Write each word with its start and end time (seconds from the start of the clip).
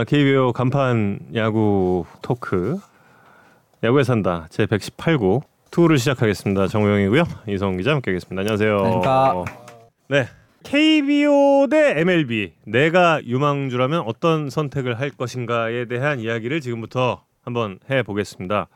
아, 0.00 0.04
KBO 0.04 0.54
간판 0.54 1.18
야구 1.34 2.06
토크 2.22 2.78
야구에 3.84 4.02
산다 4.02 4.46
제 4.48 4.64
118구 4.64 5.42
투를 5.70 5.98
시작하겠습니다. 5.98 6.68
정우영이고요. 6.68 7.24
이성 7.48 7.76
기자 7.76 7.90
함께하겠습니다. 7.90 8.40
안녕하세요. 8.40 8.76
안녕하십니까. 8.78 9.44
네. 10.08 10.26
KBO 10.62 11.66
대 11.70 12.00
MLB 12.00 12.54
내가 12.64 13.22
유망주라면 13.22 14.04
어떤 14.06 14.48
선택을 14.48 14.98
할 14.98 15.10
것인가에 15.10 15.84
대한 15.84 16.18
이야기를 16.18 16.62
지금부터 16.62 17.22
한번 17.42 17.78
해 17.90 18.02
보겠습니다. 18.02 18.68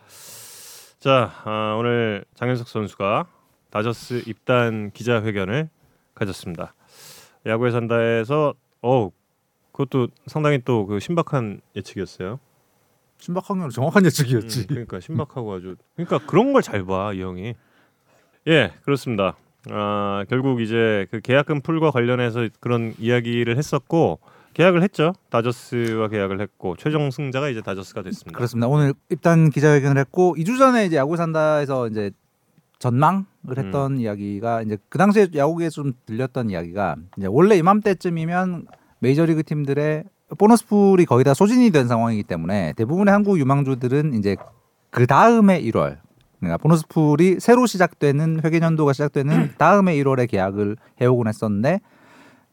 자 0.98 1.32
아, 1.44 1.74
오늘 1.78 2.26
장현석 2.34 2.68
선수가 2.68 3.24
다저스 3.70 4.24
입단 4.26 4.90
기자회견을 4.90 5.70
가졌습니다. 6.14 6.74
야구에 7.46 7.70
산다에서 7.70 8.52
어 8.82 9.08
그것도 9.74 10.08
상당히 10.26 10.60
또 10.64 10.86
그 10.86 11.00
신박한 11.00 11.60
예측이었어요. 11.76 12.38
신박한 13.18 13.58
건 13.58 13.70
정확한 13.70 14.04
예측이었지. 14.06 14.60
음, 14.60 14.66
그러니까 14.68 15.00
신박하고 15.00 15.52
아주 15.52 15.76
그러니까 15.96 16.18
그런 16.26 16.52
걸 16.52 16.62
잘 16.62 16.84
봐 16.84 17.12
이 17.12 17.20
형이. 17.22 17.54
예 18.46 18.72
그렇습니다. 18.84 19.36
아 19.70 20.24
결국 20.28 20.60
이제 20.60 21.06
그 21.10 21.20
계약금 21.20 21.62
풀과 21.62 21.90
관련해서 21.90 22.48
그런 22.60 22.94
이야기를 22.98 23.56
했었고 23.56 24.20
계약을 24.52 24.82
했죠. 24.82 25.12
다저스와 25.30 26.08
계약을 26.08 26.40
했고 26.40 26.76
최종 26.76 27.10
승자가 27.10 27.48
이제 27.48 27.60
다저스가 27.60 28.02
됐습니다. 28.02 28.36
그렇습니다. 28.36 28.68
오늘 28.68 28.94
입단 29.10 29.50
기자회견을 29.50 29.98
했고 29.98 30.36
2주 30.38 30.58
전에 30.58 30.86
이제 30.86 30.96
야구 30.96 31.16
산다에서 31.16 31.88
이제 31.88 32.12
전망을 32.78 33.24
했던 33.56 33.98
이야기가 33.98 34.62
이제 34.62 34.76
그 34.88 34.98
당시에 34.98 35.28
야구계에 35.34 35.70
좀 35.70 35.94
들렸던 36.06 36.50
이야기가 36.50 36.96
이제 37.16 37.26
원래 37.28 37.56
이맘때쯤이면 37.56 38.66
메이저리그 39.00 39.42
팀들의 39.44 40.04
보너스 40.38 40.66
풀이 40.66 41.04
거의 41.04 41.24
다 41.24 41.34
소진이 41.34 41.70
된 41.70 41.88
상황이기 41.88 42.24
때문에 42.24 42.72
대부분의 42.76 43.12
한국 43.12 43.38
유망주들은 43.38 44.14
이제 44.14 44.36
그 44.90 45.06
다음에 45.06 45.60
1월 45.62 45.98
그러니까 46.40 46.58
보너스 46.58 46.86
풀이 46.88 47.40
새로 47.40 47.66
시작되는 47.66 48.40
회계년도가 48.44 48.92
시작되는 48.92 49.54
다음에 49.58 49.94
1월에 49.96 50.28
계약을 50.28 50.76
해오곤 51.00 51.28
했었는데 51.28 51.80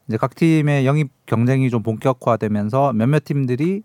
이제 0.08 0.16
각 0.16 0.34
팀의 0.34 0.86
영입 0.86 1.10
경쟁이 1.26 1.70
좀 1.70 1.82
본격화되면서 1.82 2.92
몇몇 2.94 3.24
팀들이 3.24 3.82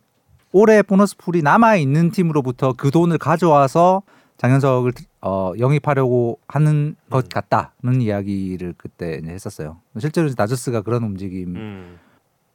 올해 0.51 0.81
보너스 0.81 1.15
풀이 1.17 1.41
남아 1.41 1.75
있는 1.75 2.09
팀으로부터 2.11 2.73
그 2.73 2.89
돈을 2.89 3.17
가져와서 3.17 4.01
장현석을 4.37 4.93
어, 5.21 5.51
영입하려고 5.59 6.39
하는 6.47 6.95
것 7.09 7.25
음. 7.25 7.29
같다는 7.29 8.01
이야기를 8.01 8.75
그때 8.77 9.19
이제 9.21 9.31
했었어요. 9.31 9.77
실제로 9.99 10.29
다저스가 10.29 10.81
그런 10.81 11.03
움직임 11.03 11.97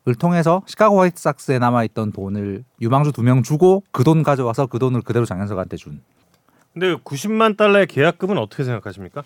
을 0.08 0.12
음, 0.12 0.14
통해서 0.18 0.62
시카고 0.66 1.00
화이트삭스에 1.00 1.58
남아 1.58 1.84
있던 1.84 2.10
돈을 2.12 2.64
유망주 2.80 3.12
두 3.12 3.22
명 3.22 3.42
주고 3.42 3.84
그 3.92 4.02
돈 4.04 4.22
가져와서 4.22 4.66
그 4.66 4.78
돈을 4.78 5.02
그대로 5.02 5.24
장현석한테 5.24 5.76
준. 5.76 6.00
근데 6.72 6.94
90만 6.96 7.56
달러의 7.56 7.86
계약금은 7.86 8.38
어떻게 8.38 8.64
생각하십니까? 8.64 9.22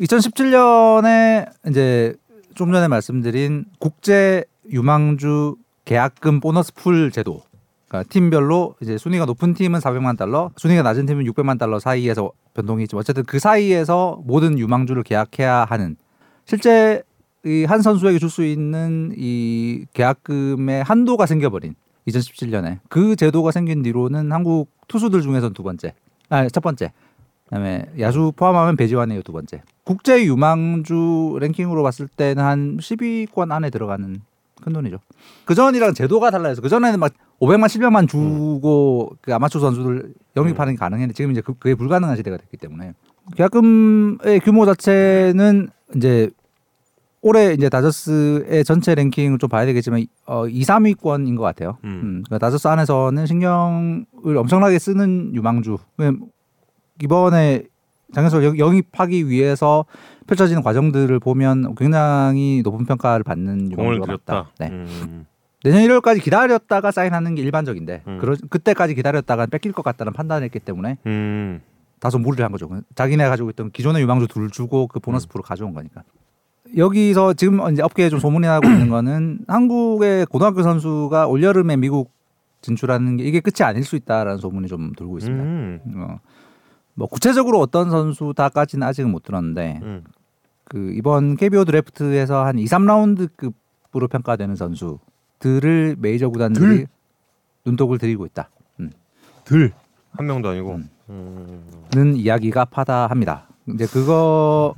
2017년에 0.00 1.50
이제 1.68 2.14
좀 2.54 2.72
전에 2.72 2.88
말씀드린 2.88 3.64
국제 3.78 4.44
유망주 4.70 5.56
계약금 5.84 6.40
보너스 6.40 6.72
풀 6.74 7.10
제도. 7.10 7.42
그러니까 7.88 8.08
팀별로 8.10 8.76
이제 8.80 8.96
순위가 8.98 9.24
높은 9.24 9.52
팀은 9.52 9.80
400만 9.80 10.16
달러, 10.16 10.50
순위가 10.56 10.82
낮은 10.82 11.06
팀은 11.06 11.24
600만 11.24 11.58
달러 11.58 11.80
사이에서 11.80 12.30
변동이 12.54 12.84
있지만 12.84 13.00
어쨌든 13.00 13.24
그 13.24 13.38
사이에서 13.38 14.20
모든 14.24 14.58
유망주를 14.58 15.02
계약해야 15.02 15.64
하는 15.68 15.96
실제 16.46 17.02
이 17.46 17.64
한 17.64 17.80
선수에게 17.82 18.18
줄 18.18 18.28
수 18.28 18.44
있는 18.44 19.12
이 19.16 19.86
계약금의 19.94 20.82
한도가 20.84 21.26
생겨버린 21.26 21.74
2017년에 22.08 22.78
그 22.88 23.16
제도가 23.16 23.50
생긴 23.50 23.82
뒤로는 23.82 24.30
한국 24.32 24.68
투수들 24.88 25.22
중에서는 25.22 25.54
두 25.54 25.62
번째, 25.62 25.94
아 26.28 26.46
첫 26.48 26.60
번째, 26.60 26.92
그다음에 27.44 27.86
야수 27.98 28.32
포함하면 28.36 28.76
배지환이에요 28.76 29.22
두 29.22 29.32
번째. 29.32 29.62
국제 29.84 30.24
유망주 30.24 31.38
랭킹으로 31.40 31.82
봤을 31.82 32.08
때는 32.08 32.42
한 32.44 32.76
10위권 32.76 33.50
안에 33.52 33.70
들어가는 33.70 34.20
큰 34.62 34.72
돈이죠. 34.74 34.98
그 35.46 35.54
전이랑 35.54 35.94
제도가 35.94 36.30
달라서 36.30 36.60
그 36.60 36.68
전에는 36.68 37.00
막 37.00 37.12
500만, 37.40 37.66
700만 37.68 38.06
주고 38.06 39.16
그 39.22 39.34
아마추어 39.34 39.60
선수들 39.62 40.12
영입하는 40.36 40.74
게 40.74 40.78
가능했는데 40.78 41.14
지금 41.14 41.30
이제 41.32 41.40
그- 41.40 41.54
그게 41.54 41.74
불가능한 41.74 42.16
시대가 42.16 42.36
됐기 42.36 42.58
때문에 42.58 42.92
계약금의 43.36 44.40
규모 44.44 44.66
자체는 44.66 45.70
이제 45.96 46.30
올해 47.22 47.52
이제 47.52 47.68
다저스의 47.68 48.64
전체 48.64 48.94
랭킹을 48.94 49.38
좀 49.38 49.48
봐야 49.50 49.66
되겠지만 49.66 50.06
어 50.26 50.46
2, 50.48 50.62
3위권인 50.62 51.36
것 51.36 51.42
같아요. 51.42 51.76
음. 51.84 51.88
음. 51.90 52.22
그러니까 52.26 52.38
다저스 52.38 52.66
안에서는 52.68 53.26
신경을 53.26 54.04
엄청나게 54.38 54.78
쓰는 54.78 55.34
유망주. 55.34 55.76
이번에 57.02 57.64
장현석 58.14 58.42
영- 58.44 58.58
영입하기 58.58 59.28
위해서 59.28 59.84
펼쳐지는 60.26 60.62
과정들을 60.62 61.18
보면 61.20 61.74
굉장히 61.76 62.62
높은 62.64 62.84
평가를 62.86 63.22
받는 63.22 63.70
유망주가. 63.72 64.06
맞다. 64.12 64.50
네. 64.58 64.68
음, 64.70 65.26
내년 65.62 65.82
1월까지 65.82 66.22
기다렸다가 66.22 66.90
사인하는 66.90 67.34
게 67.34 67.42
일반적인데 67.42 68.02
음. 68.06 68.18
그러, 68.18 68.34
그때까지 68.48 68.94
기다렸다가 68.94 69.46
뺏길 69.46 69.72
것 69.72 69.82
같다는 69.82 70.12
판단했기 70.12 70.58
때문에 70.60 70.96
음, 71.06 71.60
다소 72.00 72.18
무리를 72.18 72.42
한 72.44 72.50
거죠. 72.50 72.68
자기네 72.94 73.28
가지고 73.28 73.50
있던 73.50 73.70
기존의 73.70 74.02
유망주 74.02 74.26
둘 74.28 74.50
주고 74.50 74.86
그 74.86 74.98
음. 74.98 75.00
보너스 75.02 75.28
풀을 75.28 75.42
가져온 75.42 75.72
거니까. 75.74 76.02
여기서 76.76 77.34
지금 77.34 77.60
이제 77.72 77.82
업계에 77.82 78.08
좀 78.08 78.18
소문이 78.18 78.46
나고 78.46 78.68
있는 78.68 78.88
거는 78.90 79.40
한국의 79.48 80.26
고등학교 80.26 80.62
선수가 80.62 81.26
올 81.26 81.42
여름에 81.42 81.76
미국 81.76 82.12
진출하는 82.60 83.16
게 83.16 83.24
이게 83.24 83.40
끝이 83.40 83.66
아닐 83.66 83.84
수 83.84 83.96
있다라는 83.96 84.38
소문이 84.38 84.68
좀 84.68 84.92
돌고 84.92 85.18
있습니다. 85.18 85.42
음, 85.42 85.80
어, 85.96 86.18
뭐 86.94 87.06
구체적으로 87.06 87.58
어떤 87.60 87.90
선수 87.90 88.34
다까지는 88.36 88.86
아직은 88.86 89.10
못 89.10 89.22
들었는데 89.22 89.80
음. 89.82 90.04
그 90.64 90.92
이번 90.94 91.36
KBO 91.36 91.64
드래프트에서 91.64 92.44
한 92.44 92.58
2, 92.58 92.64
3라운드급으로 92.66 94.10
평가되는 94.10 94.54
선수들을 94.56 95.96
메이저 95.98 96.28
구단들이 96.28 96.76
들? 96.76 96.86
눈독을 97.64 97.98
들이고 97.98 98.26
있다. 98.26 98.50
음. 98.80 98.90
들. 99.44 99.72
한 100.12 100.26
명도 100.26 100.50
아니고. 100.50 100.74
음. 100.76 100.88
음. 101.08 101.64
는 101.92 102.14
이야기가 102.16 102.66
파다합니다. 102.66 103.48
이제 103.74 103.86
그거 103.86 104.74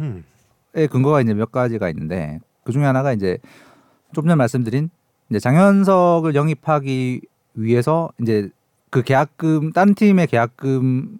의 0.74 0.84
음. 0.84 0.88
근거가 0.88 1.20
이제 1.20 1.34
몇 1.34 1.52
가지가 1.52 1.88
있는데 1.90 2.40
그 2.64 2.72
중에 2.72 2.84
하나가 2.84 3.12
이제 3.12 3.38
좀 4.12 4.24
전에 4.24 4.34
말씀드린 4.34 4.90
이제 5.30 5.38
장현석을 5.38 6.34
영입하기 6.34 7.22
위해서 7.54 8.10
이제 8.20 8.50
그 8.90 9.02
계약금 9.02 9.72
딴 9.72 9.94
팀의 9.94 10.26
계약금 10.26 11.18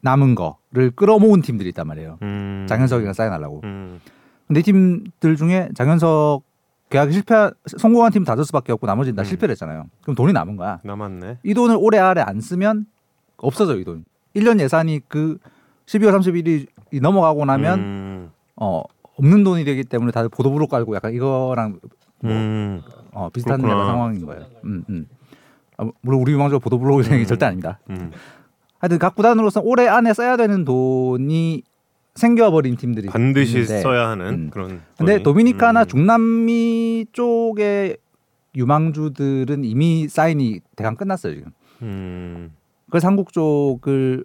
남은 0.00 0.34
거를 0.34 0.90
끌어모은 0.94 1.42
팀들이 1.42 1.68
있단 1.70 1.86
말이에요. 1.86 2.18
음. 2.22 2.66
장현석이랑 2.68 3.12
사인하려고. 3.12 3.60
음. 3.64 4.00
근데 4.46 4.60
이 4.60 4.62
팀들 4.62 5.36
중에 5.36 5.68
장현석 5.74 6.42
계약이 6.90 7.12
실패 7.12 7.50
성공한 7.78 8.12
팀 8.12 8.24
다저스밖에 8.24 8.72
없고 8.72 8.86
나머지는 8.86 9.16
다 9.16 9.22
음. 9.22 9.24
실패를 9.24 9.52
했잖아요. 9.52 9.86
그럼 10.02 10.14
돈이 10.14 10.32
남은 10.32 10.56
거야. 10.56 10.80
남았네. 10.84 11.38
이 11.42 11.54
돈을 11.54 11.76
올해 11.78 11.98
안에 11.98 12.20
안 12.20 12.40
쓰면 12.40 12.86
없어져 13.38 13.78
이 13.78 13.84
돈. 13.84 14.04
1년 14.36 14.60
예산이 14.60 15.00
그 15.08 15.38
12월 15.86 16.12
31일이 16.18 17.00
넘어가고 17.00 17.44
나면 17.44 17.78
음. 17.78 18.11
어 18.56 18.82
없는 19.16 19.44
돈이 19.44 19.64
되기 19.64 19.84
때문에 19.84 20.12
다들 20.12 20.28
보도블록 20.28 20.70
깔고 20.70 20.94
약간 20.94 21.12
이거랑 21.12 21.78
뭐 22.22 22.32
음. 22.32 22.82
어, 23.12 23.28
비슷한 23.30 23.60
그렇구나. 23.60 23.80
약간 23.80 23.94
상황인 23.94 24.26
거예요. 24.26 24.46
음, 24.64 24.84
음. 24.88 25.06
아, 25.78 25.86
물론 26.00 26.20
우리 26.20 26.32
유망주가 26.32 26.58
보도블록이 26.60 27.02
되는 27.04 27.18
게 27.18 27.24
음. 27.24 27.26
절대 27.26 27.46
아닙니다. 27.46 27.78
음. 27.90 28.10
하여튼 28.78 28.98
각 28.98 29.14
구단으로서 29.14 29.60
올해 29.62 29.86
안에 29.88 30.12
써야 30.14 30.36
되는 30.36 30.64
돈이 30.64 31.62
생겨버린 32.14 32.76
팀들이 32.76 33.08
반드시 33.08 33.58
있는데 33.58 33.80
써야 33.80 34.08
하는 34.10 34.26
음. 34.28 34.50
그런. 34.50 34.82
근데 34.98 35.14
돈이. 35.14 35.22
도미니카나 35.22 35.82
음. 35.82 35.86
중남미 35.86 37.06
쪽의 37.12 37.96
유망주들은 38.54 39.64
이미 39.64 40.08
사인이 40.08 40.60
대강 40.76 40.96
끝났어요 40.96 41.34
지금. 41.34 41.52
음. 41.82 42.52
그래서 42.90 43.08
한국 43.08 43.32
쪽을 43.32 44.24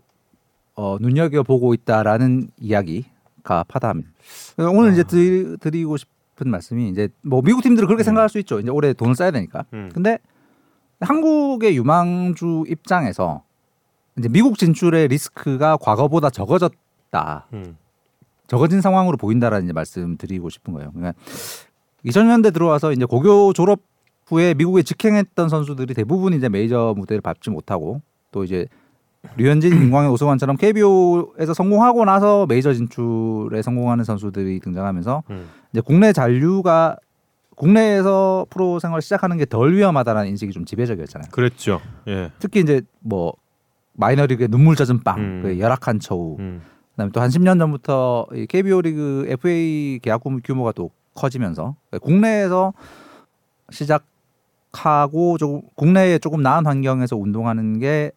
어, 0.75 0.97
눈여겨 0.99 1.43
보고 1.43 1.73
있다라는 1.73 2.49
이야기 2.59 3.05
가 3.47 3.63
파다합니다. 3.63 4.09
오늘 4.73 4.89
아. 4.89 4.93
이제 4.93 5.03
드리, 5.03 5.57
드리고 5.57 5.95
싶은 5.95 6.51
말씀이 6.51 6.89
이제 6.89 7.07
뭐 7.21 7.41
미국 7.41 7.63
팀들은 7.63 7.87
그렇게 7.87 8.03
음. 8.03 8.05
생각할 8.05 8.27
수 8.27 8.37
있죠. 8.39 8.59
이제 8.59 8.69
올해 8.69 8.91
돈을 8.91 9.15
써야 9.15 9.31
되니까. 9.31 9.63
음. 9.73 9.89
근데 9.93 10.19
한국의 10.99 11.77
유망주 11.77 12.65
입장에서 12.67 13.43
이제 14.17 14.27
미국 14.27 14.57
진출의 14.57 15.07
리스크가 15.07 15.77
과거보다 15.77 16.29
적어졌다. 16.29 17.47
음. 17.53 17.77
적어진 18.47 18.81
상황으로 18.81 19.15
보인다라는 19.15 19.65
이제 19.65 19.73
말씀 19.73 20.17
드리고 20.17 20.49
싶은 20.49 20.73
거예요. 20.73 20.91
그러니까 20.91 21.13
2000년대 22.05 22.53
들어와서 22.53 22.91
이제 22.91 23.05
고교 23.05 23.53
졸업 23.53 23.79
후에 24.25 24.53
미국에 24.55 24.83
직행했던 24.83 25.47
선수들이 25.47 25.93
대부분 25.93 26.33
이제 26.33 26.49
메이저 26.49 26.93
무대를 26.97 27.21
밟지 27.21 27.49
못하고 27.49 28.01
또 28.31 28.43
이제 28.43 28.67
류현진, 29.35 29.71
김광현, 29.79 30.11
오승환처럼 30.11 30.57
KBO에서 30.57 31.53
성공하고 31.53 32.05
나서 32.05 32.45
메이저 32.47 32.73
진출에 32.73 33.61
성공하는 33.61 34.03
선수들이 34.03 34.59
등장하면서 34.61 35.23
음. 35.29 35.49
이제 35.71 35.81
국내 35.81 36.13
잔류가 36.13 36.97
국내에서 37.55 38.45
프로 38.49 38.79
생활 38.79 39.01
시작하는 39.01 39.37
게 39.37 39.45
덜 39.45 39.73
위험하다는 39.73 40.27
인식이 40.27 40.51
좀 40.51 40.65
지배적이었잖아요. 40.65 41.29
그랬죠. 41.31 41.81
예. 42.07 42.31
특히 42.39 42.59
이제 42.59 42.81
뭐 42.99 43.33
마이너리그의 43.93 44.47
눈물 44.49 44.75
젖은 44.75 45.03
빵, 45.03 45.19
음. 45.19 45.39
그 45.43 45.59
열악한 45.59 45.99
처우, 45.99 46.37
음. 46.39 46.61
그다음에 46.91 47.11
또 47.11 47.19
한 47.21 47.29
10년 47.29 47.57
전부터 47.59 48.27
이 48.33 48.45
KBO 48.45 48.81
리그 48.81 49.25
FA 49.27 49.99
계약 50.01 50.21
규모가 50.43 50.71
또 50.71 50.91
커지면서 51.15 51.75
국내에서 52.01 52.73
시작하고 53.71 55.37
조금 55.39 55.61
국내에 55.75 56.19
조금 56.19 56.41
나은 56.43 56.65
환경에서 56.65 57.17
운동하는 57.17 57.79
게 57.79 58.11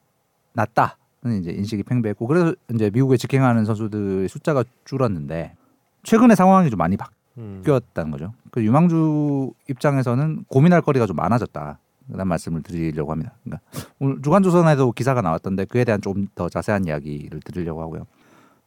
낫다는 0.52 0.99
이제 1.26 1.50
인식이 1.50 1.82
팽배했고 1.82 2.26
그래서 2.26 2.54
이제 2.74 2.90
미국에 2.92 3.16
직행하는 3.16 3.64
선수들 3.64 4.28
숫자가 4.28 4.64
줄었는데 4.84 5.54
최근에 6.02 6.34
상황이 6.34 6.70
좀 6.70 6.78
많이 6.78 6.96
음. 7.36 7.60
바뀌었다는 7.62 8.10
거죠. 8.10 8.32
그 8.50 8.64
유망주 8.64 9.52
입장에서는 9.68 10.44
고민할 10.48 10.80
거리가 10.82 11.06
좀 11.06 11.16
많아졌다. 11.16 11.78
그런 12.10 12.26
말씀을 12.26 12.62
드리려고 12.62 13.12
합니다. 13.12 13.32
그러니까 13.44 13.64
오늘 14.00 14.20
주간조선에도 14.22 14.92
기사가 14.92 15.20
나왔던데 15.22 15.66
그에 15.66 15.84
대한 15.84 16.00
좀 16.00 16.26
더 16.34 16.48
자세한 16.48 16.86
이야기를 16.86 17.40
드리려고 17.40 17.82
하고요. 17.82 18.06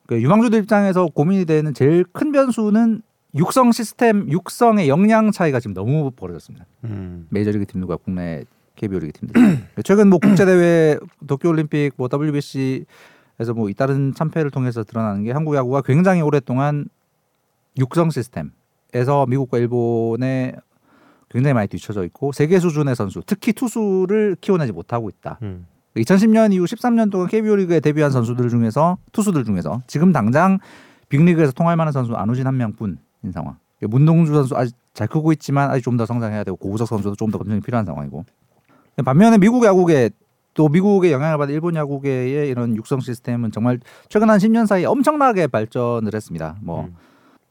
그 0.05 0.21
유망주들 0.21 0.59
입장에서 0.59 1.07
고민이 1.07 1.45
되는 1.45 1.73
제일 1.73 2.05
큰 2.13 2.31
변수는 2.31 3.01
육성 3.35 3.71
시스템, 3.71 4.29
육성의 4.29 4.87
역량 4.87 5.31
차이가 5.31 5.59
지금 5.59 5.73
너무 5.73 6.11
벌어졌습니다. 6.11 6.65
음. 6.83 7.25
메이저리그 7.31 7.65
팀들과 7.65 7.97
국내 7.97 8.43
KBO 8.75 8.99
리그 8.99 9.13
팀들. 9.13 9.35
최근 9.83 10.09
뭐 10.09 10.19
국제 10.19 10.45
대회, 10.45 10.97
도쿄 11.27 11.49
올림픽, 11.49 11.91
뭐 11.97 12.09
WBC에서 12.11 13.53
뭐 13.55 13.69
잇따른 13.69 14.13
참패를 14.13 14.51
통해서 14.51 14.83
드러나는 14.83 15.23
게 15.23 15.31
한국 15.31 15.55
야구가 15.55 15.81
굉장히 15.81 16.21
오랫동안 16.21 16.85
육성 17.77 18.09
시스템에서 18.11 19.25
미국과 19.27 19.57
일본에 19.57 20.53
굉장히 21.29 21.53
많이 21.53 21.67
뒤쳐져 21.67 22.03
있고 22.05 22.31
세계 22.31 22.59
수준의 22.59 22.95
선수, 22.95 23.21
특히 23.25 23.53
투수를 23.53 24.35
키워내지 24.39 24.71
못하고 24.71 25.09
있다. 25.09 25.39
음. 25.41 25.65
2010년 25.97 26.53
이후 26.53 26.65
13년 26.65 27.11
동안 27.11 27.27
KBO 27.27 27.55
리그에 27.55 27.79
데뷔한 27.79 28.11
선수들 28.11 28.49
중에서 28.49 28.97
투수들 29.11 29.43
중에서 29.43 29.81
지금 29.87 30.11
당장 30.11 30.59
빅리그에서 31.09 31.51
통할 31.51 31.75
만한 31.75 31.91
선수 31.91 32.15
안우진 32.15 32.47
한 32.47 32.57
명뿐인 32.57 32.97
상황. 33.31 33.57
문동주 33.81 34.33
선수 34.33 34.55
아직 34.55 34.75
잘 34.93 35.07
크고 35.07 35.31
있지만 35.33 35.69
아직 35.69 35.83
좀 35.83 35.97
더 35.97 36.05
성장해야 36.05 36.43
되고 36.43 36.55
고우석 36.57 36.87
선수도 36.87 37.15
좀 37.15 37.29
더 37.31 37.37
검증이 37.37 37.61
필요한 37.61 37.85
상황이고. 37.85 38.25
반면에 39.03 39.37
미국 39.37 39.63
야구계 39.65 40.11
또 40.53 40.69
미국의 40.69 41.11
영향을 41.11 41.37
받은 41.39 41.53
일본 41.53 41.75
야구계의 41.75 42.49
이런 42.49 42.75
육성 42.75 42.99
시스템은 42.99 43.51
정말 43.51 43.79
최근 44.09 44.29
한 44.29 44.37
10년 44.37 44.67
사이에 44.67 44.85
엄청나게 44.85 45.47
발전을 45.47 46.13
했습니다. 46.13 46.57
뭐 46.61 46.85
음. 46.85 46.95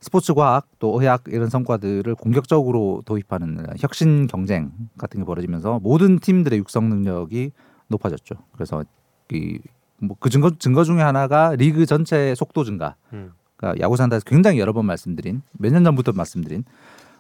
스포츠 0.01 0.35
과학 0.35 0.67
또 0.79 1.01
의학 1.01 1.23
이런 1.29 1.49
성과들을 1.49 2.15
공격적으로 2.17 3.03
도입하는 3.05 3.67
혁신 3.79 4.27
경쟁 4.27 4.73
같은 4.99 5.21
게 5.21 5.25
벌어지면서 5.27 5.81
모든 5.83 6.19
팀들의 6.19 6.59
육성 6.61 6.89
능력이 6.89 7.53
높아졌죠. 7.89 8.37
그래서 8.53 8.85
이 9.33 9.59
뭐 10.05 10.17
그 10.19 10.31
증거 10.31 10.51
증거 10.59 10.83
중에 10.83 11.01
하나가 11.01 11.55
리그 11.55 11.87
전체 11.87 12.35
속도 12.35 12.65
증가. 12.65 12.97
음. 13.13 13.33
그러니까 13.57 13.81
야구 13.81 13.97
산다에서 13.97 14.25
굉장히 14.25 14.59
여러 14.59 14.73
번 14.73 14.85
말씀드린 14.87 15.43
몇 15.59 15.71
년 15.73 15.85
전부터 15.85 16.11
말씀드린 16.13 16.65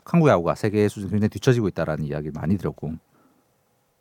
한국 0.04 0.28
야구가 0.28 0.56
세계 0.56 0.88
수준 0.88 1.08
굉장히 1.08 1.28
뒤처지고 1.28 1.68
있다라는 1.68 2.04
이야기를 2.04 2.32
많이 2.34 2.58
들었고 2.58 2.94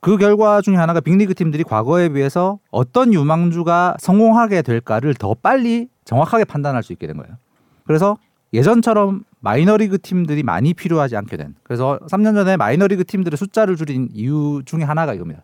그 0.01 0.17
결과 0.17 0.61
중에 0.61 0.75
하나가 0.75 0.99
빅리그 0.99 1.35
팀들이 1.35 1.63
과거에 1.63 2.09
비해서 2.09 2.57
어떤 2.71 3.13
유망주가 3.13 3.97
성공하게 3.99 4.63
될까를 4.63 5.13
더 5.13 5.35
빨리 5.35 5.87
정확하게 6.05 6.45
판단할 6.45 6.81
수 6.81 6.91
있게 6.91 7.05
된 7.05 7.17
거예요. 7.17 7.37
그래서 7.85 8.17
예전처럼 8.51 9.23
마이너리그 9.39 9.99
팀들이 10.01 10.41
많이 10.41 10.73
필요하지 10.73 11.15
않게 11.15 11.37
된. 11.37 11.55
그래서 11.63 11.99
3년 12.09 12.33
전에 12.33 12.57
마이너리그 12.57 13.05
팀들의 13.05 13.37
숫자를 13.37 13.75
줄인 13.75 14.09
이유 14.13 14.63
중에 14.65 14.83
하나가 14.83 15.13
이겁니다. 15.13 15.43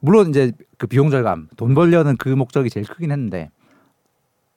물론 0.00 0.30
이제 0.30 0.52
그 0.78 0.86
비용 0.86 1.10
절감, 1.10 1.48
돈 1.58 1.74
벌려는 1.74 2.16
그 2.16 2.30
목적이 2.30 2.70
제일 2.70 2.86
크긴 2.86 3.12
했는데 3.12 3.50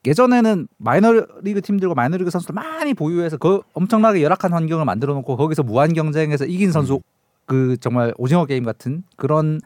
예전에는 0.06 0.68
마이너리그 0.78 1.60
팀들과 1.62 1.94
마이너리그 1.94 2.30
선수들 2.30 2.54
많이 2.54 2.94
보유해서 2.94 3.36
그 3.36 3.60
엄청나게 3.74 4.22
열악한 4.22 4.52
환경을 4.52 4.86
만들어 4.86 5.12
놓고 5.14 5.36
거기서 5.36 5.62
무한 5.62 5.92
경쟁에서 5.92 6.46
이긴 6.46 6.72
선수 6.72 7.00
그 7.46 7.76
정말 7.78 8.12
오징어 8.16 8.46
게임 8.46 8.64
같은 8.64 9.02
그런 9.16 9.60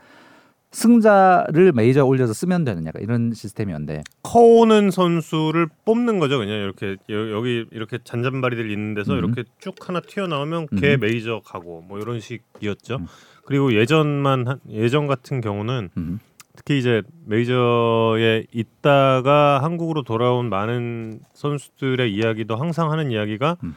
승자를 0.70 1.72
메이저에 1.72 2.02
올려서 2.02 2.34
쓰면 2.34 2.64
되는 2.64 2.84
약간 2.86 3.02
이런 3.02 3.32
시스템이었는데 3.32 4.02
커오는 4.22 4.90
선수를 4.90 5.68
뽑는 5.86 6.18
거죠. 6.18 6.38
그냥 6.38 6.58
이렇게 6.58 6.96
여- 7.10 7.30
여기 7.32 7.64
이렇게 7.72 7.98
잔잔바리들 8.04 8.70
있는 8.70 8.92
데서 8.94 9.14
음. 9.14 9.18
이렇게 9.18 9.44
쭉 9.58 9.74
하나 9.88 10.00
튀어나오면 10.00 10.66
걔 10.78 10.94
음. 10.94 11.00
메이저 11.00 11.40
가고 11.44 11.82
뭐 11.88 11.98
이런 11.98 12.20
식이었죠. 12.20 12.96
음. 12.96 13.06
그리고 13.46 13.72
예전만 13.74 14.46
한- 14.46 14.60
예전 14.68 15.06
같은 15.06 15.40
경우는 15.40 15.88
음. 15.96 16.18
특히 16.54 16.76
이제 16.78 17.02
메이저에 17.24 18.44
있다가 18.52 19.60
한국으로 19.62 20.02
돌아온 20.02 20.50
많은 20.50 21.20
선수들의 21.32 22.12
이야기도 22.12 22.56
항상 22.56 22.90
하는 22.92 23.10
이야기가 23.10 23.56
음. 23.64 23.74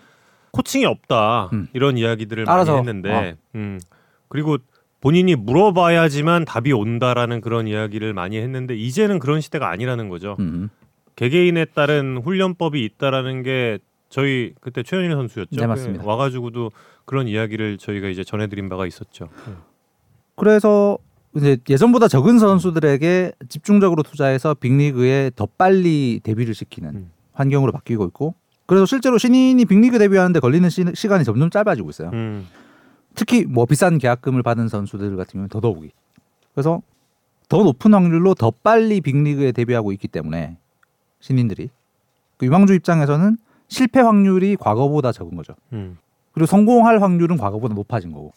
코칭이 0.51 0.86
없다 0.86 1.50
음. 1.53 1.68
이런 1.74 1.98
이야기들을 1.98 2.50
알아서, 2.50 2.74
많이 2.74 2.88
했는데 2.88 3.38
음. 3.56 3.80
그리고 4.27 4.57
본인이 5.00 5.36
물어봐야지만 5.36 6.45
답이 6.45 6.71
온다라는 6.74 7.42
그런 7.42 7.68
이야기를 7.68 8.13
많이 8.13 8.38
했는데 8.38 8.75
이제는 8.75 9.19
그런 9.19 9.42
시대가 9.42 9.69
아니라는 9.69 10.09
거죠. 10.09 10.36
음. 10.39 10.69
개개인에 11.15 11.65
따른 11.65 12.18
훈련법이 12.18 12.83
있다라는 12.83 13.44
게 13.44 13.80
저희 14.09 14.53
그때 14.59 14.83
최현일 14.83 15.12
선수였죠. 15.12 15.56
네, 15.56 15.68
맞습니다. 15.68 16.06
와가지고도 16.06 16.71
그런 17.06 17.27
이야기를 17.27 17.77
저희가 17.77 18.09
이제 18.09 18.24
전해드린 18.24 18.69
바가 18.69 18.86
있었죠. 18.86 19.30
그래서 20.36 20.98
이제 21.36 21.57
예전보다 21.69 22.07
적은 22.07 22.39
선수들에게 22.39 23.31
집중적으로 23.50 24.03
투자해서 24.03 24.53
빅리그에 24.53 25.31
더 25.36 25.45
빨리 25.45 26.19
데뷔를 26.24 26.53
시키는 26.53 26.89
음. 26.89 27.12
환경으로 27.33 27.71
바뀌고 27.71 28.06
있고 28.07 28.36
그래서 28.71 28.85
실제로 28.85 29.18
신인이 29.18 29.65
빅리그 29.65 30.00
데뷔하는데 30.00 30.39
걸리는 30.39 30.69
시, 30.69 30.85
시간이 30.94 31.25
점점 31.25 31.50
짧아지고 31.50 31.89
있어요. 31.89 32.09
음. 32.13 32.47
특히 33.15 33.44
뭐 33.44 33.65
비싼 33.65 33.97
계약금을 33.97 34.44
받은 34.44 34.69
선수들 34.69 35.18
같은 35.18 35.33
경우는 35.33 35.50
더더욱이. 35.50 35.91
그래서 36.53 36.81
더 37.50 37.65
높은 37.65 37.94
확률로 37.94 38.33
더 38.33 38.50
빨리 38.50 39.01
빅리그에 39.01 39.51
데뷔하고 39.51 39.91
있기 39.91 40.07
때문에 40.07 40.56
신인들이 41.19 41.69
그 42.38 42.45
유망주 42.45 42.73
입장에서는 42.75 43.35
실패 43.68 44.00
확률이 44.00 44.56
과거보다 44.56 45.12
적은 45.12 45.35
거죠. 45.35 45.53
음. 45.74 45.97
그리고 46.31 46.45
성공할 46.45 47.01
확률은 47.01 47.35
과거보다 47.35 47.74
높아진 47.74 48.13
거고. 48.13 48.31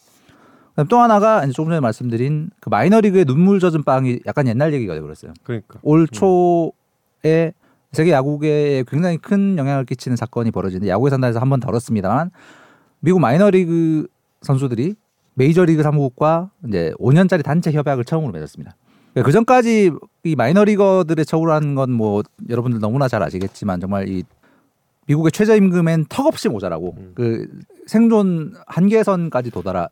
그다음 0.71 0.89
또 0.89 0.99
하나가 0.99 1.45
이제 1.45 1.53
조금 1.53 1.69
전에 1.69 1.79
말씀드린 1.79 2.49
그 2.59 2.67
마이너리그의 2.67 3.23
눈물 3.23 3.61
젖은 3.61 3.83
빵이 3.83 4.19
약간 4.25 4.49
옛날 4.49 4.73
얘기가 4.73 4.95
되버렸어요. 4.95 5.31
그러니까 5.43 5.79
올 5.81 6.09
초에 6.09 7.53
세계 7.95 8.11
야구계에 8.11 8.83
굉장히 8.87 9.17
큰 9.17 9.57
영향을 9.57 9.85
끼치는 9.85 10.15
사건이 10.17 10.51
벌어지는데 10.51 10.89
야구의 10.89 11.09
산다에서 11.09 11.39
한 11.39 11.49
번 11.49 11.59
다뤘습니다만 11.59 12.29
미국 12.99 13.19
마이너리그 13.19 14.07
선수들이 14.41 14.95
메이저리그 15.35 15.81
사무국과 15.83 16.51
이제 16.67 16.93
5년짜리 16.99 17.43
단체 17.43 17.71
협약을 17.71 18.05
처음으로 18.05 18.31
맺었습니다. 18.33 18.75
그 19.23 19.31
전까지 19.31 19.91
이 20.23 20.35
마이너리거들의 20.35 21.25
처우라는 21.25 21.75
건 21.75 21.89
뭐 21.91 22.21
여러분들 22.49 22.79
너무나 22.79 23.07
잘 23.07 23.23
아시겠지만 23.23 23.79
정말 23.79 24.07
이 24.09 24.23
미국의 25.07 25.31
최저임금엔 25.31 26.05
턱없이 26.09 26.49
모자라고 26.49 26.95
음. 26.97 27.11
그 27.15 27.47
생존 27.85 28.53
한계선까지 28.67 29.51
도달한 29.51 29.87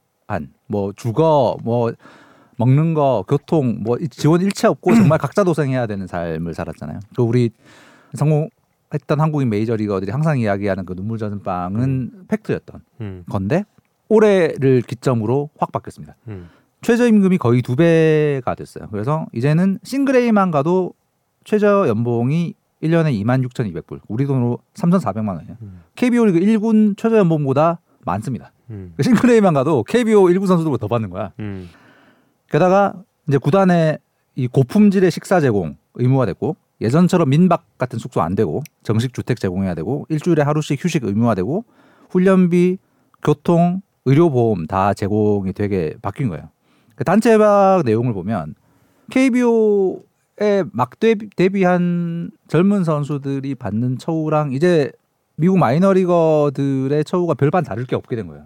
뭐 0.68 0.92
주거 0.96 1.58
뭐 1.64 1.92
먹는 2.58 2.94
거 2.94 3.24
교통 3.28 3.78
뭐 3.82 3.96
이- 4.00 4.08
지원 4.10 4.42
일체 4.42 4.68
없고 4.68 4.92
정말 4.96 5.20
각자 5.20 5.44
도생해야 5.44 5.86
되는 5.88 6.08
삶을 6.08 6.54
살았잖아요. 6.54 7.00
그 7.16 7.22
우리 7.22 7.52
성공했던 8.14 9.20
한국인 9.20 9.50
메이저리거들이 9.50 10.12
항상 10.12 10.40
이야기하는 10.40 10.86
그 10.86 10.96
눈물 10.96 11.18
젖은 11.18 11.44
빵은 11.44 12.26
팩트였던 12.28 12.82
음. 13.02 13.24
건데 13.30 13.66
올해를 14.10 14.82
기점으로 14.82 15.50
확 15.58 15.72
바뀌었습니다. 15.72 16.16
음. 16.28 16.50
최저임금이 16.82 17.38
거의 17.38 17.62
두 17.62 17.76
배가 17.76 18.56
됐어요. 18.56 18.88
그래서 18.92 19.26
이제는 19.34 19.80
싱글레이만 19.84 20.52
가도 20.52 20.94
최저 21.44 21.88
연봉이 21.88 22.54
1년에 22.84 23.14
26,200불. 23.24 24.02
우리 24.08 24.26
돈으로 24.26 24.60
3,400만 24.74 25.30
원이에요. 25.30 25.58
음. 25.62 25.82
KBO 25.96 26.26
리그 26.26 26.40
1군 26.40 26.98
최저 26.98 27.18
연봉보다 27.18 27.80
많습니다. 28.06 28.52
음. 28.70 28.94
싱글레이만 29.02 29.54
가도 29.54 29.84
KBO 29.84 30.24
1군 30.24 30.48
선수들보다 30.48 30.82
더 30.82 30.88
받는 30.88 31.10
거야. 31.10 31.32
음. 31.40 31.70
게다가 32.50 32.94
이제 33.28 33.38
구단의 33.38 34.00
이 34.36 34.48
고품질의 34.48 35.10
식사 35.12 35.40
제공 35.40 35.78
의무화 35.96 36.26
됐고 36.26 36.58
예전처럼 36.84 37.30
민박 37.30 37.78
같은 37.78 37.98
숙소 37.98 38.22
안 38.22 38.36
되고 38.36 38.62
정식 38.84 39.14
주택 39.14 39.40
제공해야 39.40 39.74
되고 39.74 40.06
일주일에 40.10 40.44
하루씩 40.44 40.84
휴식 40.84 41.06
의무화되고 41.06 41.64
훈련비, 42.10 42.78
교통, 43.24 43.82
의료보험 44.06 44.68
다 44.68 44.94
제공이 44.94 45.54
되게 45.54 45.96
바뀐 46.02 46.30
거예요. 46.30 46.50
그 46.96 47.04
단체 47.04 47.34
협약 47.34 47.84
내용을 47.86 48.14
보면 48.14 48.56
KBO에 49.10 50.64
막 50.72 51.00
데뷔, 51.00 51.30
데뷔 51.36 51.64
한 51.64 52.32
젊은 52.48 52.84
선수들이 52.84 53.56
받는 53.56 53.98
처우랑 53.98 54.52
이제 54.52 54.92
미국 55.36 55.58
마이너리거들의 55.58 57.04
처우가 57.06 57.34
별반 57.36 57.64
다를 57.64 57.86
게 57.86 57.96
없게 57.96 58.16
된 58.16 58.28
거예요. 58.28 58.46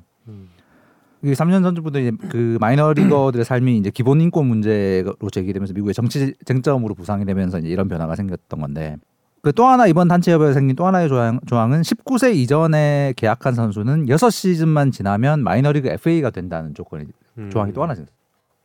음. 1.24 1.30
이 1.30 1.34
3년 1.34 1.64
전부터 1.64 2.00
이제 2.00 2.12
그 2.30 2.58
마이너리거들의 2.60 3.44
삶이 3.46 3.78
이제 3.78 3.90
기본 3.90 4.22
인권 4.22 4.46
문제로 4.48 5.14
제기되면서 5.32 5.74
미국의 5.74 5.94
정치 5.94 6.34
쟁점으로 6.46 6.94
부상이 6.96 7.26
되면서 7.26 7.60
이제 7.60 7.68
이런 7.70 7.88
변화가 7.88 8.16
생겼던 8.16 8.60
건데 8.60 8.98
그 9.42 9.52
또 9.54 9.66
하나 9.66 9.88
이번 9.88 10.08
단체 10.08 10.34
협약에 10.34 10.54
생긴 10.54 10.76
또 10.76 10.86
하나의 10.86 11.08
조항, 11.08 11.40
조항은 11.46 11.82
19세 11.82 12.36
이전에 12.36 13.14
계약한 13.16 13.54
선수는 13.54 14.10
6 14.10 14.18
시즌만 14.30 14.92
지나면 14.92 15.42
마이너리그 15.44 15.88
FA가 15.88 16.32
된다는 16.32 16.74
조건이 16.74 17.06
음. 17.38 17.50
조항이 17.50 17.72
또 17.72 17.82
하나 17.82 17.96
생겼어요. 17.96 18.16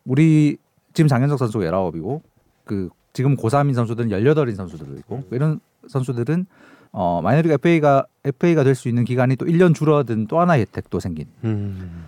우리 0.04 0.56
지금 0.92 1.08
장현석 1.08 1.38
선수가 1.38 1.64
19이고 1.64 2.20
그 2.64 2.88
지금 3.12 3.36
고3인 3.36 3.74
선수들은 3.74 4.10
18인 4.10 4.56
선수들도 4.56 4.94
있고 5.00 5.22
이런 5.30 5.60
선수들은 5.88 6.46
어 6.92 7.20
마이너리그 7.22 7.54
FA가 7.54 8.06
FA가 8.24 8.64
될 8.64 8.74
수 8.74 8.88
있는 8.88 9.04
기간이 9.04 9.36
또 9.36 9.46
1년 9.46 9.74
줄어든 9.74 10.26
또 10.26 10.40
하나의 10.40 10.62
혜택도 10.62 10.98
생긴. 11.00 11.26
음. 11.44 12.04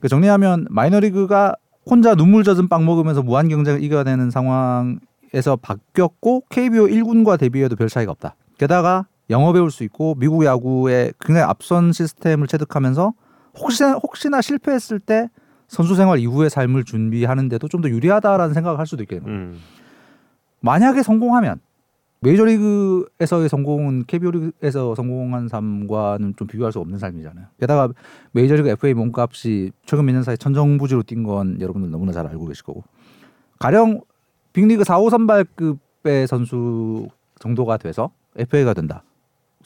그 0.00 0.08
정리하면 0.08 0.66
마이너리그가 0.70 1.54
혼자 1.86 2.14
눈물 2.14 2.44
젖은 2.44 2.68
빵 2.68 2.84
먹으면서 2.84 3.22
무한 3.22 3.48
경쟁을 3.48 3.82
이겨내는 3.82 4.30
상황에서 4.30 5.56
바뀌었고 5.60 6.44
KBO 6.50 6.86
1군과 6.86 7.38
대비해도 7.38 7.76
별 7.76 7.88
차이가 7.88 8.12
없다. 8.12 8.34
게다가 8.58 9.06
영어 9.30 9.52
배울 9.52 9.70
수 9.70 9.84
있고 9.84 10.14
미국 10.18 10.44
야구의 10.44 11.12
굉장히 11.20 11.46
앞선 11.48 11.92
시스템을 11.92 12.46
체득하면서 12.46 13.12
혹시나 13.58 13.92
혹시나 13.94 14.40
실패했을 14.40 15.00
때 15.00 15.28
선수 15.66 15.94
생활 15.96 16.18
이후의 16.18 16.48
삶을 16.50 16.84
준비하는데도 16.84 17.68
좀 17.68 17.82
더 17.82 17.88
유리하다라는 17.90 18.54
생각을 18.54 18.78
할 18.78 18.86
수도 18.86 19.02
있겠네요. 19.02 19.28
음. 19.30 19.58
만약에 20.60 21.02
성공하면 21.02 21.60
메이저리그에서의 22.20 23.48
성공은 23.48 24.04
KBO리그에서 24.06 24.94
성공한 24.94 25.48
삶과는 25.48 26.34
좀 26.36 26.46
비교할 26.46 26.72
수 26.72 26.80
없는 26.80 26.98
삶이잖아요. 26.98 27.46
게다가 27.60 27.88
메이저리그 28.32 28.68
FA 28.70 28.94
몸값이 28.94 29.70
최근 29.86 30.04
몇 30.04 30.12
년 30.12 30.22
사이 30.24 30.36
천정부지로 30.36 31.02
뛴 31.04 31.22
건 31.22 31.60
여러분들 31.60 31.90
너무나 31.90 32.12
잘 32.12 32.26
알고 32.26 32.46
계실 32.46 32.64
거고 32.64 32.82
가령 33.58 34.00
빅리그 34.52 34.84
4, 34.84 34.98
5 34.98 35.10
선발급의 35.10 36.26
선수 36.26 37.08
정도가 37.40 37.76
돼서 37.76 38.10
FA가 38.36 38.74
된다. 38.74 39.04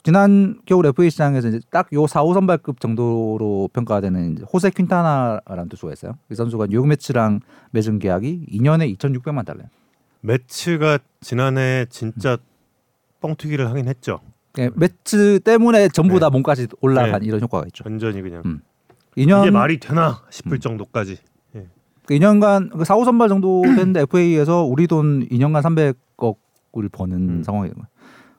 지난 0.03 0.59
겨울 0.65 0.85
FA 0.87 1.09
시장에서 1.09 1.47
이제 1.47 1.59
딱 1.71 1.87
요 1.93 2.05
4, 2.05 2.23
5 2.23 2.33
선발급 2.33 2.79
정도로 2.81 3.69
평가되는 3.73 4.39
호세 4.51 4.69
퀸타나라는 4.71 5.69
투수가 5.69 5.93
있어요. 5.93 6.17
이 6.29 6.35
선수가 6.35 6.67
뉴욕 6.67 6.85
매치랑 6.87 7.39
맺은 7.71 7.99
계약이 7.99 8.47
2년에 8.51 8.95
2,600만 8.97 9.45
달러. 9.45 9.63
매츠가 10.23 10.99
지난해 11.21 11.85
진짜 11.89 12.37
뻥튀기를 13.21 13.69
하긴 13.69 13.87
했죠. 13.87 14.19
예, 14.57 14.69
매치 14.75 15.39
때문에 15.39 15.89
전부 15.89 16.15
네. 16.15 16.19
다 16.21 16.29
몸까지 16.29 16.67
올라간 16.81 17.21
네. 17.21 17.27
이런 17.27 17.41
효과가 17.41 17.65
있죠. 17.67 17.83
완전히 17.85 18.21
그냥 18.21 18.41
음. 18.45 18.61
2년 19.17 19.43
이게 19.43 19.51
말이 19.51 19.79
되나 19.79 20.21
싶을 20.29 20.53
음. 20.53 20.59
정도까지. 20.59 21.17
그 22.05 22.15
2년간 22.15 22.77
그 22.77 22.83
4, 22.83 22.97
5 22.97 23.05
선발 23.05 23.29
정도 23.29 23.61
됐는데 23.63 24.01
FA에서 24.11 24.63
우리 24.63 24.87
돈 24.87 25.25
2년간 25.29 25.61
300억을 25.61 26.91
버는 26.91 27.29
음. 27.29 27.43
상황이 27.43 27.69
된 27.69 27.75
거예요. 27.75 27.87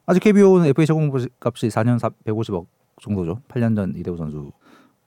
아직 0.07 0.21
KBO는 0.21 0.67
FA 0.67 0.87
적응값이 0.87 1.69
4년 1.69 1.99
150억 1.99 2.67
정도죠. 3.00 3.41
8년 3.49 3.75
전 3.75 3.95
이대호 3.97 4.17
선수. 4.17 4.53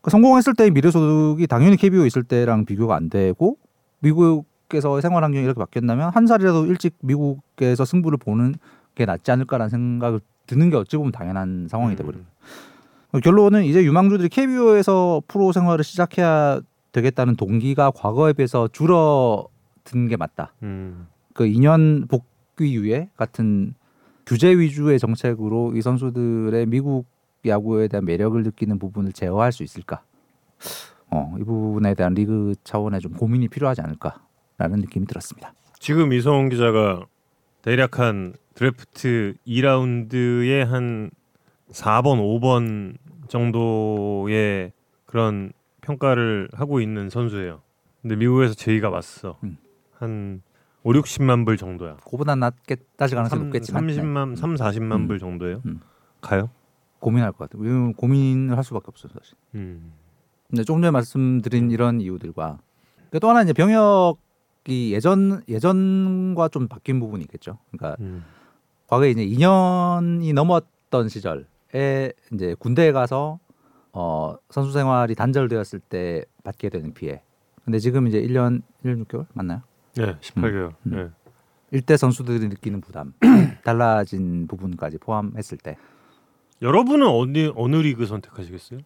그 0.02 0.10
성공했을 0.10 0.56
때의 0.56 0.72
미래 0.72 0.90
소득이 0.90 1.46
당연히 1.46 1.78
KBO 1.78 2.06
있을 2.06 2.24
때랑 2.24 2.66
비교가 2.66 2.96
안 2.96 3.10
되고 3.10 3.58
미국 4.00 4.46
에서 4.74 5.00
생활 5.00 5.24
환경이 5.24 5.46
이렇게 5.46 5.60
바뀌었다면 5.60 6.10
한 6.10 6.28
살이라도 6.28 6.66
일찍 6.66 6.98
미국에서 7.02 7.86
승부를 7.86 8.18
보는 8.18 8.56
게 8.96 9.06
낫지 9.06 9.32
않을까라는 9.32 9.70
생각을 9.70 10.20
드는 10.46 10.70
게 10.70 10.76
어찌 10.76 10.98
보면 10.98 11.12
당연한 11.12 11.68
상황이 11.70 11.96
돼버려요. 11.96 12.24
음. 13.14 13.20
결론은 13.22 13.64
이제 13.64 13.84
유망주들이 13.84 14.30
KBO에서 14.30 15.22
프로 15.28 15.52
생활을 15.52 15.84
시작해야 15.84 16.60
되겠다는 16.92 17.36
동기가 17.36 17.92
과거에 17.92 18.34
비해서 18.34 18.68
줄어든 18.68 20.08
게 20.10 20.18
맞다. 20.18 20.54
음. 20.64 21.08
그 21.34 21.46
2년 21.46 22.10
복귀 22.10 22.76
유예 22.76 23.10
같은 23.16 23.74
규제 24.26 24.50
위주의 24.50 25.00
정책으로 25.00 25.74
이 25.76 25.82
선수들의 25.82 26.66
미국 26.66 27.06
야구에 27.46 27.88
대한 27.88 28.04
매력을 28.04 28.42
느끼는 28.44 28.80
부분을 28.80 29.14
제어할 29.14 29.54
수 29.54 29.64
있을까? 29.64 30.02
어, 31.10 31.36
이 31.40 31.44
부분에 31.44 31.94
대한 31.94 32.14
리그 32.14 32.56
차원의 32.66 33.00
좀 33.00 33.14
고민이 33.14 33.48
필요하지 33.48 33.82
않을까 33.82 34.20
라는 34.58 34.80
느낌이 34.80 35.06
들었습니다. 35.06 35.54
지금 35.80 36.14
이성훈 36.14 36.50
기자가 36.50 37.06
대략 37.62 38.00
한 38.00 38.34
드래프트 38.56 39.36
2라운드에 39.46 40.66
한 40.66 41.12
4번, 41.72 42.20
5번 42.20 42.98
정도의 43.28 44.72
그런 45.06 45.52
평가를 45.82 46.50
하고 46.54 46.82
있는 46.82 47.10
선수예요. 47.10 47.62
근데 48.02 48.16
미국에서 48.16 48.54
제의가 48.54 48.90
왔어. 48.90 49.38
음. 49.44 49.58
한 49.94 50.42
5, 50.84 50.94
60만 50.94 51.46
불 51.46 51.58
정도야. 51.58 51.98
그보다 52.10 52.36
낮겠다질 52.36 53.16
가능성이 53.16 53.40
3, 53.40 53.50
높겠지만 53.50 53.88
네. 53.88 53.96
30만, 53.96 54.36
3, 54.36 54.56
40만 54.56 54.96
음. 54.96 55.08
불 55.08 55.20
정도예요. 55.20 55.62
음. 55.66 55.82
가요? 56.22 56.50
고민할 57.00 57.32
것 57.32 57.40
같아요. 57.40 57.62
왜냐면 57.62 57.94
고민을 57.94 58.58
할 58.58 58.64
수밖에 58.64 58.86
없어요, 58.88 59.12
사실. 59.14 59.36
음. 59.56 59.94
근데 60.50 60.64
조금 60.64 60.82
전에 60.82 60.92
말씀드린 60.92 61.72
이런 61.72 62.00
이유들과 62.00 62.60
그또 63.12 63.30
하나 63.30 63.44
이제 63.44 63.54
병역 63.54 64.18
이 64.68 64.94
예전 64.94 65.42
예전과 65.48 66.50
좀 66.50 66.68
바뀐 66.68 67.00
부분이 67.00 67.24
있겠죠. 67.24 67.58
그러니까 67.72 67.96
음. 68.02 68.24
과거에 68.88 69.12
이제 69.12 69.26
2년이 69.26 70.34
넘었던 70.34 71.10
시절에 71.10 72.14
이제 72.34 72.56
군대에 72.60 72.92
가서 72.92 73.40
어 73.94 74.36
선수 74.50 74.74
생활이 74.74 75.16
단절되었을 75.16 75.80
때 75.80 76.26
받게 76.44 76.70
되는 76.70 76.94
피해. 76.94 77.22
근데 77.64 77.80
지금 77.80 78.08
이제 78.08 78.22
1년 78.22 78.62
1년 78.84 79.06
6개월 79.06 79.26
맞나요? 79.34 79.62
네, 79.96 80.16
18개월. 80.20 80.74
음. 80.86 80.92
네. 80.92 81.10
일대 81.72 81.98
선수들이 81.98 82.48
느끼는 82.48 82.82
부담 82.82 83.14
달라진 83.66 84.48
부분까지 84.48 85.00
포함했을 85.00 85.58
때 85.58 85.78
여러분은 86.62 87.08
어느 87.08 87.52
어느 87.56 87.76
리그 87.78 88.06
선택하시겠어요? 88.06 88.80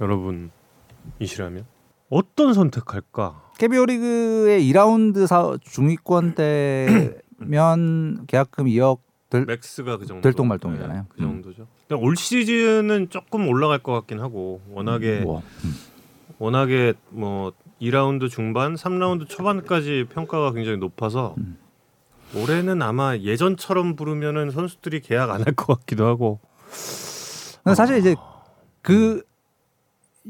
여러분이시라면 0.00 1.66
어떤 2.10 2.52
선택할까? 2.52 3.50
KBO 3.58 3.86
리그의 3.86 4.62
2라운드 4.72 5.26
사, 5.26 5.56
중위권 5.62 6.34
때면 7.38 8.26
계약금 8.26 8.66
2억 8.66 8.98
될, 9.30 9.44
맥스가 9.46 9.96
그 9.98 10.06
정도. 10.06 10.22
들똥말똥이잖아요. 10.22 11.02
네, 11.02 11.06
그 11.08 11.22
음. 11.22 11.42
정도죠. 11.42 11.66
근데 11.88 12.02
올 12.02 12.16
시즌은 12.16 13.10
조금 13.10 13.48
올라갈 13.48 13.78
것 13.78 13.92
같긴 13.92 14.18
하고 14.20 14.60
워낙에 14.70 15.20
뭐, 15.20 15.40
음. 15.64 15.74
워낙에 16.38 16.94
뭐 17.10 17.52
2라운드 17.80 18.28
중반, 18.28 18.74
3라운드 18.74 19.28
초반까지 19.28 20.06
평가가 20.12 20.52
굉장히 20.52 20.78
높아서 20.78 21.34
음. 21.38 21.58
올해는 22.34 22.82
아마 22.82 23.16
예전처럼 23.16 23.94
부르면은 23.96 24.50
선수들이 24.50 25.00
계약 25.00 25.30
안 25.30 25.42
할 25.42 25.54
것 25.54 25.78
같기도 25.80 26.06
하고. 26.06 26.40
근데 27.62 27.74
사실 27.74 27.98
이제 27.98 28.14
그 28.82 29.22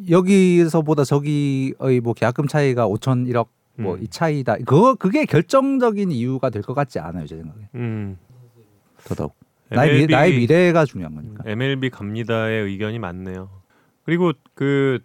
여기서보다 0.08 1.04
저기의 1.04 2.00
뭐 2.02 2.14
계약금 2.14 2.46
차이가 2.46 2.88
5천 2.88 3.28
1억 3.30 3.48
뭐 3.76 3.94
음. 3.94 4.02
이 4.02 4.08
차이다. 4.08 4.56
그거 4.66 4.94
그게 4.94 5.24
결정적인 5.24 6.10
이유가 6.10 6.50
될 6.50 6.62
것 6.62 6.74
같지 6.74 6.98
않아요, 6.98 7.26
제 7.26 7.36
생각에. 7.36 7.68
음. 7.74 8.16
더더욱 9.04 9.34
나의, 9.70 9.90
미, 9.90 9.96
MLB 9.98 10.12
나의 10.14 10.36
미래가 10.38 10.84
중요한 10.84 11.14
거니까. 11.14 11.42
MLB 11.46 11.90
갑니다의 11.90 12.64
의견이 12.64 12.98
많네요. 12.98 13.48
그리고 14.04 14.32
그 14.54 14.98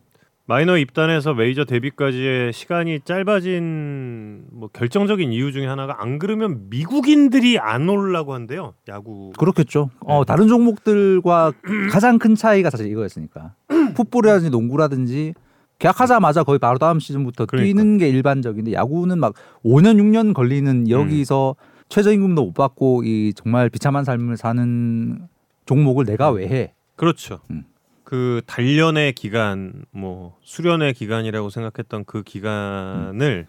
마이너 0.47 0.77
입단에서 0.77 1.33
메이저 1.33 1.65
데뷔까지의 1.65 2.53
시간이 2.53 2.99
짧아진 3.01 4.45
뭐 4.51 4.69
결정적인 4.73 5.31
이유 5.31 5.51
중에 5.51 5.65
하나가 5.65 6.01
안 6.03 6.19
그러면 6.19 6.69
미국인들이 6.69 7.57
안 7.57 7.89
올라고 7.89 8.33
한대요. 8.33 8.73
야구. 8.87 9.31
그렇겠죠. 9.37 9.89
어, 10.01 10.19
네. 10.19 10.25
다른 10.27 10.47
종목들과 10.47 11.51
가장 11.91 12.19
큰 12.19 12.35
차이가 12.35 12.69
사실 12.69 12.87
이거였으니까. 12.87 13.53
풋볼이라든지 13.95 14.49
농구라든지 14.49 15.33
계약하자마자 15.79 16.43
거의 16.43 16.59
바로 16.59 16.77
다음 16.77 16.99
시즌부터 16.99 17.45
그러니까. 17.45 17.67
뛰는 17.67 17.97
게 17.97 18.07
일반적인데 18.07 18.73
야구는 18.73 19.19
막 19.19 19.33
5년 19.63 19.97
6년 19.97 20.33
걸리는 20.33 20.89
여기서 20.89 21.55
최저임금도 21.89 22.45
못 22.45 22.53
받고 22.53 23.03
이 23.03 23.33
정말 23.35 23.69
비참한 23.69 24.03
삶을 24.03 24.37
사는 24.37 25.27
종목을 25.65 26.05
내가 26.05 26.31
왜 26.31 26.47
해? 26.47 26.73
그렇죠. 26.95 27.39
음. 27.51 27.65
그 28.03 28.41
단련의 28.45 29.13
기간, 29.13 29.83
뭐 29.91 30.37
수련의 30.43 30.93
기간이라고 30.93 31.49
생각했던 31.49 32.05
그 32.05 32.23
기간을 32.23 33.47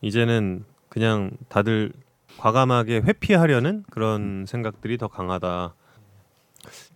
이제는 0.00 0.64
그냥 0.88 1.30
다들 1.48 1.92
과감하게 2.38 3.02
회피하려는 3.04 3.84
그런 3.90 4.44
생각들이 4.46 4.96
더 4.96 5.08
강하다. 5.08 5.74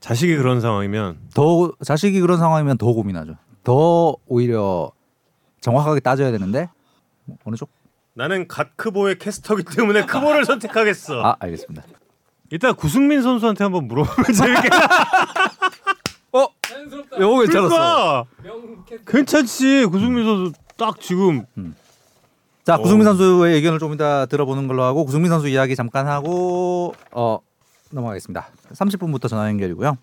자식이 0.03 0.37
그런 0.37 0.61
상황이면 0.61 1.29
더 1.33 1.73
자식이 1.85 2.21
그런 2.21 2.37
상황이면 2.39 2.77
더 2.77 2.93
고민하죠. 2.93 3.37
더 3.63 4.17
오히려 4.27 4.91
정확하게 5.61 6.01
따져야 6.01 6.33
되는데 6.33 6.69
뭐 7.25 7.37
어느 7.45 7.55
쪽? 7.55 7.71
나는 8.15 8.49
갓 8.49 8.77
크보의 8.77 9.19
캐스터기 9.21 9.63
때문에 9.63 10.05
크보를 10.05 10.45
선택하겠어. 10.45 11.23
아 11.25 11.37
알겠습니다. 11.39 11.85
일단 12.51 12.75
구승민 12.75 13.23
선수한테 13.23 13.63
한번 13.63 13.87
물어보면 13.87 14.33
재밌겠다. 14.35 14.77
어? 16.33 16.49
요거 17.21 17.43
괜찮았어. 17.43 18.27
그러니까. 18.43 18.97
괜찮지 19.07 19.87
구승민 19.87 20.25
선수 20.25 20.53
딱 20.77 21.01
지금 21.01 21.47
자 22.65 22.75
어. 22.75 22.79
구승민 22.79 23.05
선수의 23.05 23.55
의견을 23.55 23.79
좀 23.79 23.95
이따 23.95 24.27
들어보는 24.27 24.67
걸로 24.67 24.83
하고 24.83 25.05
구승민 25.05 25.31
선수 25.31 25.47
이야기 25.47 25.77
잠깐 25.77 26.09
하고 26.09 26.93
어 27.13 27.39
넘어가겠습니다. 27.93 28.47
30분부터 28.73 29.29
전화 29.29 29.49
연결이고요. 29.49 29.97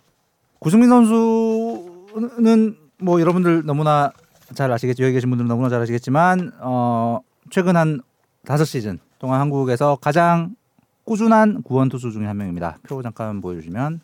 구승민 0.60 0.90
선수는 0.90 2.78
뭐 3.00 3.20
여러분들 3.22 3.66
너무나 3.66 4.12
잘 4.54 4.72
아시겠죠. 4.72 5.04
여기 5.04 5.14
계신 5.14 5.30
분들은 5.30 5.48
너무나 5.48 5.70
잘 5.70 5.82
아시겠지만 5.82 6.54
어 6.60 7.20
최근 7.50 7.76
한 7.76 8.02
다섯 8.46 8.66
시즌 8.66 9.00
동안 9.20 9.40
한국에서 9.42 9.98
가장 10.02 10.56
꾸준한 11.06 11.64
구원 11.64 11.90
투수 11.90 12.12
중에 12.12 12.26
한 12.26 12.38
명입니다. 12.38 12.78
표 12.84 13.02
잠깐 13.02 13.42
보여주시면 13.42 14.02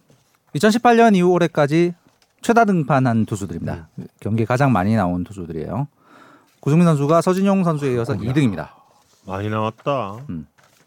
2018년 0.55 1.15
이후 1.15 1.29
올해까지 1.31 1.93
최다 2.41 2.65
등판한 2.65 3.25
투수들입니다. 3.25 3.89
경기에 4.19 4.45
가장 4.45 4.71
많이 4.71 4.95
나온 4.95 5.23
투수들이에요. 5.23 5.87
구승민 6.59 6.85
선수가 6.85 7.21
서진용 7.21 7.63
선수에 7.63 7.93
이어서 7.93 8.13
2등입니다. 8.13 8.69
많이 9.25 9.49
나왔다. 9.49 10.17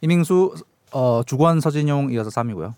이밍수 0.00 0.55
어, 0.92 1.23
주권 1.26 1.61
서진용 1.61 2.12
이어서 2.12 2.30
3위고요. 2.30 2.75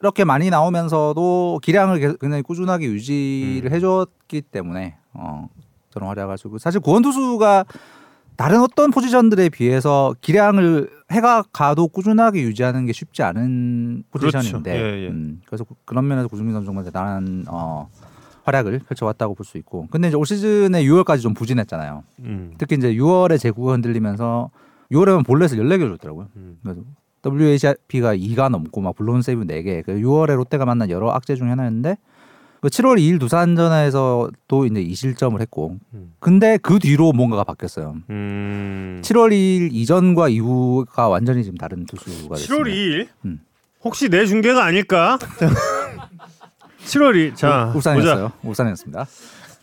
이렇게 0.00 0.24
많이 0.24 0.48
나오면서도 0.50 1.60
기량을 1.62 1.98
계속 1.98 2.18
굉장히 2.20 2.42
꾸준하게 2.42 2.86
유지를 2.86 3.70
음. 3.70 3.74
해줬기 3.74 4.42
때문에 4.42 4.96
어, 5.12 5.48
저는 5.90 6.06
있고 6.48 6.58
사실 6.58 6.80
구원 6.80 7.02
투수가 7.02 7.64
다른 8.36 8.60
어떤 8.62 8.90
포지션들에 8.90 9.50
비해서 9.50 10.14
기량을 10.22 10.88
해가 11.10 11.42
가도 11.52 11.88
꾸준하게 11.88 12.40
유지하는 12.42 12.86
게 12.86 12.92
쉽지 12.92 13.22
않은 13.22 14.04
포지션인데 14.10 14.72
그렇죠. 14.78 14.96
예, 14.96 15.04
예. 15.04 15.08
음, 15.08 15.42
그래서 15.44 15.64
그- 15.64 15.74
그런 15.84 16.06
면에서 16.08 16.28
구승민 16.28 16.54
선수 16.54 16.66
정말 16.66 16.84
대단한 16.84 17.44
어, 17.48 17.90
활약을 18.44 18.80
펼쳐왔다고 18.88 19.34
볼 19.34 19.44
수 19.44 19.58
있고 19.58 19.88
근데 19.90 20.08
이제 20.08 20.16
올 20.16 20.24
시즌에 20.24 20.84
6월까지 20.84 21.20
좀 21.20 21.34
부진했잖아요. 21.34 22.04
음. 22.20 22.54
특히 22.56 22.76
이제 22.76 22.94
6월에 22.94 23.38
제구가 23.38 23.72
흔들리면서 23.72 24.50
6월에는 24.90 25.26
볼넷을 25.26 25.58
14개를 25.58 25.90
줬더라고요. 25.98 26.28
음. 26.36 26.58
그래서 26.62 26.80
WHP가 27.24 28.14
2가 28.16 28.48
넘고 28.48 28.80
막 28.80 28.94
블론 28.96 29.22
세이브 29.22 29.46
4개. 29.46 29.84
그 29.84 29.94
6월에 29.94 30.34
롯데가 30.36 30.64
만난 30.64 30.90
여러 30.90 31.10
악재 31.10 31.34
중에 31.36 31.48
하나였는데 31.48 31.96
그 32.60 32.68
7월 32.68 32.98
2일 32.98 33.18
두산전에서도 33.20 34.66
이제 34.66 34.84
2실점을 34.84 35.40
했고 35.40 35.78
음. 35.94 36.12
근데 36.18 36.58
그 36.58 36.78
뒤로 36.78 37.12
뭔가가 37.12 37.44
바뀌었어요. 37.44 37.96
음. 38.10 39.00
7월 39.02 39.30
2일 39.32 39.70
이전과 39.72 40.28
이후가 40.28 41.08
완전히 41.08 41.42
지금 41.42 41.56
다른 41.56 41.86
투수가 41.86 42.34
됐습니다. 42.36 42.64
7월 42.64 42.66
2일 42.70 43.08
음. 43.24 43.40
혹시 43.82 44.08
내 44.10 44.26
중계가 44.26 44.62
아닐까? 44.62 45.18
7월 46.84 47.14
2일 47.14 47.34
자 47.34 47.68
울-. 47.70 47.76
울산이었어요. 47.76 48.32
울산이었습니다. 48.42 49.06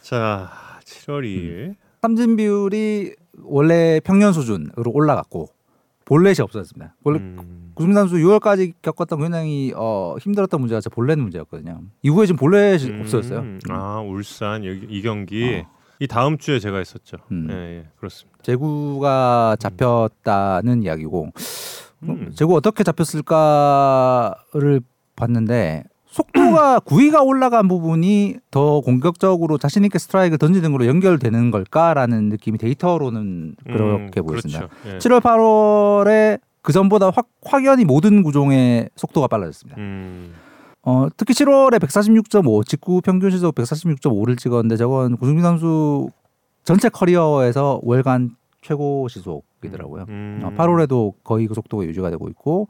자 0.02 0.50
7월 0.86 1.24
2일 1.24 1.76
삼진 2.02 2.36
비율이 2.36 3.14
원래 3.44 4.00
평년 4.04 4.34
수준으로 4.34 4.92
올라갔고 4.92 5.50
볼넷이 6.08 6.42
없어졌습니다. 6.42 6.96
원래 7.04 7.20
음. 7.20 7.72
구승민 7.74 7.96
선수 7.96 8.16
6월까지 8.16 8.74
겪었던 8.82 9.20
굉장히 9.20 9.74
어, 9.76 10.16
힘들었던 10.22 10.58
문제가 10.58 10.80
제 10.80 10.90
볼넷 10.90 11.20
문제였거든요. 11.20 11.82
이후에 12.02 12.26
지금 12.26 12.40
볼넷이 12.40 12.90
음. 12.90 13.02
없어졌어요. 13.02 13.40
음. 13.40 13.60
아 13.70 14.00
울산 14.00 14.64
여기 14.64 14.88
이 14.90 15.02
경기 15.02 15.66
어. 15.66 15.70
이 16.00 16.08
다음 16.08 16.38
주에 16.38 16.60
제가 16.60 16.78
했었죠. 16.78 17.18
음. 17.32 17.50
예, 17.52 17.56
예 17.56 17.88
그렇습니다. 17.98 18.40
제구가 18.42 19.58
잡혔다는 19.60 20.82
이야기고 20.84 21.32
음. 22.04 22.32
제구 22.34 22.56
어떻게 22.56 22.86
잡혔을까를 22.86 24.80
봤는데 25.18 25.84
속도가 26.18 26.80
구위가 26.82 27.22
올라간 27.22 27.68
부분이 27.68 28.38
더 28.50 28.82
공격적으로 28.82 29.58
자신 29.58 29.84
있게 29.86 30.00
스트라이크 30.00 30.38
던지는 30.38 30.72
걸로 30.72 30.88
연결되는 30.88 31.52
걸까라는 31.52 32.30
느낌이 32.30 32.58
데이터로는 32.58 33.56
그렇게 33.66 34.22
음, 34.22 34.26
보였습니다. 34.26 34.68
그렇죠. 34.68 34.96
예. 34.96 34.98
7월 34.98 35.22
8월에 35.22 36.40
그 36.62 36.74
전보다 36.74 37.12
확 37.12 37.28
확연히 37.46 37.86
모든 37.86 38.24
구종의 38.24 38.90
속도가 38.96 39.28
빨라졌습니다. 39.28 39.80
음. 39.80 40.34
어, 40.82 41.08
특히 41.16 41.34
7월에 41.34 41.80
146.5 41.80 42.66
직구 42.66 43.02
평균 43.02 43.30
시속 43.30 43.54
146.5를 43.56 44.38
찍었는데 44.38 44.78
저건 44.78 45.18
구승민 45.18 45.44
선수 45.44 46.10
전체 46.64 46.90
커리어에서 46.90 47.80
월간 47.84 48.36
최고 48.62 49.08
시속이더라고요. 49.08 50.06
음. 50.10 50.42
어, 50.44 50.52
8월에도 50.58 51.14
거의 51.24 51.46
그 51.48 51.54
속도가 51.54 51.86
유지가 51.86 52.10
되고 52.10 52.28
있고 52.30 52.68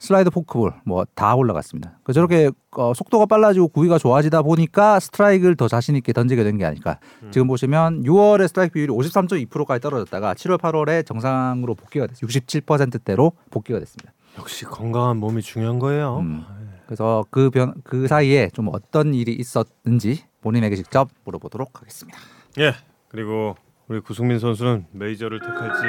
슬라이드 0.00 0.30
포크볼 0.30 0.74
뭐 0.84 1.04
다 1.14 1.34
올라갔습니다. 1.34 1.98
그 2.04 2.12
저렇게 2.12 2.50
어, 2.76 2.92
속도가 2.94 3.26
빨라지고 3.26 3.68
구위가 3.68 3.98
좋아지다 3.98 4.42
보니까 4.42 5.00
스트라이크를 5.00 5.56
더 5.56 5.66
자신 5.68 5.96
있게 5.96 6.12
던지게 6.12 6.44
된 6.44 6.56
게 6.58 6.64
아닐까. 6.64 6.98
음. 7.22 7.30
지금 7.32 7.46
보시면 7.48 8.02
6월에 8.04 8.46
스트라이크 8.48 8.74
비율이 8.74 8.92
53.2%까지 8.92 9.80
떨어졌다가 9.80 10.34
7월 10.34 10.58
8월에 10.58 11.04
정상으로 11.06 11.74
복귀가 11.74 12.06
됐어요. 12.06 12.28
67%대로 12.28 13.32
복귀가 13.50 13.78
됐습니다. 13.80 14.12
역시 14.38 14.64
건강한 14.64 15.16
몸이 15.16 15.42
중요한 15.42 15.78
거예요. 15.78 16.18
음. 16.20 16.44
그래서 16.86 17.24
그변그 17.30 18.06
사이에 18.08 18.48
좀 18.52 18.68
어떤 18.72 19.12
일이 19.14 19.32
있었는지 19.34 20.22
본인에게 20.40 20.76
직접 20.76 21.08
물어보도록 21.24 21.80
하겠습니다. 21.80 22.18
예. 22.58 22.74
그리고 23.08 23.56
우리 23.88 24.00
구승민 24.00 24.38
선수는 24.38 24.86
메이저를 24.92 25.40
택할지 25.40 25.82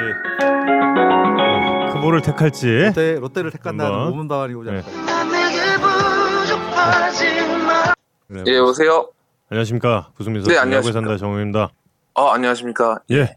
어, 2.00 2.02
크볼을 2.02 2.22
택할지 2.22 2.66
롯데 2.66 3.14
롯데를 3.20 3.50
택한다는 3.50 3.92
한번. 3.92 4.10
모문바완이고 4.10 4.64
네. 4.64 4.82
네. 8.28 8.42
예, 8.46 8.56
여보세요? 8.56 9.08
안녕하십니까 9.50 10.10
구승민 10.16 10.40
네, 10.40 10.44
선수 10.44 10.56
야구에 10.56 10.62
안녕하십니까. 10.62 11.00
산다 11.00 11.16
정우입니다. 11.18 11.70
아, 12.14 12.32
안녕하십니까? 12.32 13.00
예. 13.10 13.36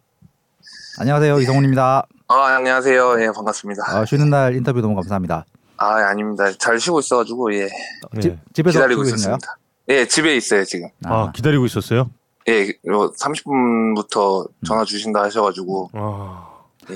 안녕하세요 0.99 1.39
이성훈입니다. 1.39 2.07
아, 2.27 2.35
안녕하세요. 2.57 3.21
예, 3.21 3.31
반갑습니다. 3.35 3.83
아, 3.87 4.05
쉬는 4.05 4.29
날 4.29 4.55
인터뷰 4.55 4.79
너무 4.81 4.95
감사합니다. 4.95 5.45
아, 5.77 5.99
예, 5.99 6.03
아닙니다. 6.05 6.51
잘 6.57 6.79
쉬고 6.79 6.99
있어가지고, 6.99 7.53
예, 7.55 7.67
예. 8.15 8.19
집, 8.19 8.37
집에서 8.53 8.79
기다리고? 8.79 9.03
있었습니다. 9.03 9.57
예, 9.89 10.05
집에 10.05 10.35
있어요, 10.35 10.63
지금. 10.63 10.87
아, 11.05 11.31
기다리고 11.33 11.65
있었어요? 11.65 12.09
예, 12.47 12.67
30분부터 12.85 14.47
전화 14.65 14.85
주신다 14.85 15.23
하셔가지고, 15.23 15.89
아, 15.93 16.47
예, 16.49 16.52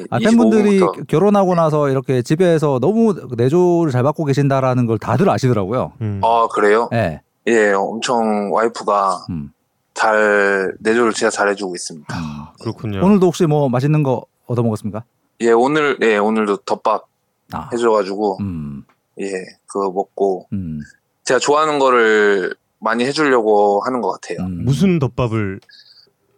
아, 0.10 0.19
팬분들이 0.19 0.80
25분부터. 0.80 1.08
결혼하고 1.08 1.56
나서 1.56 1.89
이렇게 1.89 2.21
집에서 2.21 2.80
너무 2.80 3.15
내조를 3.38 3.91
잘 3.91 4.04
받고 4.04 4.26
계신다라는 4.26 4.86
걸 4.86 4.97
다들 4.97 5.30
아시더라고요. 5.30 5.93
음. 6.02 6.21
아, 6.23 6.47
그래요? 6.52 6.89
예. 6.93 7.21
예, 7.47 7.71
엄청 7.71 8.52
와이프가 8.52 9.26
음. 9.30 9.52
잘, 9.93 10.73
내조를 10.80 11.13
진짜 11.13 11.30
잘해주고 11.30 11.76
있습니다. 11.76 12.08
아, 12.15 12.54
그렇군요. 12.62 13.04
오늘도 13.04 13.26
혹시 13.28 13.45
뭐 13.45 13.69
맛있는 13.69 14.04
거 14.04 14.26
얻어 14.45 14.62
먹었습니까? 14.63 15.04
예, 15.41 15.52
오늘, 15.52 15.97
예, 16.02 16.17
오늘도 16.17 16.58
덮밥 16.58 17.08
아. 17.54 17.69
해줘가지고, 17.71 18.38
음. 18.41 18.84
예, 19.19 19.32
그거 19.65 19.91
먹고, 19.91 20.47
음. 20.54 20.82
제가 21.23 21.39
좋아하는 21.39 21.80
거를 21.80 22.54
많이 22.80 23.06
해주려고 23.06 23.82
하는 23.86 24.02
것 24.02 24.12
같아요. 24.12 24.45
음. 24.45 24.65
무슨 24.65 25.00
덮밥을 25.00 25.60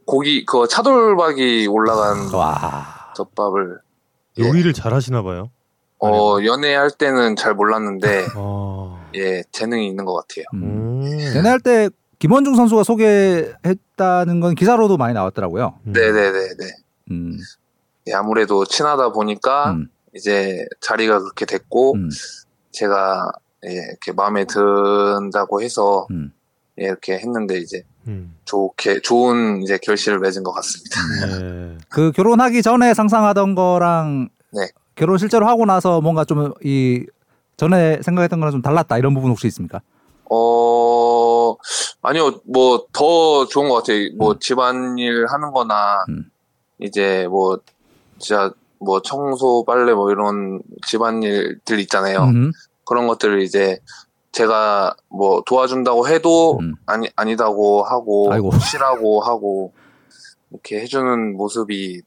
고기, 0.06 0.46
그거 0.46 0.68
차돌박이 0.68 1.68
올라간 1.68 2.34
와. 2.34 2.99
덮밥을 3.20 3.80
예. 4.40 4.44
요리를 4.44 4.72
잘 4.74 4.94
하시나 4.94 5.22
봐요. 5.22 5.50
어, 6.02 6.38
연애할 6.44 6.92
때는 6.92 7.36
잘 7.36 7.54
몰랐는데, 7.54 8.26
아. 8.36 9.10
예, 9.16 9.44
재능이 9.52 9.88
있는 9.88 10.06
것 10.06 10.14
같아요. 10.16 10.46
음. 10.54 11.02
음. 11.04 11.36
연애할 11.36 11.60
때 11.60 11.90
김원중 12.20 12.56
선수가 12.56 12.84
소개했다는 12.84 14.40
건 14.40 14.56
기사로도 14.56 14.98
많이 14.98 15.14
나왔더라고요. 15.14 15.80
음. 15.88 15.92
네네네네. 15.92 16.72
음. 17.12 17.38
예, 18.08 18.14
아무래도 18.14 18.66
친하다 18.66 19.12
보니까, 19.12 19.72
음. 19.72 19.90
이제 20.16 20.66
자리가 20.80 21.20
그렇게 21.20 21.46
됐고, 21.46 21.96
음. 21.96 22.10
제가, 22.72 23.32
예, 23.66 23.72
이렇게 23.74 24.14
마음에 24.14 24.46
든다고 24.46 25.62
해서, 25.62 26.08
음. 26.12 26.32
예, 26.80 26.86
이렇게 26.86 27.18
했는데, 27.18 27.58
이제 27.58 27.84
음. 28.08 28.36
좋게, 28.46 29.02
좋은 29.02 29.62
이제 29.64 29.78
결실을 29.78 30.20
맺은 30.20 30.44
것 30.44 30.52
같습니다. 30.54 31.38
네. 31.38 31.78
그 31.90 32.12
결혼하기 32.12 32.62
전에 32.62 32.94
상상하던 32.94 33.56
거랑 33.56 34.30
네. 34.52 34.70
결혼 34.96 35.18
실제로 35.18 35.48
하고 35.48 35.66
나서 35.66 36.02
뭔가 36.02 36.24
좀 36.26 36.54
이 36.64 37.06
전에 37.60 38.02
생각했던 38.02 38.40
거랑 38.40 38.54
좀 38.54 38.62
달랐다 38.62 38.98
이런 38.98 39.14
부분 39.14 39.32
혹시 39.32 39.46
있습니까? 39.48 39.82
어, 40.32 41.56
아니요, 42.02 42.40
뭐, 42.46 42.86
더 42.94 43.46
좋은 43.48 43.68
것 43.68 43.76
같아요. 43.76 44.10
뭐, 44.18 44.40
집안일 44.40 45.26
하는 45.28 45.52
거나, 45.52 46.06
음. 46.08 46.32
이제 46.80 47.28
뭐, 47.30 47.60
진짜, 48.18 48.52
뭐, 48.78 49.02
청소, 49.02 49.66
빨래, 49.66 49.94
뭐, 49.94 50.10
이런 50.10 50.62
집안일들 50.88 51.80
있잖아요. 51.82 52.24
음. 52.24 52.52
그런 52.86 53.08
것들을 53.08 53.42
이제, 53.42 53.80
제가 54.40 54.96
뭐, 55.10 55.44
도와준다고 55.46 56.08
해도, 56.08 56.58
음. 56.62 56.76
아니, 56.86 57.10
아니다고 57.18 57.84
하고, 57.84 58.32
아이고. 58.32 58.52
싫라고 58.58 59.22
하고, 59.22 59.74
이렇게 60.50 60.80
해주는 60.80 61.36
모습이, 61.36 62.02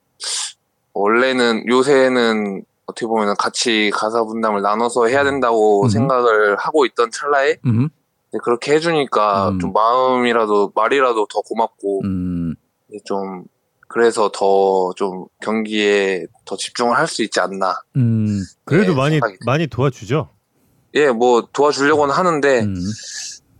원래는, 0.94 1.68
요새는, 1.68 2.64
어떻게 2.86 3.06
보면 3.06 3.34
같이 3.38 3.90
가사 3.92 4.24
분담을 4.24 4.62
나눠서 4.62 5.08
해야 5.08 5.24
된다고 5.24 5.84
음. 5.84 5.88
생각을 5.90 6.56
하고 6.56 6.86
있던 6.86 7.10
찰나에, 7.10 7.58
음. 7.66 7.90
네, 8.32 8.38
그렇게 8.42 8.72
해주니까 8.76 9.50
음. 9.50 9.58
좀 9.58 9.72
마음이라도 9.74 10.72
말이라도 10.74 11.26
더 11.26 11.40
고맙고 11.42 12.00
음. 12.04 12.54
좀 13.04 13.44
그래서 13.88 14.30
더 14.32 14.92
좀 14.96 15.26
경기에 15.42 16.24
더 16.46 16.56
집중을 16.56 16.96
할 16.96 17.06
수 17.06 17.22
있지 17.22 17.40
않나. 17.40 17.78
음, 17.96 18.42
그래도 18.64 18.92
예, 18.92 18.96
많이 18.96 19.10
생각이 19.16 19.36
많이 19.44 19.66
도와주죠. 19.66 20.30
예, 20.94 21.08
뭐 21.10 21.46
도와주려고는 21.52 22.14
하는데 22.14 22.60
음. 22.60 22.74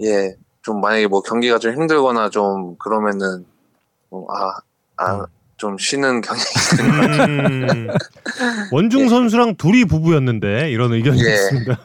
예, 0.03 0.35
좀 0.63 0.81
만약에 0.81 1.07
뭐 1.07 1.23
경기가 1.23 1.59
좀 1.59 1.73
힘들거나 1.73 2.29
좀 2.31 2.77
그러면은 2.77 3.45
좀 4.11 4.25
아, 4.31 4.59
아, 4.99 5.25
좀 5.57 5.79
쉬는 5.79 6.21
경기. 6.21 6.43
음, 6.81 7.89
원중 8.73 9.09
선수랑 9.09 9.57
둘이 9.57 9.85
부부였는데 9.85 10.71
이런 10.71 10.93
의견이 10.93 11.25
예. 11.25 11.33
있습니다. 11.33 11.79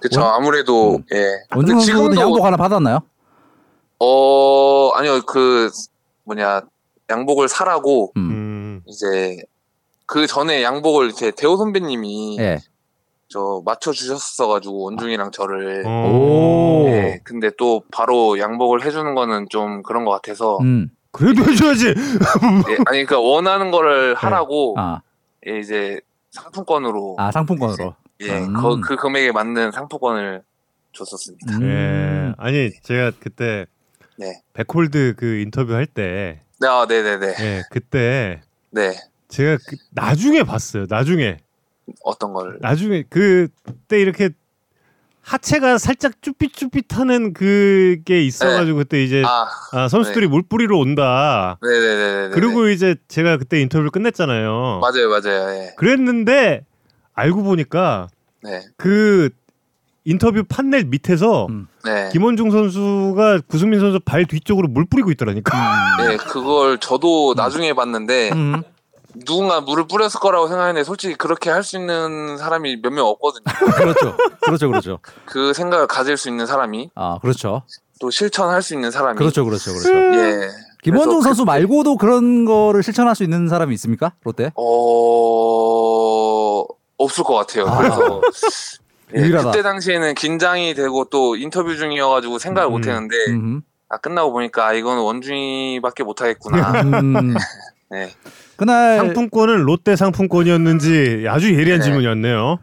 그쵸 0.00 0.22
아무래도 0.22 1.00
예. 1.12 1.26
원중 1.54 1.80
선수는 1.80 2.10
지금도- 2.12 2.20
양복 2.20 2.44
하나 2.44 2.56
받았나요? 2.56 3.00
어 3.98 4.90
아니요 4.94 5.22
그 5.26 5.70
뭐냐 6.24 6.62
양복을 7.10 7.48
사라고 7.48 8.12
음. 8.16 8.30
음, 8.30 8.82
이제 8.86 9.36
그 10.06 10.26
전에 10.26 10.62
양복을 10.62 11.10
이제 11.10 11.30
대호 11.30 11.56
선배님이 11.56 12.38
예. 12.40 12.58
저 13.32 13.62
맞춰 13.64 13.92
주셨어가지고 13.92 14.82
원중이랑 14.82 15.30
저를 15.30 15.84
어. 15.86 16.10
오. 16.10 16.86
예, 16.88 17.18
근데 17.24 17.50
또 17.56 17.82
바로 17.90 18.38
양복을 18.38 18.84
해주는 18.84 19.14
거는 19.14 19.46
좀 19.48 19.82
그런 19.82 20.04
것 20.04 20.10
같아서 20.10 20.58
음. 20.58 20.90
그래도 21.12 21.42
해줘야지. 21.42 21.86
예, 22.68 22.74
아니 22.86 23.04
그러니까 23.06 23.20
원하는 23.20 23.70
거를 23.70 24.14
하라고 24.14 24.74
아, 24.76 25.00
예, 25.46 25.58
이제 25.58 25.98
상품권으로 26.30 27.16
아 27.18 27.30
상품권으로. 27.32 27.94
예, 28.20 28.38
음. 28.38 28.52
그, 28.52 28.80
그 28.80 28.96
금액에 28.96 29.32
맞는 29.32 29.72
상품권을 29.72 30.42
줬었습니다. 30.92 31.56
음. 31.56 31.62
예, 31.62 32.34
아니 32.36 32.70
제가 32.82 33.12
그때 33.18 33.64
네. 34.18 34.42
백홀드 34.52 35.14
그 35.16 35.38
인터뷰 35.38 35.72
할 35.72 35.86
때, 35.86 36.42
네, 36.60 36.68
아, 36.68 36.84
네네네. 36.86 37.26
예, 37.40 37.62
그때 37.70 38.42
네. 38.70 38.92
제가 39.28 39.56
그 39.66 39.76
나중에 39.92 40.42
봤어요. 40.42 40.84
나중에 40.86 41.38
어떤 42.02 42.32
걸. 42.32 42.58
나중에 42.60 43.04
그때 43.08 44.00
이렇게 44.00 44.30
하체가 45.22 45.78
살짝 45.78 46.20
쭈삣쭈삣하는 46.20 47.32
그게 47.32 48.22
있어가지고 48.24 48.78
그때 48.78 49.04
이제 49.04 49.22
아, 49.24 49.46
아, 49.72 49.88
선수들이 49.88 50.26
물 50.26 50.42
뿌리러 50.42 50.76
온다. 50.78 51.58
네네네네. 51.62 52.30
그리고 52.34 52.68
이제 52.68 52.96
제가 53.08 53.36
그때 53.36 53.60
인터뷰를 53.60 53.90
끝냈잖아요. 53.90 54.80
맞아요, 54.80 55.08
맞아요. 55.08 55.50
예. 55.56 55.74
그랬는데 55.76 56.64
알고 57.14 57.44
보니까 57.44 58.08
네. 58.42 58.62
그 58.76 59.30
인터뷰 60.04 60.42
판넬 60.42 60.84
밑에서 60.86 61.46
음. 61.46 61.68
네. 61.84 62.08
김원중 62.12 62.50
선수가 62.50 63.42
구승민 63.46 63.78
선수 63.78 64.00
발 64.00 64.24
뒤쪽으로 64.24 64.66
물 64.66 64.84
뿌리고 64.86 65.12
있더라니까. 65.12 65.98
네, 65.98 66.16
그걸 66.16 66.78
저도 66.78 67.34
나중에 67.36 67.72
봤는데 67.74 68.32
음. 68.32 68.62
누군가 69.26 69.60
물을 69.60 69.86
뿌렸을 69.86 70.20
거라고 70.20 70.48
생각했는데 70.48 70.84
솔직히 70.84 71.14
그렇게 71.14 71.50
할 71.50 71.62
수 71.62 71.76
있는 71.76 72.36
사람이 72.38 72.80
몇 72.82 72.92
명 72.92 73.06
없거든요. 73.06 73.44
그렇죠. 73.76 74.16
그렇죠. 74.42 74.68
그렇죠. 74.68 74.98
그 75.26 75.52
생각을 75.52 75.86
가질 75.86 76.16
수 76.16 76.28
있는 76.28 76.46
사람이 76.46 76.90
아, 76.94 77.18
그렇죠. 77.20 77.62
또 78.00 78.10
실천할 78.10 78.62
수 78.62 78.74
있는 78.74 78.90
사람이 78.90 79.18
그렇죠. 79.18 79.44
그렇죠. 79.44 79.72
그렇죠. 79.72 80.18
예. 80.18 80.48
김원중 80.82 81.12
그래서 81.20 81.28
선수 81.28 81.44
말고도 81.44 81.96
그런 81.96 82.44
거를 82.44 82.82
실천할 82.82 83.14
수 83.14 83.22
있는 83.22 83.48
사람이 83.48 83.72
있습니까? 83.74 84.12
롯데? 84.24 84.50
어 84.56 86.64
없을 86.98 87.24
것 87.24 87.34
같아요. 87.34 87.66
아. 87.66 87.78
그래서 87.78 88.20
예. 89.14 89.28
그때 89.30 89.62
당시에는 89.62 90.14
긴장이 90.14 90.74
되고 90.74 91.04
또 91.04 91.36
인터뷰 91.36 91.76
중이어가지고 91.76 92.38
생각을 92.38 92.70
음. 92.70 92.72
못했는데 92.72 93.16
음. 93.28 93.62
아, 93.88 93.98
끝나고 93.98 94.32
보니까 94.32 94.68
아, 94.68 94.72
이건 94.72 94.98
원중이밖에 94.98 96.02
못하겠구나. 96.02 96.80
음. 96.82 97.34
네. 97.90 98.10
그날 98.56 98.98
상품권은 98.98 99.62
롯데 99.62 99.96
상품권이었는지 99.96 101.26
아주 101.28 101.54
예리한 101.54 101.80
네. 101.80 101.84
질문이었네요. 101.84 102.58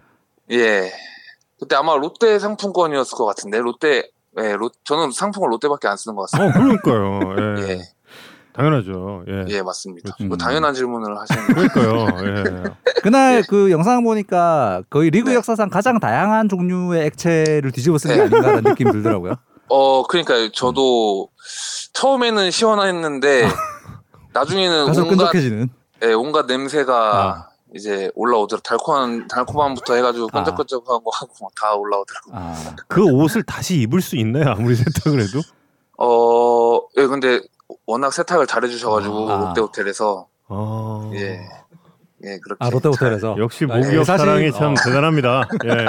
예. 0.52 0.91
그때 1.60 1.75
아마 1.75 1.95
롯데 1.95 2.39
상품권이었을 2.39 3.17
것 3.17 3.25
같은데 3.25 3.60
롯데 3.60 4.04
예, 4.39 4.54
롯, 4.54 4.73
저는 4.86 5.12
상품권 5.12 5.49
롯데밖에 5.52 5.88
안 5.88 5.97
쓰는 5.97 6.15
것 6.15 6.30
같습니다. 6.30 6.58
어, 6.58 6.62
그러니까요. 6.62 7.58
예. 7.60 7.71
예, 7.73 7.82
당연하죠. 8.54 9.25
예. 9.28 9.45
예, 9.49 9.62
맞습니다. 9.62 10.13
그렇죠. 10.13 10.28
뭐 10.28 10.38
당연한 10.38 10.73
질문을 10.73 11.17
하시는 11.17 11.47
거. 11.47 11.54
그러니까요. 11.54 12.28
예. 12.28 12.63
그날 13.02 13.38
예. 13.38 13.43
그 13.47 13.71
영상 13.71 14.04
보니까 14.04 14.84
거의 14.89 15.10
리그 15.10 15.30
네. 15.30 15.36
역사상 15.36 15.69
가장 15.69 15.99
다양한 15.99 16.47
종류의 16.47 17.08
액체를 17.08 17.71
뒤집어 17.71 17.97
쓴게 17.97 18.15
네. 18.15 18.21
아닌가라는 18.21 18.63
느낌이 18.71 18.91
들더라고요. 18.91 19.34
어, 19.69 20.04
그러니까 20.04 20.49
저도 20.54 21.30
처음에는 21.93 22.49
시원했는데 22.52 23.47
나중에는 24.34 24.86
가서 24.86 25.02
온갖 25.02 25.15
끈적해지는. 25.17 25.69
예, 26.03 26.13
온갖 26.13 26.45
냄새가 26.45 26.93
아. 26.95 27.49
이제 27.75 28.09
올라오더라고. 28.15 28.62
달콤한 28.63 29.27
달콤함부터 29.27 29.93
해가지고 29.95 30.29
아. 30.31 30.38
끈적끈적하고 30.38 31.12
하고 31.12 31.33
막 31.41 31.51
다 31.59 31.73
올라오더라고. 31.75 32.31
아, 32.33 32.75
그 32.88 33.03
옷을 33.03 33.43
다시 33.43 33.75
입을 33.81 34.01
수 34.01 34.15
있나요? 34.15 34.51
아무리 34.51 34.75
세탁을 34.75 35.19
해도? 35.21 35.41
어, 35.97 36.79
예, 36.97 37.05
근데 37.05 37.41
워낙 37.85 38.12
세탁을 38.13 38.47
잘해주셔가지고 38.47 39.29
아. 39.31 39.38
롯데 39.39 39.62
호텔에서 39.62 40.27
아. 40.47 41.09
예, 41.13 41.41
예, 42.23 42.39
그렇게. 42.39 42.57
아 42.65 42.69
롯데 42.69 42.88
호텔에서 42.89 43.35
역시 43.38 43.65
아, 43.69 43.75
모기업 43.75 43.93
예, 43.93 44.03
사실- 44.03 44.25
사랑이 44.25 44.51
참 44.53 44.71
어. 44.71 44.75
대단합니다. 44.83 45.47
예, 45.65 45.69
예. 45.69 45.73
예. 45.73 45.85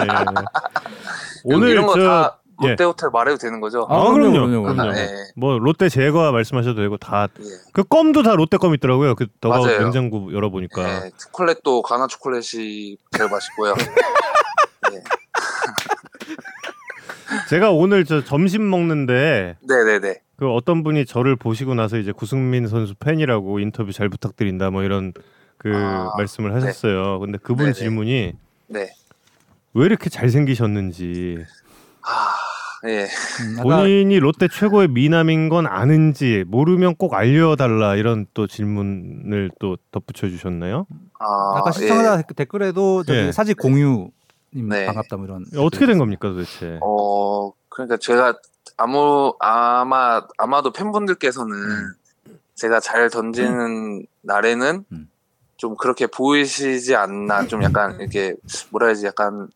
오늘 1.44 1.56
오늘 1.56 1.68
이런 1.70 1.86
거저다 1.86 2.39
롯데 2.60 2.84
예. 2.84 2.86
호텔 2.86 3.10
말해도 3.10 3.38
되는 3.38 3.60
거죠? 3.60 3.86
아, 3.88 3.96
아, 3.96 4.12
그럼요, 4.12 4.32
그럼요, 4.32 4.62
그럼요, 4.62 4.74
그럼요. 4.74 4.98
예, 4.98 5.08
뭐 5.36 5.58
롯데 5.58 5.88
제과 5.88 6.32
말씀하셔도 6.32 6.80
되고 6.80 6.96
다그 6.96 7.42
예. 7.42 7.82
껌도 7.88 8.22
다 8.22 8.34
롯데 8.34 8.56
껌 8.58 8.74
있더라고요. 8.74 9.14
그 9.14 9.26
더가웃 9.40 9.66
맞아요. 9.66 9.82
냉장고 9.82 10.32
열어보니까 10.32 11.06
예, 11.06 11.10
초콜릿도 11.16 11.82
가나 11.82 12.06
초콜릿이 12.06 12.96
제일 13.16 13.30
맛있고요. 13.30 13.74
예. 14.92 15.02
제가 17.48 17.70
오늘 17.70 18.04
저 18.04 18.24
점심 18.24 18.68
먹는데 18.68 19.56
네네네. 19.68 20.20
그 20.36 20.50
어떤 20.50 20.82
분이 20.82 21.06
저를 21.06 21.36
보시고 21.36 21.74
나서 21.74 21.98
이제 21.98 22.12
구승민 22.12 22.66
선수 22.66 22.94
팬이라고 22.94 23.60
인터뷰 23.60 23.92
잘 23.92 24.08
부탁드린다 24.08 24.70
뭐 24.70 24.82
이런 24.82 25.12
그 25.58 25.70
아, 25.74 26.12
말씀을 26.16 26.54
하셨어요. 26.54 27.20
근데 27.20 27.38
그분 27.38 27.66
네네. 27.66 27.72
질문이 27.74 28.32
네. 28.68 28.90
왜 29.74 29.86
이렇게 29.86 30.10
잘생기셨는지 30.10 31.44
아, 32.02 32.34
예. 32.86 33.04
음, 33.04 33.62
본인이 33.62 34.18
롯데 34.18 34.48
최고의 34.48 34.88
미남인 34.88 35.48
건 35.48 35.66
아는지 35.66 36.44
모르면 36.46 36.96
꼭 36.96 37.14
알려달라 37.14 37.96
이런 37.96 38.26
또 38.32 38.46
질문을 38.46 39.50
또 39.58 39.76
덧붙여 39.92 40.28
주셨나요? 40.28 40.86
아, 41.18 41.58
아까 41.58 41.70
예. 41.70 41.72
시청자 41.72 42.22
댓글에도 42.22 43.04
저기 43.04 43.18
예. 43.18 43.32
사직 43.32 43.58
공유 43.58 44.10
님 44.54 44.68
네. 44.68 44.86
반갑다 44.86 45.16
뭐 45.16 45.26
이런 45.26 45.44
어떻게 45.56 45.86
된 45.86 45.98
겁니까 45.98 46.28
도대체? 46.28 46.78
어, 46.82 47.52
그러니까 47.68 47.96
제가 47.98 48.34
아무 48.76 49.34
아마 49.38 50.22
아마도 50.38 50.72
팬분들께서는 50.72 51.54
음. 51.54 51.92
제가 52.54 52.80
잘 52.80 53.10
던지는 53.10 54.06
날에는 54.22 54.84
음. 54.90 55.10
좀 55.56 55.76
그렇게 55.76 56.06
보이시지 56.06 56.96
않나 56.96 57.46
좀 57.46 57.62
약간 57.62 57.96
이렇게 58.00 58.34
뭐라 58.70 58.86
해야지 58.86 59.06
약간 59.06 59.48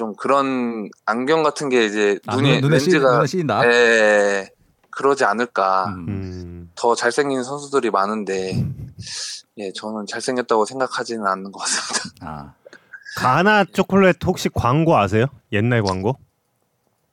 좀 0.00 0.16
그런 0.16 0.88
안경 1.04 1.42
같은 1.42 1.68
게 1.68 1.84
이제 1.84 2.18
아, 2.26 2.34
눈에 2.34 2.62
눈에 2.62 2.78
씌 2.78 2.86
렌즈가 2.90 3.16
눈에 3.16 3.26
씌인다. 3.26 3.66
예, 3.70 4.48
그러지 4.88 5.24
않을까 5.24 5.88
음. 5.88 6.06
음, 6.08 6.70
더 6.74 6.94
잘생긴 6.94 7.42
선수들이 7.44 7.90
많은데 7.90 8.64
예 9.58 9.70
저는 9.74 10.06
잘생겼다고 10.06 10.64
생각하지는 10.64 11.26
않는 11.26 11.52
것 11.52 11.58
같습니다. 11.58 12.14
아, 12.26 12.54
가나 13.18 13.66
초콜릿 13.66 14.24
혹시 14.24 14.48
광고 14.48 14.96
아세요? 14.96 15.26
옛날 15.52 15.82
광고? 15.82 16.16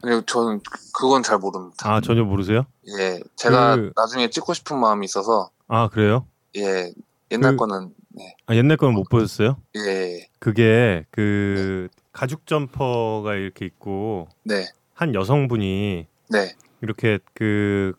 아니, 0.04 0.22
저는 0.26 0.62
그건 0.94 1.24
잘 1.24 1.40
모릅니다. 1.40 1.92
아 1.94 2.00
전혀 2.00 2.24
모르세요? 2.24 2.66
예 3.00 3.20
제가 3.36 3.76
그- 3.76 3.92
나중에 3.98 4.30
찍고 4.30 4.54
싶은 4.54 4.78
마음이 4.80 5.04
있어서 5.04 5.50
아 5.68 5.90
그래요? 5.90 6.26
예 6.56 6.94
옛날 7.32 7.52
그- 7.52 7.58
거는 7.58 7.94
네, 8.12 8.34
아, 8.46 8.56
옛날 8.56 8.78
거는 8.78 8.94
못 8.96 9.10
보셨어요? 9.10 9.58
예 9.76 10.26
그게 10.40 11.04
그 11.12 11.90
가죽 12.18 12.48
점퍼가 12.48 13.36
이렇게 13.36 13.64
있고 13.68 14.28
네, 14.44 14.66
한 14.96 15.14
여성분이 15.14 16.08
네, 16.30 16.56
이렇게 16.82 17.20
그 17.36 17.94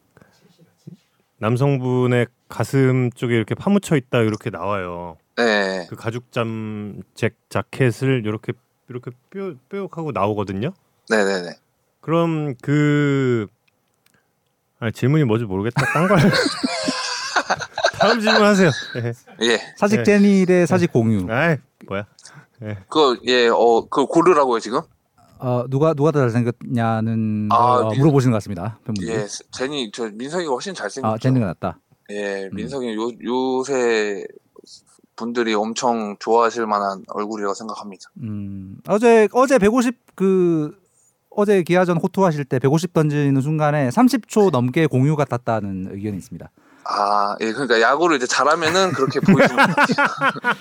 남성분의 1.37 2.27
가슴 2.49 3.13
쪽에 3.13 3.37
이렇게 3.37 3.55
파묻혀 3.55 3.95
있다 3.95 4.23
이렇게 4.23 4.51
나와요. 4.51 5.19
네, 5.37 5.87
그 5.89 5.95
가죽 5.95 6.33
잠잭 6.33 7.37
자켓을 7.49 8.25
이렇게 8.27 8.55
이렇게 8.89 9.13
뾰 9.31 9.55
뾰족하고 9.69 10.11
나오거든요. 10.11 10.73
네, 11.11 11.25
네, 11.25 11.43
네. 11.43 11.51
그럼 12.01 12.57
그 12.61 13.47
아, 14.81 14.91
질문이 14.91 15.23
뭔지 15.23 15.45
모르겠다. 15.45 15.93
딴 15.93 16.09
걸. 16.09 16.19
다음 18.01 18.21
질문하세요. 18.21 18.71
예. 18.97 19.13
예, 19.47 19.59
사직 19.77 19.99
네. 19.99 20.03
제니의 20.03 20.67
사직 20.67 20.93
공유. 20.93 21.25
아이 21.33 21.59
뭐야? 21.87 22.07
그거 22.89 23.17
예, 23.27 23.49
어, 23.49 23.87
그 23.89 24.07
고르라고요 24.07 24.61
지금? 24.61 24.81
어, 25.41 25.65
누가 25.69 25.95
누가 25.95 26.11
더 26.11 26.21
잘생겼냐는 26.21 27.49
아, 27.53 27.77
걸, 27.77 27.85
어, 27.85 27.91
미- 27.91 27.99
물어보시는 27.99 28.33
것 28.33 28.37
같습니다. 28.37 28.79
팬분들이. 28.85 29.17
예, 29.17 29.27
제니 29.53 29.91
저 29.93 30.09
민석이가 30.13 30.51
훨씬 30.53 30.75
잘생겼죠. 30.75 31.15
아, 31.15 31.19
제니가 31.19 31.47
낫다. 31.47 31.79
예, 32.11 32.49
민석이 32.53 32.95
요, 32.97 33.11
요새 33.23 34.25
분들이 35.15 35.55
엄청 35.55 36.17
좋아하실 36.19 36.67
만한 36.67 37.05
얼굴이라고 37.09 37.55
생각합니다. 37.55 38.11
음, 38.23 38.79
어제 38.89 39.29
어제 39.33 39.59
150 39.59 39.95
그 40.15 40.77
어제 41.31 41.63
기아전 41.63 41.99
호투하실 41.99 42.45
때 42.47 42.59
150 42.59 42.93
던지는 42.93 43.41
순간에 43.41 43.91
30초 43.91 44.51
넘게 44.51 44.87
공유 44.87 45.15
같았다는 45.15 45.91
의견이 45.93 46.17
있습니다. 46.17 46.51
아, 46.85 47.37
예, 47.41 47.53
그러니까 47.53 47.81
야구를 47.81 48.17
이제 48.17 48.27
잘하면은 48.27 48.93
그렇게 48.93 49.21
보이는 49.21 49.47
것 49.49 49.57
같아요. 49.57 50.55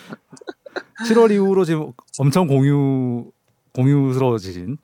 7월 1.06 1.32
이후로 1.32 1.66
지금 1.66 1.92
엄청 2.20 2.48
공유 2.48 3.32
공유스러워지신. 3.74 4.78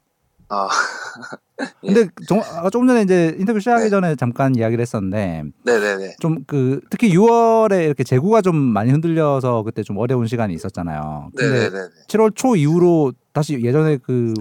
아, 0.49 0.67
근데 1.81 2.07
정, 2.27 2.39
아까 2.39 2.69
조금 2.69 2.87
전에 2.87 3.01
이제 3.01 3.35
인터뷰 3.39 3.59
시작하기 3.59 3.85
네. 3.85 3.89
전에 3.89 4.15
잠깐 4.15 4.53
이야기를 4.55 4.81
했었는데 4.81 5.43
네네네. 5.63 6.17
좀 6.19 6.43
그 6.45 6.81
특히 6.91 7.09
6월에 7.15 7.85
이렇게 7.85 8.03
재구가 8.03 8.41
좀 8.41 8.55
많이 8.55 8.91
흔들려서 8.91 9.63
그때 9.63 9.81
좀 9.81 9.97
어려운 9.97 10.27
시간이 10.27 10.53
있었잖아요. 10.53 11.31
근데 11.35 11.69
네네네. 11.69 11.89
7월 12.07 12.35
초 12.35 12.55
이후로 12.55 13.13
다시 13.31 13.59
예전에 13.63 13.97
그 13.97 14.33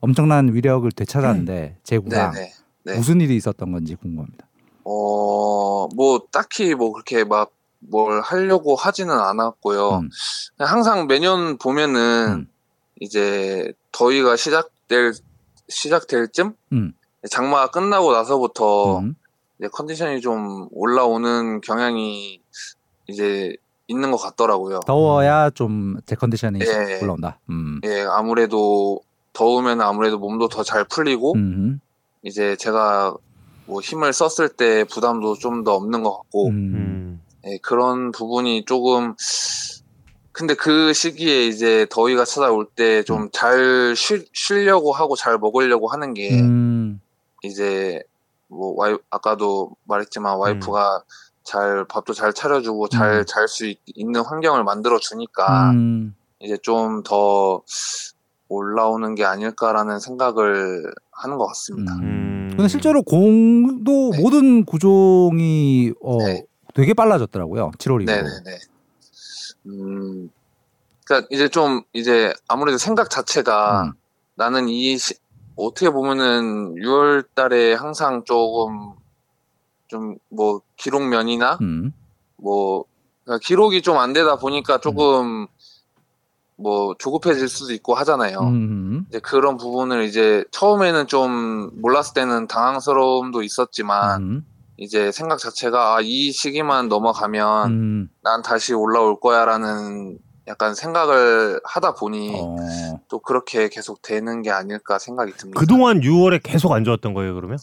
엄청난 0.00 0.52
위력을 0.52 0.90
되찾았는데 0.90 1.76
재구가 1.84 2.32
네네. 2.32 2.52
네. 2.84 2.96
무슨 2.96 3.20
일이 3.20 3.36
있었던 3.36 3.70
건지 3.70 3.94
궁금합니다. 3.94 4.48
어, 4.84 5.86
뭐, 5.94 6.26
딱히 6.32 6.74
뭐 6.74 6.92
그렇게 6.92 7.22
막 7.22 7.52
뭘 7.90 8.20
하려고 8.20 8.76
하지는 8.76 9.18
않았고요. 9.18 9.90
음. 10.00 10.10
항상 10.58 11.06
매년 11.06 11.58
보면은 11.58 12.28
음. 12.32 12.48
이제 13.00 13.72
더위가 13.92 14.36
시작될, 14.36 15.12
시작될 15.68 16.28
쯤? 16.28 16.54
음. 16.72 16.92
장마가 17.28 17.70
끝나고 17.70 18.12
나서부터 18.12 18.98
음. 19.00 19.14
이제 19.58 19.68
컨디션이 19.72 20.20
좀 20.20 20.68
올라오는 20.72 21.60
경향이 21.60 22.40
이제 23.08 23.54
있는 23.88 24.10
것 24.10 24.16
같더라고요. 24.18 24.80
더워야 24.86 25.50
좀 25.50 25.96
제 26.06 26.14
컨디션이 26.16 26.60
예. 26.62 27.00
올라온다. 27.02 27.38
음. 27.50 27.80
예, 27.84 28.02
아무래도 28.08 29.00
더우면 29.32 29.80
아무래도 29.80 30.18
몸도 30.18 30.48
더 30.48 30.62
잘 30.62 30.84
풀리고 30.84 31.34
음. 31.34 31.80
이제 32.22 32.56
제가 32.56 33.14
뭐 33.66 33.80
힘을 33.80 34.12
썼을 34.12 34.48
때 34.50 34.84
부담도 34.84 35.34
좀 35.36 35.64
더 35.64 35.74
없는 35.74 36.02
것 36.02 36.16
같고 36.18 36.48
음. 37.44 37.48
음. 37.48 37.50
예, 37.50 37.58
그런 37.58 38.12
부분이 38.12 38.64
조금 38.66 39.14
근데 40.32 40.54
그 40.54 40.92
시기에 40.94 41.46
이제 41.46 41.86
더위가 41.90 42.24
찾아올 42.24 42.66
때 42.74 43.02
좀 43.04 43.28
잘 43.32 43.94
쉬려고 44.32 44.92
하고 44.92 45.14
잘 45.16 45.38
먹으려고 45.38 45.88
하는 45.88 46.14
게 46.14 46.40
음. 46.40 47.00
이제 47.42 48.02
뭐 48.48 48.74
와이 48.76 48.96
아까도 49.10 49.70
말했지만 49.84 50.36
와이프가 50.38 51.02
잘 51.44 51.84
밥도 51.88 52.12
잘 52.14 52.32
차려주고 52.32 52.88
잘 52.88 53.18
음. 53.20 53.24
잘수 53.26 53.74
있는 53.86 54.20
환경을 54.22 54.62
만들어 54.64 54.98
주니까 54.98 55.70
음. 55.72 56.14
이제 56.40 56.56
좀 56.62 57.02
더 57.04 57.62
올라오는 58.48 59.14
게 59.14 59.24
아닐까라는 59.24 59.98
생각을 59.98 60.82
하는 61.10 61.38
것 61.38 61.46
같습니다. 61.46 61.94
음. 61.94 62.02
음. 62.02 62.48
근데 62.50 62.68
실제로 62.68 63.02
공도 63.02 64.10
네. 64.12 64.20
모든 64.20 64.64
구종이 64.66 65.92
어, 66.02 66.18
네. 66.18 66.44
되게 66.74 66.94
빨라졌더라고요. 66.94 67.72
7월 67.78 68.02
이후로. 68.02 68.04
네네네. 68.28 68.58
음, 69.66 70.30
그러니까 71.04 71.28
이제 71.30 71.48
좀 71.48 71.82
이제 71.92 72.32
아무래도 72.48 72.78
생각 72.78 73.10
자체가 73.10 73.82
음. 73.84 73.92
나는 74.34 74.68
이 74.68 74.96
시- 74.98 75.14
어떻게 75.56 75.90
보면은 75.90 76.74
6월 76.76 77.26
달에 77.34 77.74
항상 77.74 78.24
조금 78.24 78.92
좀 79.88 80.16
뭐 80.30 80.62
기록면이나 80.76 81.58
음. 81.60 81.92
뭐 82.36 82.84
그러니까 83.24 83.44
기록이 83.46 83.82
좀 83.82 83.98
안 83.98 84.12
되다 84.14 84.36
보니까 84.36 84.78
조금 84.78 85.46
뭐 86.56 86.94
조급해질 86.98 87.48
수도 87.48 87.72
있고 87.74 87.94
하잖아요. 87.94 88.38
음. 88.40 89.04
이제 89.10 89.18
그런 89.20 89.56
부분을 89.58 90.04
이제 90.04 90.44
처음에는 90.50 91.06
좀 91.08 91.70
몰랐을 91.80 92.14
때는 92.14 92.46
당황스러움도 92.46 93.42
있었지만 93.42 94.22
음. 94.22 94.46
이제 94.76 95.12
생각 95.12 95.38
자체가 95.38 95.96
아, 95.96 96.00
이 96.02 96.32
시기만 96.32 96.88
넘어가면 96.88 97.70
음. 97.70 98.08
난 98.22 98.42
다시 98.42 98.74
올라올 98.74 99.20
거야라는 99.20 100.18
약간 100.48 100.74
생각을 100.74 101.60
하다 101.64 101.94
보니 101.94 102.34
어. 102.36 102.56
또 103.08 103.20
그렇게 103.20 103.68
계속 103.68 104.02
되는 104.02 104.42
게 104.42 104.50
아닐까 104.50 104.98
생각이 104.98 105.32
듭니다. 105.32 105.60
그동안 105.60 106.00
6월에 106.00 106.40
계속 106.42 106.72
안 106.72 106.84
좋았던 106.84 107.14
거예요, 107.14 107.34
그러면? 107.34 107.58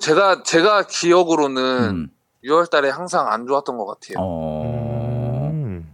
제가 0.00 0.42
제가 0.42 0.86
기억으로는 0.86 1.62
음. 1.90 2.08
6월 2.44 2.68
달에 2.68 2.90
항상 2.90 3.28
안 3.30 3.46
좋았던 3.46 3.76
것 3.78 3.86
같아요. 3.86 4.16
어. 4.18 5.50
음. 5.52 5.88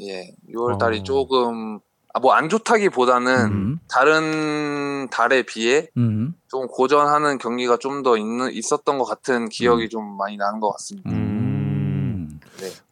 예, 0.00 0.34
6월 0.52 0.78
달이 0.78 1.00
어. 1.00 1.02
조금 1.02 1.78
아, 2.12 2.18
뭐 2.18 2.32
안 2.34 2.48
좋다기보다는 2.48 3.32
음. 3.52 3.78
다른 3.88 5.08
달에 5.10 5.42
비해 5.42 5.88
음. 5.96 6.34
좀 6.50 6.66
고전하는 6.66 7.38
경기가 7.38 7.76
좀 7.76 8.02
더 8.02 8.16
있는 8.16 8.50
있었던 8.52 8.98
것 8.98 9.04
같은 9.04 9.48
기억이 9.48 9.88
좀 9.88 10.16
많이 10.16 10.36
나는 10.36 10.58
것 10.60 10.70
같습니다. 10.72 11.10
음. 11.10 12.40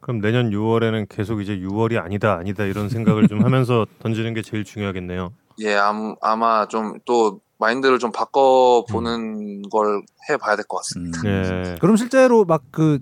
그럼 0.01 0.21
내년 0.21 0.51
6월에는 0.51 1.07
계속 1.09 1.41
이제 1.41 1.57
6월이 1.59 2.03
아니다, 2.03 2.35
아니다 2.35 2.65
이런 2.65 2.89
생각을 2.89 3.27
좀 3.29 3.45
하면서 3.45 3.87
던지는 4.01 4.35
게 4.35 4.43
제일 4.43 4.65
중요하겠네요. 4.65 5.33
예, 5.61 5.75
암, 5.75 6.15
아마 6.21 6.67
좀 6.69 6.99
또 7.05 7.41
마인드를 7.61 7.99
좀 7.99 8.13
바꿔 8.13 8.85
보는 8.89 9.63
걸 9.63 10.03
해봐야 10.31 10.55
될 10.57 10.65
것 10.67 10.77
같습니다. 10.79 11.21
음. 11.25 11.27
예. 11.27 11.77
그럼 11.81 11.97
실제로 11.97 12.45
막그 12.45 13.01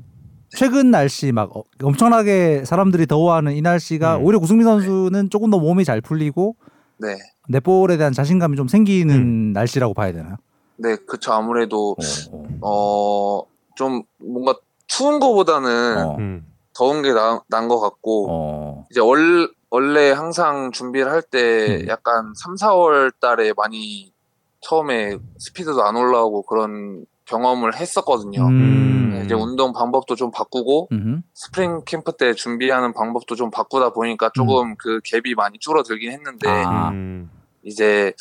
최근 0.51 0.91
날씨 0.91 1.31
막 1.33 1.55
어- 1.57 1.65
엄청나게 1.83 2.65
사람들이 2.65 3.07
더워하는 3.07 3.53
이 3.55 3.61
날씨가 3.61 4.17
음. 4.17 4.25
오히려 4.25 4.39
구승민 4.39 4.65
선수는 4.65 5.29
조금 5.31 5.51
더 5.51 5.59
몸이 5.59 5.85
잘 5.85 6.01
풀리고 6.01 6.57
네, 6.99 7.17
넷볼에 7.51 7.99
대한 7.99 8.13
자신감이 8.15 8.57
좀 8.57 8.67
생기는 8.69 9.15
음. 9.15 9.53
날씨라고 9.53 9.93
봐야 9.93 10.13
되나요? 10.13 10.37
네, 10.77 10.97
그쵸. 10.97 11.33
아무래도 11.33 11.97
어. 12.33 12.59
어, 12.63 13.47
좀 13.77 14.03
뭔가 14.19 14.55
추운 14.87 15.21
거보다는 15.21 15.99
어. 15.99 16.17
음. 16.19 16.47
더운 16.75 17.03
게난것 17.03 17.81
같고 17.81 18.27
어. 18.31 18.87
이제 18.91 19.01
월, 19.01 19.51
원래 19.71 20.11
항상 20.13 20.73
준비를 20.73 21.11
할때 21.11 21.83
음. 21.83 21.89
약간 21.89 22.33
3, 22.37 22.55
4월 22.55 23.13
달에 23.21 23.53
많이 23.57 24.13
처음에 24.61 25.17
스피드도 25.39 25.83
안 25.83 25.97
올라오고 25.97 26.43
그런 26.43 27.07
경험을 27.25 27.77
했었거든요. 27.77 28.47
음. 28.47 29.23
이제 29.25 29.35
운동 29.35 29.73
방법도 29.73 30.15
좀 30.15 30.31
바꾸고 30.31 30.89
음. 30.93 31.23
스프링 31.35 31.83
캠프 31.85 32.13
때 32.13 32.35
준비하는 32.35 32.93
방법도 32.93 33.35
좀 33.35 33.51
바꾸다 33.51 33.91
보니까 33.91 34.31
조금 34.35 34.77
그 34.77 35.01
갭이 35.01 35.35
많이 35.35 35.59
줄어들긴 35.59 36.13
했는데 36.13 36.49
아. 36.49 36.91
음. 36.91 37.31
이제 37.65 38.13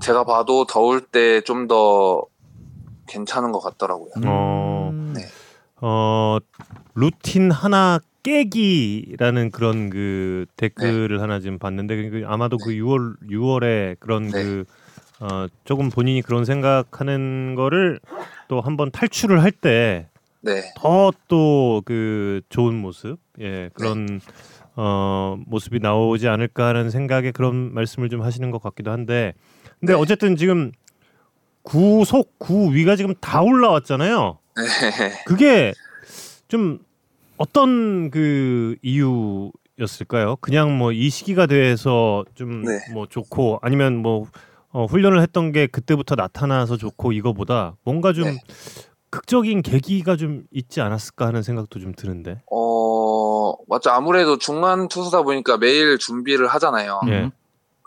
제가 0.00 0.24
봐도 0.24 0.64
더울 0.66 1.00
때 1.00 1.40
좀 1.42 1.66
더 1.68 2.24
괜찮은 3.06 3.52
것 3.52 3.60
같더라고요. 3.60 4.10
어. 4.26 4.90
음. 4.92 5.12
네. 5.14 5.22
어 5.82 6.38
루틴 6.94 7.50
하나 7.50 7.98
깨기라는 8.22 9.50
그런 9.50 9.88
그 9.90 10.46
댓글을 10.56 11.20
하나 11.22 11.40
지금 11.40 11.58
봤는데 11.58 12.10
그 12.10 12.22
아마도 12.26 12.58
그 12.58 12.70
6월 12.70 13.16
6월에 13.30 13.96
그런 13.98 14.28
네. 14.28 14.42
그 14.42 14.64
어, 15.20 15.46
조금 15.64 15.90
본인이 15.90 16.22
그런 16.22 16.44
생각하는 16.44 17.54
거를 17.54 18.00
또 18.48 18.60
한번 18.60 18.90
탈출을 18.90 19.42
할때 19.42 20.08
네, 20.42 20.72
더또 20.76 21.82
그 21.84 22.40
좋은 22.48 22.74
모습, 22.74 23.18
예 23.40 23.68
그런 23.74 24.20
어 24.76 25.36
모습이 25.46 25.80
나오지 25.80 26.28
않을까 26.28 26.68
하는 26.68 26.88
생각에 26.88 27.30
그런 27.32 27.74
말씀을 27.74 28.08
좀 28.08 28.22
하시는 28.22 28.50
것 28.50 28.62
같기도 28.62 28.90
한데, 28.90 29.34
근데 29.80 29.94
네. 29.94 29.98
어쨌든 29.98 30.36
지금 30.36 30.72
구속 31.62 32.38
구위가 32.38 32.96
지금 32.96 33.14
다 33.20 33.40
올라왔잖아요. 33.42 34.38
네. 34.56 35.12
그게 35.26 35.72
좀 36.48 36.78
어떤 37.36 38.10
그 38.10 38.76
이유였을까요? 38.82 40.36
그냥 40.36 40.76
뭐 40.78 40.92
이 40.92 41.08
시기가 41.10 41.46
돼서 41.46 42.24
좀 42.34 42.62
네. 42.64 42.78
뭐 42.92 43.06
좋고 43.06 43.58
아니면 43.62 43.96
뭐 43.96 44.26
어, 44.72 44.84
훈련을 44.84 45.20
했던 45.22 45.50
게 45.52 45.66
그때부터 45.66 46.14
나타나서 46.14 46.76
좋고 46.76 47.12
이거보다 47.12 47.76
뭔가 47.84 48.12
좀 48.12 48.24
네. 48.24 48.38
극적인 49.10 49.62
계기가 49.62 50.16
좀 50.16 50.44
있지 50.52 50.80
않았을까 50.80 51.26
하는 51.26 51.42
생각도 51.42 51.80
좀 51.80 51.92
드는데. 51.94 52.42
어, 52.52 53.54
맞죠. 53.66 53.90
아무래도 53.90 54.38
중간 54.38 54.86
투수다 54.86 55.22
보니까 55.22 55.56
매일 55.58 55.98
준비를 55.98 56.46
하잖아요. 56.46 57.00
예. 57.08 57.30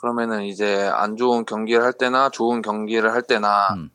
음. 0.04 0.14
그러면은 0.14 0.44
이제 0.44 0.90
안 0.94 1.16
좋은 1.16 1.46
경기를 1.46 1.84
할 1.84 1.94
때나 1.94 2.30
좋은 2.30 2.62
경기를 2.62 3.14
할 3.14 3.22
때나 3.22 3.74
음. 3.76 3.90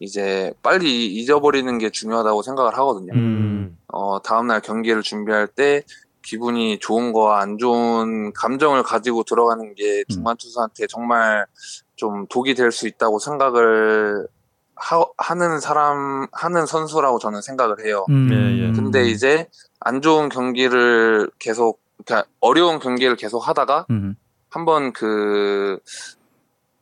이제 0.00 0.52
빨리 0.62 1.06
잊어버리는 1.06 1.78
게 1.78 1.90
중요하다고 1.90 2.42
생각을 2.42 2.76
하거든요. 2.78 3.12
음. 3.14 3.78
어, 3.86 4.20
다음날 4.20 4.60
경기를 4.60 5.02
준비할 5.02 5.46
때 5.46 5.84
기분이 6.22 6.78
좋은 6.80 7.12
거와 7.12 7.40
안 7.40 7.58
좋은 7.58 8.32
감정을 8.32 8.82
가지고 8.82 9.22
들어가는 9.22 9.74
게 9.74 10.04
중간 10.08 10.36
투수한테 10.36 10.86
정말 10.88 11.46
좀 11.94 12.26
독이 12.28 12.54
될 12.54 12.72
수 12.72 12.88
있다고 12.88 13.20
생각을 13.20 14.26
하, 14.74 15.34
는 15.34 15.60
사람 15.60 16.26
하는 16.32 16.66
선수라고 16.66 17.20
저는 17.20 17.40
생각을 17.40 17.84
해요. 17.84 18.04
음. 18.08 18.28
예, 18.32 18.66
예. 18.66 18.72
근데 18.72 19.08
이제 19.08 19.46
안 19.78 20.02
좋은 20.02 20.28
경기를 20.28 21.30
계속 21.38 21.80
그러니까 22.04 22.28
어려운 22.40 22.80
경기를 22.80 23.14
계속 23.14 23.46
하다가 23.46 23.86
음. 23.90 24.16
한번 24.52 24.92
그 24.92 25.78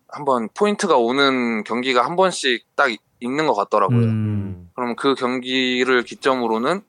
한번 0.08 0.48
포인트가 0.54 0.96
오는 0.96 1.62
경기가 1.64 2.04
한 2.04 2.16
번씩 2.16 2.66
딱 2.74 2.90
있는 3.20 3.46
것 3.46 3.54
같더라고요. 3.54 3.98
음. 3.98 4.70
그럼 4.74 4.96
그 4.96 5.14
경기를 5.14 6.02
기점으로는 6.02 6.82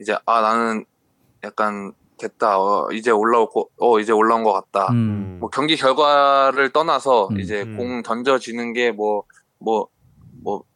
이제 0.00 0.16
아 0.24 0.40
나는 0.40 0.84
약간 1.44 1.92
됐다 2.16 2.58
어, 2.58 2.88
이제 2.92 3.10
올라올 3.10 3.48
거, 3.50 3.66
어 3.78 3.98
이제 4.00 4.12
올라온 4.12 4.42
것 4.42 4.52
같다. 4.52 4.90
음. 4.92 5.38
뭐 5.40 5.50
경기 5.50 5.76
결과를 5.76 6.70
떠나서 6.70 7.28
음. 7.32 7.40
이제 7.40 7.62
음. 7.62 7.76
공 7.76 8.02
던져지는 8.02 8.72
게 8.72 8.90
뭐뭐 8.90 9.24
뭐 9.58 9.88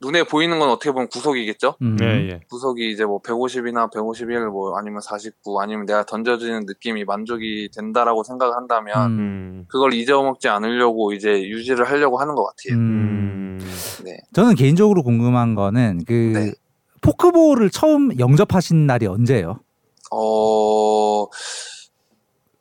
눈에 0.01 0.25
보이는 0.25 0.59
건 0.59 0.71
어떻게 0.71 0.93
보면 0.93 1.09
구속이겠죠. 1.09 1.77
음. 1.83 1.97
예, 2.01 2.07
예. 2.31 2.41
구속이 2.51 2.91
이제 2.91 3.05
뭐 3.05 3.21
150이나 3.21 3.93
151, 3.93 4.47
뭐 4.49 4.77
아니면 4.77 5.01
49, 5.01 5.61
아니면 5.61 5.87
내가 5.87 6.05
던져지는 6.05 6.65
느낌이 6.67 7.05
만족이 7.05 7.71
된다라고 7.75 8.23
생각을 8.23 8.55
한다면 8.55 9.11
음. 9.11 9.19
음. 9.19 9.65
그걸 9.69 9.93
잊어먹지 9.95 10.49
않으려고 10.49 11.13
이제 11.13 11.43
유지를 11.43 11.89
하려고 11.89 12.19
하는 12.19 12.35
것 12.35 12.45
같아요. 12.45 12.79
음. 12.79 13.59
음. 13.61 14.05
네. 14.05 14.17
저는 14.33 14.55
개인적으로 14.55 15.03
궁금한 15.03 15.55
거는 15.55 16.03
그 16.07 16.13
네. 16.13 16.53
포크볼을 17.03 17.71
처음 17.71 18.19
영접하신 18.19 18.87
날이 18.87 19.07
언제예요? 19.07 19.61
어, 20.11 21.27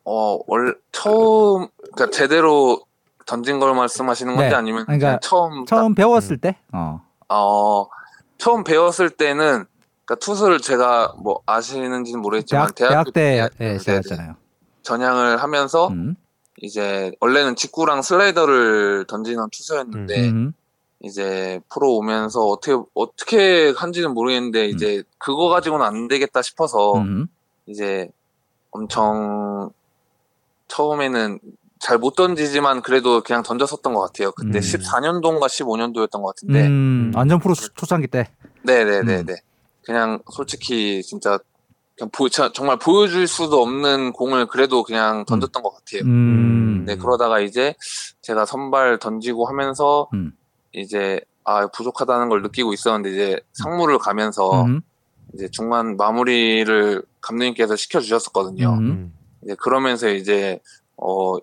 어, 0.04 0.38
월, 0.46 0.78
처음, 0.92 1.68
그러니까 1.94 2.10
제대로 2.10 2.80
던진 3.26 3.58
걸 3.58 3.74
말씀하시는 3.74 4.34
건지 4.34 4.50
네. 4.50 4.54
아니면 4.54 4.84
그러니까 4.86 5.06
그냥 5.06 5.20
처음, 5.20 5.64
딱, 5.64 5.76
처음 5.76 5.94
배웠을 5.94 6.38
때? 6.38 6.56
어. 6.72 7.02
어, 7.28 7.86
처음 8.38 8.64
배웠을 8.64 9.10
때는, 9.10 9.66
그러니까 10.04 10.14
투수를 10.20 10.60
제가 10.60 11.14
뭐 11.18 11.42
아시는지는 11.44 12.22
모르겠지만, 12.22 12.70
대학 12.74 12.90
대학 12.90 13.12
때 13.12 13.48
네, 13.58 13.66
예, 13.66 13.72
네, 13.72 13.78
시작했잖아요. 13.78 14.36
전향을 14.82 15.42
하면서 15.42 15.88
음. 15.88 16.14
이제 16.62 17.10
원래는 17.20 17.56
직구랑 17.56 18.02
슬라이더를 18.02 19.06
던지는 19.08 19.48
투수였는데 19.50 20.28
음. 20.28 20.52
이제 21.00 21.60
프로 21.68 21.96
오면서 21.96 22.46
어떻게 22.46 22.80
어떻게 22.94 23.74
한지는 23.76 24.14
모르겠는데 24.14 24.66
이제 24.68 25.02
그거 25.18 25.48
가지고는 25.48 25.84
안 25.84 26.08
되겠다 26.08 26.40
싶어서 26.40 26.94
음. 26.98 27.26
이제 27.66 28.08
엄청 28.70 29.70
처음에는 30.68 31.40
잘 31.78 31.98
못 31.98 32.14
던지지만 32.14 32.82
그래도 32.82 33.22
그냥 33.22 33.42
던졌었던 33.42 33.92
것 33.94 34.00
같아요. 34.00 34.32
그때 34.32 34.58
음. 34.58 34.60
14년도인가 34.60 35.42
15년도였던 35.46 36.22
것 36.22 36.34
같은데. 36.34 36.66
음. 36.66 37.12
완전 37.14 37.38
프로 37.38 37.54
초- 37.54 37.68
초창기 37.74 38.06
때. 38.08 38.30
네네네네. 38.62 39.32
음. 39.32 39.36
그냥 39.84 40.20
솔직히 40.32 41.02
진짜 41.02 41.38
그냥 41.96 42.10
보, 42.12 42.28
자- 42.28 42.50
정말 42.52 42.78
보여줄 42.78 43.26
수도 43.26 43.62
없는 43.62 44.12
공을 44.12 44.46
그래도 44.46 44.82
그냥 44.82 45.24
던졌던 45.26 45.62
것 45.62 45.74
같아요. 45.74 46.02
음. 46.10 46.84
네, 46.86 46.96
그러다가 46.96 47.40
이제 47.40 47.74
제가 48.22 48.46
선발 48.46 48.98
던지고 48.98 49.46
하면서 49.46 50.08
음. 50.14 50.32
이제 50.72 51.20
아, 51.44 51.66
부족하다는 51.68 52.28
걸 52.28 52.42
느끼고 52.42 52.72
있었는데 52.72 53.10
이제 53.12 53.40
상무를 53.52 53.98
가면서 53.98 54.64
음. 54.64 54.80
이제 55.34 55.48
중간 55.50 55.96
마무리를 55.96 57.02
감독님께서 57.20 57.76
시켜주셨었거든요. 57.76 58.72
음. 58.74 58.78
음. 58.80 59.14
이제 59.44 59.54
그러면서 59.60 60.08
이제 60.08 60.58
어 60.96 61.36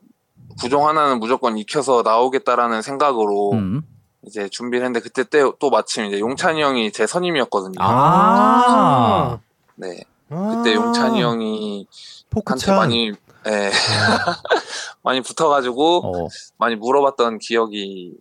구종 0.60 0.88
하나는 0.88 1.20
무조건 1.20 1.58
익혀서 1.58 2.02
나오겠다라는 2.04 2.82
생각으로 2.82 3.52
음. 3.54 3.82
이제 4.26 4.48
준비를 4.50 4.86
했는데 4.86 5.02
그때 5.02 5.24
때 5.24 5.40
또 5.60 5.70
마침 5.70 6.06
이제 6.06 6.20
용찬이 6.20 6.62
형이 6.62 6.92
제 6.92 7.06
선임이었거든요. 7.06 7.76
아. 7.80 9.40
네. 9.76 10.00
아. 10.30 10.56
그때 10.56 10.76
용찬이 10.76 11.22
형이 11.22 11.88
한테 11.88 12.30
포크찬 12.30 12.76
많이 12.78 13.12
예. 13.48 13.72
많이 15.04 15.22
붙어가지고 15.22 15.98
어. 16.26 16.28
많이 16.58 16.76
물어봤던 16.76 17.40
기억이 17.40 18.14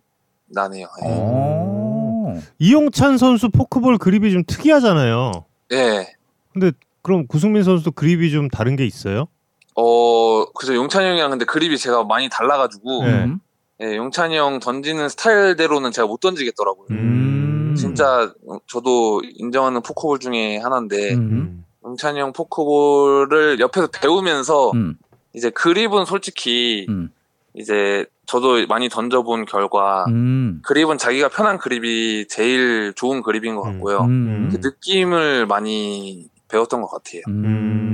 나네요. 0.47 0.87
예. 1.05 1.07
어. 1.09 2.39
이용찬 2.59 3.17
선수 3.17 3.49
포크볼 3.49 3.97
그립이 3.97 4.31
좀 4.31 4.43
특이하잖아요. 4.45 5.45
예. 5.71 6.13
근데 6.51 6.71
그럼 7.01 7.25
구승민 7.27 7.63
선수도 7.63 7.91
그립이 7.91 8.31
좀 8.31 8.49
다른 8.49 8.75
게 8.75 8.85
있어요? 8.85 9.27
어, 9.75 10.45
그죠. 10.53 10.75
용찬이 10.75 11.07
형이랑 11.07 11.31
근데 11.31 11.45
그립이 11.45 11.77
제가 11.77 12.03
많이 12.03 12.29
달라가지고, 12.29 13.03
네. 13.03 13.23
음. 13.25 13.39
예, 13.81 13.95
용찬이 13.95 14.37
형 14.37 14.59
던지는 14.59 15.09
스타일대로는 15.09 15.91
제가 15.91 16.07
못 16.07 16.19
던지겠더라고요. 16.19 16.87
음. 16.91 17.75
진짜 17.77 18.31
저도 18.67 19.21
인정하는 19.23 19.81
포크볼 19.81 20.19
중에 20.19 20.57
하나인데, 20.57 21.15
음. 21.15 21.65
용찬이 21.83 22.19
형 22.19 22.33
포크볼을 22.33 23.59
옆에서 23.59 23.87
배우면서, 23.87 24.71
음. 24.71 24.95
이제 25.33 25.49
그립은 25.49 26.05
솔직히, 26.05 26.85
음. 26.89 27.09
이제 27.55 28.05
저도 28.25 28.65
많이 28.67 28.89
던져본 28.89 29.45
결과, 29.45 30.05
음. 30.07 30.61
그립은 30.63 30.97
자기가 30.97 31.29
편한 31.29 31.57
그립이 31.57 32.27
제일 32.29 32.93
좋은 32.95 33.21
그립인 33.21 33.55
것 33.55 33.65
음. 33.65 33.73
같고요. 33.73 34.01
음. 34.01 34.49
그 34.51 34.59
느낌을 34.61 35.47
많이 35.47 36.29
배웠던 36.47 36.81
것 36.81 36.89
같아요. 36.89 37.21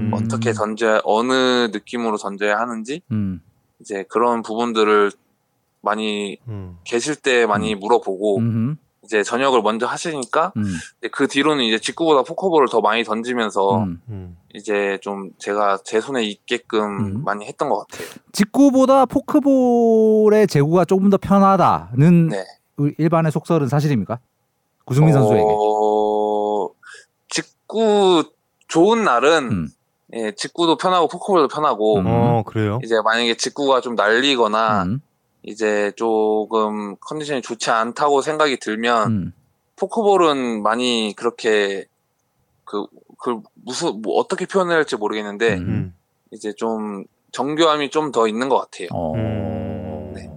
음. 0.09 0.13
어떻게 0.13 0.53
던져야, 0.53 1.01
어느 1.03 1.69
느낌으로 1.71 2.17
던져야 2.17 2.57
하는지, 2.57 3.01
음. 3.11 3.41
이제 3.79 4.03
그런 4.09 4.41
부분들을 4.41 5.11
많이 5.81 6.37
음. 6.47 6.77
계실 6.83 7.15
때 7.15 7.45
많이 7.45 7.75
물어보고 7.75 8.39
음. 8.39 8.77
이제 9.03 9.23
전역을 9.23 9.61
먼저 9.61 9.87
하시니까 9.87 10.53
음. 10.57 10.63
이제 10.99 11.07
그 11.11 11.27
뒤로는 11.27 11.63
이제 11.63 11.79
직구보다 11.79 12.23
포커볼을 12.23 12.67
더 12.69 12.81
많이 12.81 13.03
던지면서 13.03 13.83
음. 13.83 14.01
음. 14.09 14.37
이제 14.53 14.99
좀 15.01 15.31
제가 15.37 15.79
제 15.83 16.01
손에 16.01 16.23
있게끔 16.23 16.81
음. 16.81 17.23
많이 17.23 17.45
했던 17.45 17.69
것 17.69 17.87
같아요. 17.87 18.07
직구보다 18.33 19.05
포크볼의 19.05 20.47
제구가 20.47 20.85
조금 20.85 21.09
더 21.09 21.17
편하다는 21.17 22.27
네. 22.27 22.45
일반의 22.97 23.31
속설은 23.31 23.67
사실입니까? 23.67 24.19
구승민 24.85 25.13
선수에게. 25.13 25.43
어, 25.43 26.69
직구 27.29 28.23
좋은 28.67 29.03
날은 29.03 29.51
음. 29.51 29.67
예, 30.13 30.31
직구도 30.31 30.77
편하고 30.77 31.07
포커볼도 31.07 31.47
편하고 31.47 31.97
음. 31.99 32.05
어 32.07 32.43
그래요? 32.45 32.79
이제 32.83 32.95
만약에 33.03 33.35
직구가 33.35 33.81
좀 33.81 33.95
날리거나 33.95 34.83
음. 34.83 35.01
이제 35.43 35.91
조금 35.95 36.95
컨디션이 36.97 37.41
좋지 37.41 37.69
않다고 37.69 38.21
생각이 38.21 38.57
들면 38.57 39.07
음. 39.11 39.33
포크볼은 39.75 40.61
많이 40.63 41.13
그렇게 41.15 41.85
그, 42.65 42.85
그 43.19 43.39
무슨 43.65 44.01
뭐 44.01 44.15
어떻게 44.19 44.45
표현해야 44.45 44.77
할지 44.77 44.95
모르겠는데 44.95 45.53
음. 45.57 45.67
음. 45.67 45.93
이제 46.31 46.53
좀 46.53 47.05
정교함이 47.31 47.89
좀 47.91 48.11
더 48.11 48.27
있는 48.27 48.49
것 48.49 48.57
같아요. 48.57 48.87
어. 48.91 49.13
음. 49.15 50.11
네. 50.15 50.29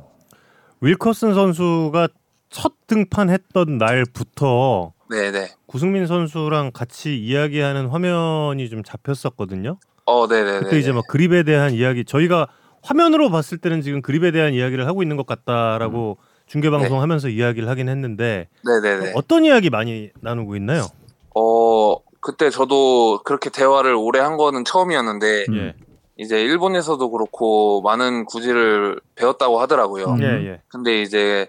윌커슨 0.80 1.35
선수가 1.35 2.08
첫 2.50 2.74
등판했던 2.87 3.78
날부터 3.78 4.92
네네. 5.12 5.51
구승민 5.66 6.07
선수랑 6.07 6.70
같이 6.72 7.18
이야기하는 7.18 7.88
화면이 7.88 8.68
좀 8.70 8.83
잡혔었거든요. 8.83 9.79
어, 10.07 10.27
네네네. 10.27 10.61
그때 10.61 10.79
이제 10.79 10.90
막 10.90 11.07
그립에 11.07 11.42
대한 11.42 11.75
이야기 11.75 12.05
저희가 12.05 12.48
화면으로 12.83 13.31
봤을 13.31 13.59
때는 13.59 13.83
지금 13.83 14.01
그립에 14.03 14.33
대한 14.33 14.55
이야기를 14.55 14.87
하고 14.87 15.03
있는 15.03 15.16
것 15.16 15.27
같다라고 15.27 16.16
중계 16.46 16.70
방송하면서 16.70 17.29
이야기를 17.29 17.68
하긴 17.68 17.88
했는데 17.88 18.48
네네네. 18.64 19.12
어떤 19.14 19.44
이야기 19.44 19.70
많이 19.70 20.11
나누고 20.20 20.57
있나요? 20.57 20.87
어, 21.35 21.96
그때 22.20 22.51
저도 22.51 23.20
그렇게 23.25 23.51
대화를 23.51 23.94
오래 23.94 24.20
한 24.20 24.37
거는 24.37 24.64
처음이었는데 24.64 25.46
음. 25.51 25.57
예, 25.57 25.75
이제 26.16 26.40
일본에서도 26.40 27.11
그렇고 27.11 27.83
많은 27.83 28.25
구질을 28.25 29.01
배웠다고 29.14 29.61
하더라고요. 29.61 30.07
음. 30.07 30.22
예, 30.22 30.27
예. 30.46 30.62
근데 30.68 31.03
이제 31.03 31.46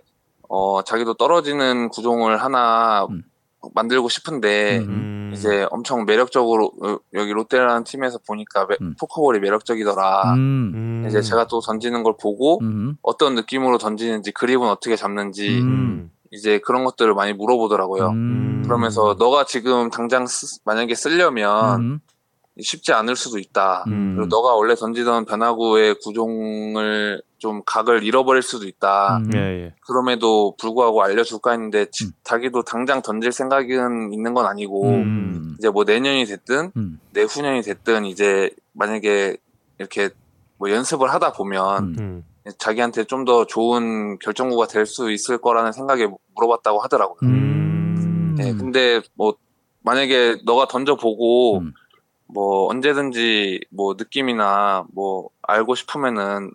어 0.50 0.84
자기도 0.84 1.16
떨어지는 1.16 1.90
구종을 1.90 2.38
하나 2.42 3.06
음. 3.10 3.24
만들고 3.74 4.10
싶은데 4.10 4.80
음. 4.80 4.84
음. 4.90 5.32
이제 5.34 5.66
엄청 5.72 6.06
매력적으로 6.06 6.72
어, 6.84 6.98
여기 7.14 7.32
롯데라는 7.34 7.84
팀에서 7.84 8.20
보니까 8.28 8.66
매- 8.68 8.76
음. 8.82 8.96
포커볼이 9.00 9.40
매력적이더라. 9.40 10.34
음. 10.34 10.72
음. 10.74 11.06
이제 11.08 11.22
제가 11.22 11.48
또 11.48 11.60
던지는 11.60 12.04
걸 12.04 12.14
보고 12.22 12.60
음. 12.62 12.96
어떤 13.02 13.36
느낌으로 13.36 13.78
던지는지 13.78 14.32
그립은 14.32 14.68
어떻게 14.68 14.96
잡는지 14.96 15.60
음. 15.60 16.12
이제 16.32 16.60
그런 16.60 16.84
것들을 16.84 17.14
많이 17.14 17.34
물어보더라고요. 17.34 18.10
음. 18.10 18.62
그러면서 18.66 19.16
너가 19.20 19.46
지금 19.46 19.90
당장 19.90 20.26
쓰- 20.28 20.60
만약에 20.66 20.94
쓰려면 20.96 21.82
음. 21.82 22.00
쉽지 22.62 22.94
않을 22.94 23.16
수도 23.16 23.40
있다. 23.40 23.84
음. 23.88 24.16
그리고 24.16 24.28
너가 24.36 24.54
원래 24.56 24.76
던지던 24.76 25.26
변화구의 25.26 25.96
구종을 26.04 27.22
좀 27.40 27.62
각을 27.66 28.04
잃어버릴 28.04 28.42
수도 28.42 28.68
있다. 28.68 29.18
음. 29.18 29.32
예, 29.34 29.40
예. 29.40 29.76
그럼에도 29.88 30.56
불구하고 30.60 31.02
알려줄까 31.04 31.52
했는데 31.52 31.88
지- 31.92 32.06
음. 32.06 32.12
자기도 32.24 32.64
당장 32.64 33.02
던질 33.02 33.32
생각은 33.32 34.14
있는 34.14 34.34
건 34.34 34.46
아니고 34.46 34.84
음. 34.90 35.56
이제 35.58 35.70
뭐 35.70 35.84
내년이 35.84 36.26
됐든 36.26 36.72
음. 36.78 37.00
내후년이 37.12 37.62
됐든 37.64 38.06
이제 38.06 38.50
만약에 38.74 39.38
이렇게 39.80 40.10
뭐 40.58 40.70
연습을 40.70 41.12
하다 41.12 41.34
보면 41.34 41.84
음. 41.84 41.96
음. 42.00 42.24
자기한테 42.58 43.06
좀 43.06 43.26
더 43.26 43.46
좋은 43.46 44.20
결정구가 44.20 44.68
될 44.68 44.86
수 44.86 45.12
있을 45.12 45.38
거라는 45.40 45.72
생각에 45.72 46.08
물어봤다고 46.36 46.80
하더라고요. 46.82 47.18
음. 47.24 47.96
음. 47.98 48.36
네, 48.38 48.54
근데 48.54 49.02
뭐 49.16 49.36
만약에 49.82 50.38
너가 50.46 50.68
던져보고 50.68 51.60
음. 51.60 51.74
뭐 52.28 52.70
언제든지 52.70 53.62
뭐 53.70 53.96
느낌이나 53.98 54.86
뭐 54.94 55.30
알고 55.42 55.76
싶으면은 55.76 56.52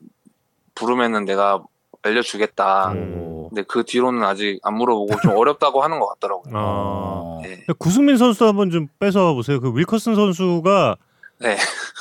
부르면은 0.75 1.25
내가 1.25 1.63
알려주겠다. 2.03 2.93
음. 2.93 3.15
오. 3.19 3.49
근데 3.49 3.63
그 3.67 3.85
뒤로는 3.85 4.23
아직 4.23 4.61
안 4.63 4.75
물어보고 4.75 5.21
좀 5.23 5.33
어렵다고 5.37 5.83
하는 5.83 5.99
것 6.01 6.09
같더라고요. 6.09 6.57
아. 6.57 6.61
어. 6.61 7.41
네. 7.43 7.65
구승민 7.79 8.17
선수도 8.17 8.47
한번 8.47 8.71
좀 8.71 8.89
뺏어 8.99 9.35
보세요. 9.35 9.61
그 9.61 9.73
윌커슨 9.75 10.15
선수가 10.15 10.97
네. 11.41 11.57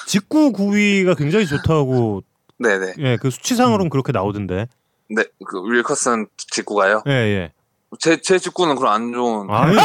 직구 0.08 0.52
구위가 0.52 1.16
굉장히 1.16 1.46
좋다고 1.46 2.24
네네. 2.60 2.94
예, 3.00 3.18
그 3.18 3.30
수치상으로는 3.30 3.90
그렇게 3.90 4.12
나오던데. 4.12 4.68
네, 5.10 5.24
그 5.46 5.62
윌커슨 5.64 6.28
직구가요. 6.38 7.04
예, 7.08 7.12
예. 7.12 7.52
제, 8.00 8.20
제 8.20 8.38
직구는 8.38 8.76
그럼 8.76 8.92
안 8.92 9.14
좋은. 9.14 9.50
아니, 9.50 9.78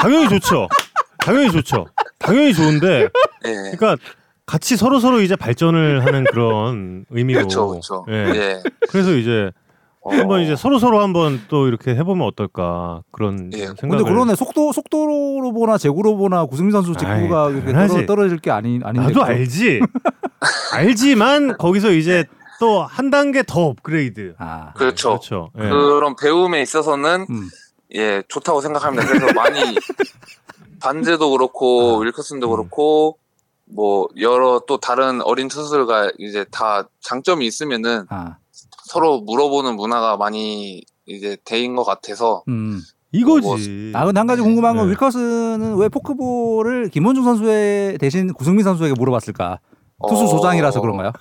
당연히 0.00 0.28
좋죠. 0.30 0.68
당연히 1.24 1.50
좋죠. 1.50 1.86
당연히 2.18 2.52
좋은데, 2.54 3.08
예. 3.46 3.52
그러니까 3.76 3.96
같이 4.46 4.76
서로 4.76 5.00
서로 5.00 5.20
이제 5.20 5.36
발전을 5.36 6.04
하는 6.04 6.24
그런 6.24 7.04
의미로. 7.10 7.40
그렇죠, 7.40 7.68
그렇죠. 7.68 8.04
예. 8.08 8.12
예. 8.34 8.62
그래서 8.88 9.12
이제 9.12 9.50
어, 10.04 10.12
한번 10.12 10.40
이제 10.42 10.56
서로 10.56 10.78
서로 10.80 11.00
한번 11.00 11.40
또 11.48 11.68
이렇게 11.68 11.94
해보면 11.94 12.26
어떨까 12.26 13.02
그런 13.12 13.50
예. 13.54 13.66
생각을. 13.66 13.88
근데 13.98 14.04
그러네 14.04 14.34
속도 14.34 14.72
속도로 14.72 15.52
보나 15.52 15.78
제구로 15.78 16.16
보나 16.16 16.44
구승민 16.44 16.72
선수 16.72 16.92
직구가 16.96 17.46
아이, 17.46 17.52
이렇게. 17.52 17.72
떨어, 17.72 18.06
떨어질 18.06 18.38
게 18.38 18.50
아니 18.50 18.80
아닌데 18.82 19.00
나도 19.08 19.20
그죠? 19.20 19.22
알지. 19.22 19.80
알지만 20.72 21.56
거기서 21.56 21.92
이제 21.92 22.24
또 22.58 22.84
한 22.84 23.10
단계 23.10 23.42
더 23.42 23.66
업그레이드. 23.66 24.34
아, 24.38 24.72
그렇죠. 24.74 25.10
그렇죠. 25.10 25.50
예. 25.58 25.68
그런 25.68 26.14
배움에 26.16 26.62
있어서는 26.62 27.26
음. 27.30 27.48
예 27.94 28.22
좋다고 28.28 28.60
생각합니다. 28.60 29.06
그래서 29.06 29.32
많이 29.34 29.60
반제도 30.82 31.30
그렇고 31.30 31.96
아. 31.96 32.04
윌커슨도 32.04 32.48
음. 32.48 32.50
그렇고 32.50 33.18
뭐 33.64 34.08
여러 34.20 34.60
또 34.66 34.78
다른 34.78 35.22
어린 35.22 35.48
투수들과 35.48 36.12
이제 36.18 36.44
다 36.50 36.88
장점이 37.00 37.46
있으면은 37.46 38.06
아, 38.10 38.36
서로 38.86 39.20
물어보는 39.20 39.76
문화가 39.76 40.16
많이 40.16 40.82
이제 41.06 41.36
돼인 41.44 41.76
것 41.76 41.84
같아서 41.84 42.42
음. 42.48 42.80
이거지. 43.12 43.92
아 43.94 44.04
근데 44.04 44.18
한 44.18 44.26
가지 44.26 44.42
궁금한 44.42 44.76
건 44.76 44.86
네. 44.86 44.92
윌커스는 44.92 45.76
왜 45.76 45.88
포크볼을 45.88 46.88
김원중 46.88 47.24
선수의 47.24 47.98
대신 47.98 48.32
구승민 48.32 48.64
선수에게 48.64 48.94
물어봤을까? 48.98 49.60
투수 50.08 50.24
어, 50.24 50.28
조장이라서 50.28 50.80
그런가요? 50.80 51.12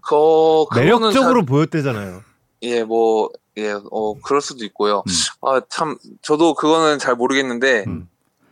그 0.00 0.66
매력적으로 0.74 1.44
보였대잖아요. 1.44 2.22
예, 2.62 2.82
뭐, 2.82 3.30
예, 3.56 3.72
어, 3.90 4.14
그럴 4.22 4.40
수도 4.40 4.64
있고요. 4.64 5.02
음. 5.06 5.12
아, 5.42 5.60
참, 5.68 5.96
저도 6.22 6.54
그거는 6.54 6.98
잘 6.98 7.14
모르겠는데, 7.14 7.84
음. 7.86 8.08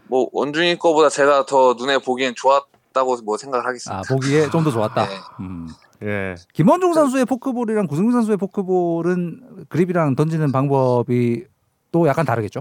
뭐, 0.08 0.28
원중이 0.32 0.78
거보다 0.78 1.08
제가 1.08 1.46
더 1.46 1.74
눈에 1.74 1.98
보기엔 1.98 2.34
좋았다고 2.36 3.18
뭐 3.24 3.36
생각을 3.36 3.66
하겠습니다. 3.66 3.98
아 3.98 4.02
보기에 4.08 4.48
좀 4.50 4.64
더 4.64 4.70
좋았다. 4.70 5.06
네. 5.06 5.14
음. 5.40 5.68
예. 6.02 6.34
김원중 6.52 6.92
선수의 6.92 7.24
포크볼이랑 7.24 7.86
구승민 7.86 8.12
선수의 8.12 8.36
포크볼은 8.36 9.66
그립이랑 9.68 10.14
던지는 10.14 10.52
방법이 10.52 11.44
또 11.90 12.06
약간 12.06 12.26
다르겠죠? 12.26 12.60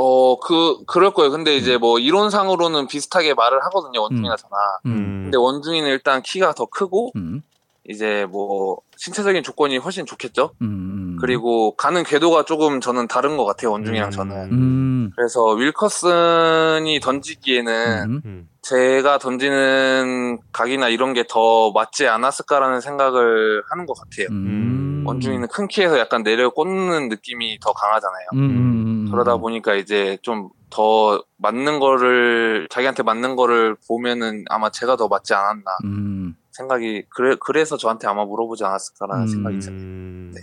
어, 0.00 0.38
그, 0.38 0.84
그럴 0.86 1.12
거예요. 1.12 1.32
근데 1.32 1.56
이제 1.56 1.76
뭐, 1.76 1.98
이론상으로는 1.98 2.86
비슷하게 2.86 3.34
말을 3.34 3.64
하거든요, 3.64 4.02
원중이나 4.02 4.36
저나. 4.36 4.54
음. 4.86 5.22
근데 5.24 5.36
원중이는 5.38 5.88
일단 5.88 6.22
키가 6.22 6.54
더 6.54 6.66
크고, 6.66 7.10
음. 7.16 7.42
이제 7.88 8.26
뭐, 8.30 8.78
신체적인 8.96 9.42
조건이 9.42 9.78
훨씬 9.78 10.04
좋겠죠? 10.04 10.50
음. 10.60 10.66
음. 10.66 11.16
그리고 11.20 11.74
가는 11.74 12.02
궤도가 12.02 12.44
조금 12.44 12.80
저는 12.80 13.08
다른 13.08 13.36
것 13.36 13.44
같아요, 13.44 13.72
원중이랑 13.72 14.08
음. 14.08 14.10
저는. 14.10 14.52
음. 14.52 15.10
그래서 15.16 15.52
윌커슨이 15.52 17.00
던지기에는 17.00 18.04
음. 18.10 18.22
음. 18.24 18.48
제가 18.62 19.18
던지는 19.18 20.38
각이나 20.52 20.88
이런 20.88 21.14
게 21.14 21.24
더 21.28 21.70
맞지 21.72 22.06
않았을까라는 22.06 22.80
생각을 22.82 23.62
하는 23.70 23.86
것 23.86 23.94
같아요. 23.94 24.26
음. 24.30 25.04
원중이는 25.06 25.48
큰 25.48 25.66
키에서 25.68 25.98
약간 25.98 26.22
내려 26.22 26.50
꽂는 26.50 27.08
느낌이 27.08 27.58
더 27.60 27.72
강하잖아요. 27.72 29.10
그러다 29.10 29.38
보니까 29.38 29.74
이제 29.74 30.18
좀 30.22 30.50
더 30.70 31.22
맞는 31.38 31.80
거를 31.80 32.66
자기한테 32.70 33.02
맞는 33.02 33.36
거를 33.36 33.76
보면은 33.86 34.44
아마 34.50 34.70
제가 34.70 34.96
더 34.96 35.08
맞지 35.08 35.34
않았나 35.34 35.64
음. 35.84 36.34
생각이 36.58 37.04
그래 37.08 37.36
그래서 37.40 37.76
저한테 37.76 38.08
아마 38.08 38.24
물어보지 38.24 38.64
않았을까라는 38.64 39.22
음. 39.22 39.28
생각이 39.28 39.58
듭니다. 39.60 39.86
음. 39.86 40.32
네. 40.34 40.40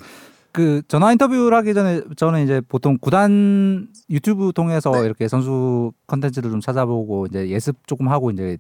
그 0.52 0.82
전화 0.88 1.12
인터뷰를 1.12 1.56
하기 1.58 1.74
전에 1.74 2.02
저는 2.16 2.44
이제 2.44 2.62
보통 2.62 2.98
구단 3.00 3.90
유튜브 4.10 4.54
통해서 4.54 4.92
네. 4.92 5.02
이렇게 5.02 5.28
선수 5.28 5.92
컨텐츠를 6.08 6.50
좀 6.50 6.62
찾아보고 6.62 7.26
이제 7.26 7.50
예습 7.50 7.86
조금 7.88 8.08
하고 8.08 8.32
이제 8.32 8.58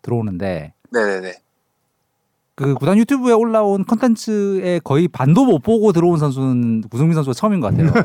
들어오는데 0.00 0.72
네네네. 0.90 1.34
그 2.54 2.74
구단 2.74 2.96
유튜브에 2.98 3.32
올라온 3.32 3.84
컨텐츠의 3.84 4.80
거의 4.84 5.08
반도 5.08 5.44
못 5.44 5.58
보고 5.60 5.92
들어온 5.92 6.18
선수는 6.18 6.82
구승민 6.82 7.14
선수가 7.14 7.34
처음인 7.34 7.60
것 7.60 7.74
같아요. 7.74 7.92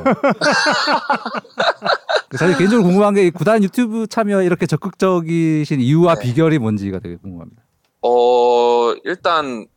사실 2.37 2.57
개인적으로 2.57 2.87
궁금한 2.87 3.13
게이 3.13 3.31
구단 3.31 3.63
유튜브 3.63 4.07
참여 4.07 4.43
이렇게 4.43 4.65
적극적이신 4.65 5.79
이유와 5.79 6.15
네. 6.15 6.21
비결이 6.23 6.59
뭔지가 6.59 6.99
되게 6.99 7.15
궁금합니다. 7.17 7.66
어 8.01 8.93
일단 9.03 9.67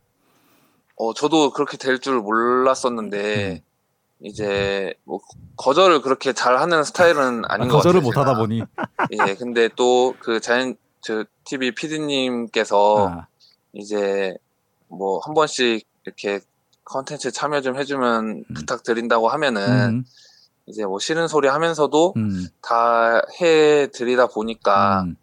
어 0.97 1.15
저도 1.15 1.51
그렇게 1.53 1.77
될 1.77 1.99
줄 2.01 2.21
몰랐었는데 2.21 3.63
음. 3.65 4.27
이제 4.27 4.95
뭐 5.05 5.21
거절을 5.57 6.03
그렇게 6.03 6.33
잘 6.35 6.59
하는 6.59 6.85
스타일은 6.85 7.45
아닌 7.47 7.69
것 7.69 7.77
거절을 7.79 8.01
같아요. 8.03 8.11
못 8.13 8.17
하다. 8.19 8.39
보니 8.39 8.63
예, 9.13 9.35
근데 9.37 9.69
또 9.77 10.15
그 10.21 10.41
자연 10.41 10.77
저 11.01 11.25
TV 11.45 11.73
PD님께서 11.75 13.09
아, 13.09 13.27
이제 13.73 14.37
뭐 14.89 15.21
한 15.25 15.33
번씩 15.35 15.87
이렇게 16.05 16.41
컨텐츠 16.85 17.31
참여 17.33 17.63
좀 17.63 17.77
해주면 17.79 18.45
음. 18.51 18.55
부탁드린다고 18.55 19.29
하면은 19.31 19.63
음, 19.91 20.05
이제 20.67 20.85
뭐 20.85 20.99
싫은 20.99 21.29
소리 21.29 21.49
하면서도 21.49 22.15
음, 22.19 22.47
다 22.61 23.23
해드리다 23.41 24.27
보니까 24.27 25.03
음, 25.03 25.17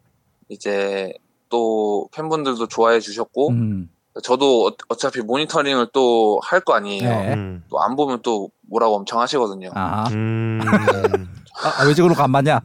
이제 0.50 1.14
또 1.50 2.10
팬분들도 2.14 2.68
좋아해 2.68 3.00
주셨고 3.00 3.50
음, 3.50 3.90
저도 4.24 4.68
어- 4.68 4.72
어차피 4.90 5.22
모니터링을 5.22 5.88
또 5.94 6.40
할 6.44 6.62
거 6.62 6.74
아니에요. 6.74 7.02
네. 7.10 7.34
음. 7.34 7.64
또안 7.70 7.96
보면 7.96 8.22
또 8.24 8.50
뭐라고 8.62 8.96
엄청 8.96 9.20
하시거든요. 9.22 9.72
아, 9.76 10.08
음. 10.10 10.60
아, 10.64 11.86
왜 11.88 11.94
지금 11.94 12.12
안 12.18 12.32
맞냐? 12.32 12.62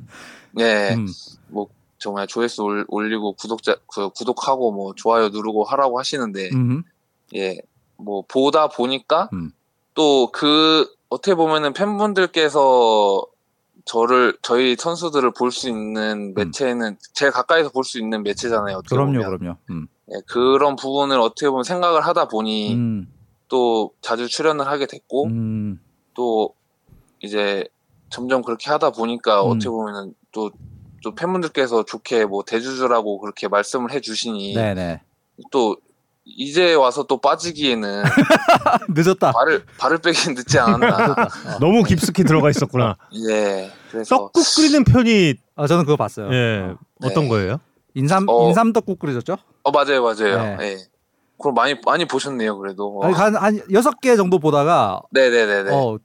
예, 0.59 0.95
음, 0.95 1.07
정말 1.99 2.27
조회수 2.27 2.63
올- 2.65 2.85
올리고 2.89 3.35
구독자 3.35 3.77
그 3.87 4.09
구독하고 4.11 4.73
뭐 4.73 4.93
좋아요 4.97 5.29
누르고 5.29 5.63
하라고 5.65 5.99
하시는데 6.01 6.51
음, 6.53 6.83
예, 7.37 7.59
뭐 7.97 8.25
보다 8.27 8.67
보니까 8.69 9.29
음. 9.33 9.53
또그 9.95 10.93
어떻게 11.11 11.35
보면은 11.35 11.73
팬분들께서 11.75 13.25
저를 13.93 14.39
저희 14.41 14.75
선수들을 14.75 15.33
볼 15.33 15.51
수 15.51 15.69
있는 15.69 16.33
매체는 16.35 16.97
제일 17.13 17.31
가까이서 17.31 17.71
볼 17.71 17.85
수 17.85 17.99
있는 17.99 18.23
매체잖아요. 18.23 18.81
그럼요, 18.89 19.13
보면. 19.13 19.39
그럼요. 19.39 19.57
음, 19.69 19.87
예, 20.11 20.15
그런 20.27 20.77
부분을 20.77 21.21
어떻게 21.21 21.51
보면 21.51 21.63
생각을 21.65 22.01
하다 22.01 22.29
보니 22.29 22.75
음, 22.75 23.13
또 23.49 23.93
자주 24.01 24.29
출연을 24.29 24.67
하게 24.67 24.87
됐고 24.87 25.27
음, 25.27 25.79
또 26.15 26.55
이제 27.21 27.69
점점 28.09 28.41
그렇게 28.43 28.71
하다 28.71 28.93
보니까 28.93 29.43
음. 29.45 29.51
어떻게 29.51 29.69
보면은 29.69 30.15
또, 30.33 30.51
또 31.03 31.15
팬분들께서 31.15 31.85
좋게 31.85 32.25
뭐 32.25 32.45
대주주라고 32.45 33.21
그렇게 33.21 33.47
말씀을 33.49 33.93
해주시니 33.93 34.55
네네. 34.55 35.03
또 35.51 35.77
이제 36.25 36.73
와서 36.73 37.03
또 37.03 37.21
빠지기에는 37.21 38.05
늦었다. 38.95 39.33
발을 39.33 39.67
발을 39.77 39.99
빼기 39.99 40.31
늦지 40.31 40.59
않았나. 40.59 41.13
어. 41.57 41.59
너무 41.61 41.83
깊숙이 41.83 42.25
들어가 42.25 42.49
있었구나. 42.49 42.97
예. 43.29 43.71
그래서 43.93 44.17
떡국 44.17 44.43
끓이는 44.57 44.85
편이 44.85 45.35
아, 45.55 45.67
저는 45.67 45.85
그거 45.85 45.97
봤어요. 45.97 46.33
예 46.33 46.75
네. 46.99 47.09
어떤 47.09 47.29
거예요? 47.29 47.59
인삼 47.95 48.27
어. 48.27 48.49
인삼 48.49 48.73
떡국 48.73 48.99
끓이셨죠? 48.99 49.37
어 49.65 49.71
맞아요 49.71 50.03
맞아요. 50.03 50.57
네. 50.57 50.65
예. 50.65 50.77
그럼 51.39 51.55
많이 51.55 51.75
많이 51.85 52.07
보셨네요 52.07 52.57
그래도. 52.57 52.99
어. 52.99 53.05
아니, 53.05 53.15
한, 53.15 53.37
한 53.37 53.61
여섯 53.71 54.01
개 54.01 54.17
정도 54.17 54.39
보다가 54.39 55.03
네네네네. 55.11 55.71
어, 55.73 55.99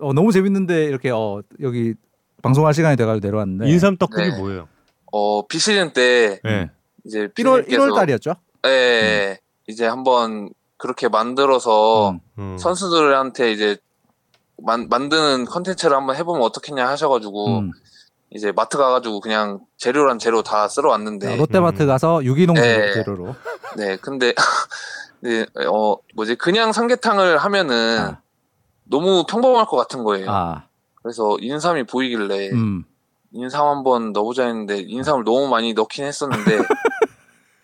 어 0.00 0.12
너무 0.14 0.32
재밌는데 0.32 0.84
이렇게 0.84 1.10
어 1.10 1.42
여기 1.60 1.94
방송할 2.42 2.72
시간이 2.72 2.96
돼가지고 2.96 3.26
내려왔는데 3.26 3.68
인삼 3.68 3.98
떡국이 3.98 4.30
네. 4.30 4.38
뭐예요? 4.38 4.66
어 5.12 5.46
비시즌 5.46 5.92
때 5.92 6.40
예. 6.46 6.70
이제 7.04 7.26
1월 7.26 7.66
피디님께서 7.66 7.82
1월 7.82 7.94
달이었죠? 7.94 8.34
예. 8.66 9.38
이제 9.68 9.86
한번 9.86 10.48
그렇게 10.78 11.08
만들어서 11.08 12.10
음. 12.10 12.20
음. 12.38 12.58
선수들한테 12.58 13.52
이제 13.52 13.76
만, 14.58 14.88
만드는 14.88 15.44
컨텐츠를 15.46 15.96
한번 15.96 16.16
해보면 16.16 16.42
어떻겠냐 16.42 16.86
하셔가지고 16.88 17.58
음. 17.58 17.70
이제 18.30 18.52
마트 18.52 18.76
가가지고 18.76 19.20
그냥 19.20 19.60
재료란 19.76 20.18
재료 20.18 20.42
다 20.42 20.66
쓸어 20.68 20.90
왔는데 20.90 21.34
아, 21.34 21.36
롯데마트 21.36 21.82
음. 21.82 21.86
가서 21.86 22.24
유기농 22.24 22.54
네. 22.56 22.92
재료로 22.92 23.34
네 23.76 23.96
근데 23.96 24.34
네, 25.20 25.46
어 25.66 25.96
뭐지 26.14 26.34
그냥 26.36 26.72
삼계탕을 26.72 27.38
하면은 27.38 27.98
아, 27.98 28.20
너무 28.84 29.24
평범할 29.26 29.66
것 29.66 29.76
같은 29.76 30.04
거예요. 30.04 30.30
아, 30.30 30.66
그래서 31.02 31.36
인삼이 31.40 31.84
보이길래 31.84 32.50
음. 32.50 32.84
인삼 33.32 33.66
한번 33.66 34.12
넣어보자 34.12 34.46
했는데 34.46 34.78
인삼을 34.80 35.24
너무 35.24 35.48
많이 35.48 35.72
넣긴 35.72 36.04
했었는데 36.04 36.58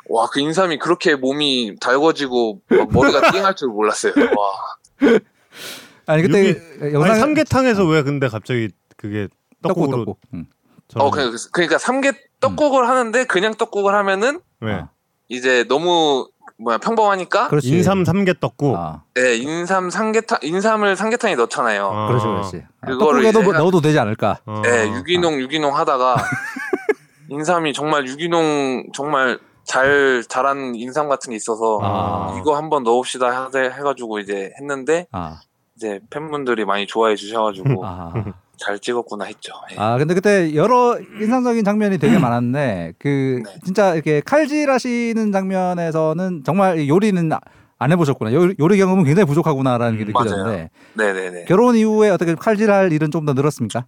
와 0.08 0.26
그 0.26 0.40
인삼이 0.40 0.78
그렇게 0.78 1.14
몸이 1.14 1.76
달궈지고 1.80 2.60
막 2.68 2.92
머리가 2.92 3.30
띵할 3.30 3.54
줄 3.54 3.68
몰랐어요. 3.68 4.12
와 4.36 5.20
아니 6.10 6.22
그때 6.22 6.60
아니, 6.82 6.92
영상 6.94 7.18
삼계탕에서 7.18 7.84
왜 7.86 8.02
근데 8.02 8.28
갑자기 8.28 8.70
그게 8.96 9.28
떡국 9.62 9.90
떡국으로 9.90 9.96
떡국. 10.04 10.20
음. 10.34 10.46
전환- 10.88 11.06
어, 11.06 11.10
그, 11.10 11.36
그러니까 11.52 11.78
삼계 11.78 12.12
떡국을 12.40 12.88
하는데 12.88 13.24
그냥 13.26 13.54
떡국을 13.54 13.94
하면은 13.94 14.40
네. 14.60 14.72
아, 14.72 14.90
이제 15.28 15.64
너무 15.68 16.28
뭐야 16.58 16.78
평범하니까 16.78 17.48
그렇지. 17.48 17.68
인삼 17.68 18.04
삼계떡국. 18.04 18.76
아, 18.76 19.04
네, 19.14 19.36
인삼 19.36 19.88
삼계탕 19.90 20.40
인삼을 20.42 20.96
삼계탕에 20.96 21.36
넣잖아요. 21.36 21.90
아. 21.90 22.08
그렇지 22.08 22.24
그렇지. 22.26 22.62
아, 22.80 22.86
그거를 22.88 23.32
뭐 23.32 23.52
넣어도 23.52 23.80
되지 23.80 23.98
않을까? 23.98 24.40
어. 24.46 24.60
네, 24.62 24.88
유기농 24.88 25.40
유기농 25.40 25.76
하다가 25.76 26.16
인삼이 27.30 27.72
정말 27.72 28.06
유기농 28.06 28.88
정말 28.94 29.38
잘 29.64 30.24
자란 30.28 30.74
인삼 30.74 31.08
같은 31.08 31.30
게 31.30 31.36
있어서 31.36 31.78
아. 31.82 32.36
이거 32.40 32.56
한번 32.56 32.82
넣읍시다 32.82 33.44
하되 33.44 33.70
해가지고 33.70 34.18
이제 34.18 34.50
했는데 34.60 35.06
아, 35.12 35.40
이제 35.80 35.98
팬분들이 36.10 36.66
많이 36.66 36.86
좋아해 36.86 37.16
주셔가지고 37.16 37.80
아. 37.86 38.12
잘 38.58 38.78
찍었구나 38.78 39.24
했죠. 39.24 39.54
예. 39.72 39.76
아 39.78 39.96
근데 39.96 40.12
그때 40.12 40.54
여러 40.54 40.98
인상적인 40.98 41.64
장면이 41.64 41.96
되게 41.96 42.18
많았는데 42.18 42.92
그 42.98 43.42
네. 43.42 43.54
진짜 43.64 43.94
이렇게 43.94 44.20
칼질하시는 44.20 45.32
장면에서는 45.32 46.42
정말 46.44 46.86
요리는 46.86 47.30
안 47.78 47.92
해보셨구나 47.92 48.34
요, 48.34 48.52
요리 48.60 48.76
경험은 48.76 49.04
굉장히 49.04 49.24
부족하구나라는 49.26 49.96
게 49.96 50.04
음, 50.04 50.08
느껴졌는데 50.08 50.68
네네네. 50.92 51.44
결혼 51.46 51.74
이후에 51.76 52.10
어떻게 52.10 52.34
칼질할 52.34 52.92
일은 52.92 53.10
좀 53.10 53.24
더 53.24 53.32
늘었습니까? 53.32 53.86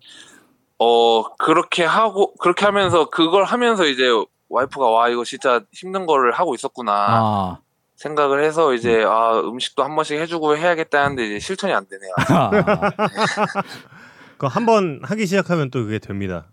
어 0.78 1.34
그렇게 1.36 1.84
하고 1.84 2.34
그렇게 2.36 2.64
하면서 2.64 3.10
그걸 3.10 3.44
하면서 3.44 3.84
이제 3.84 4.04
와이프가 4.48 4.88
와 4.88 5.10
이거 5.10 5.22
진짜 5.24 5.60
힘든 5.72 6.06
거를 6.06 6.32
하고 6.32 6.54
있었구나 6.54 6.92
아, 6.92 7.58
생각을 8.02 8.44
해서 8.44 8.74
이제 8.74 9.04
아 9.06 9.38
음식도 9.40 9.82
한 9.84 9.94
번씩 9.94 10.18
해주고 10.18 10.56
해야겠다 10.56 11.04
하는데 11.04 11.24
이제 11.24 11.38
실천이 11.38 11.72
안 11.72 11.86
되네요. 11.88 12.12
아. 12.28 12.50
그 14.38 14.46
한 14.48 14.66
번 14.66 15.00
하기 15.04 15.26
시작하면 15.26 15.70
또 15.70 15.84
그게 15.84 15.98
됩니다. 16.00 16.50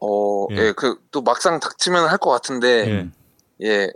어, 0.00 0.46
예. 0.52 0.56
예, 0.68 0.72
그 0.72 0.96
또 1.10 1.20
막상 1.22 1.60
닥치면 1.60 2.08
할 2.08 2.16
것 2.18 2.30
같은데 2.30 3.10
예. 3.60 3.66
예, 3.66 3.90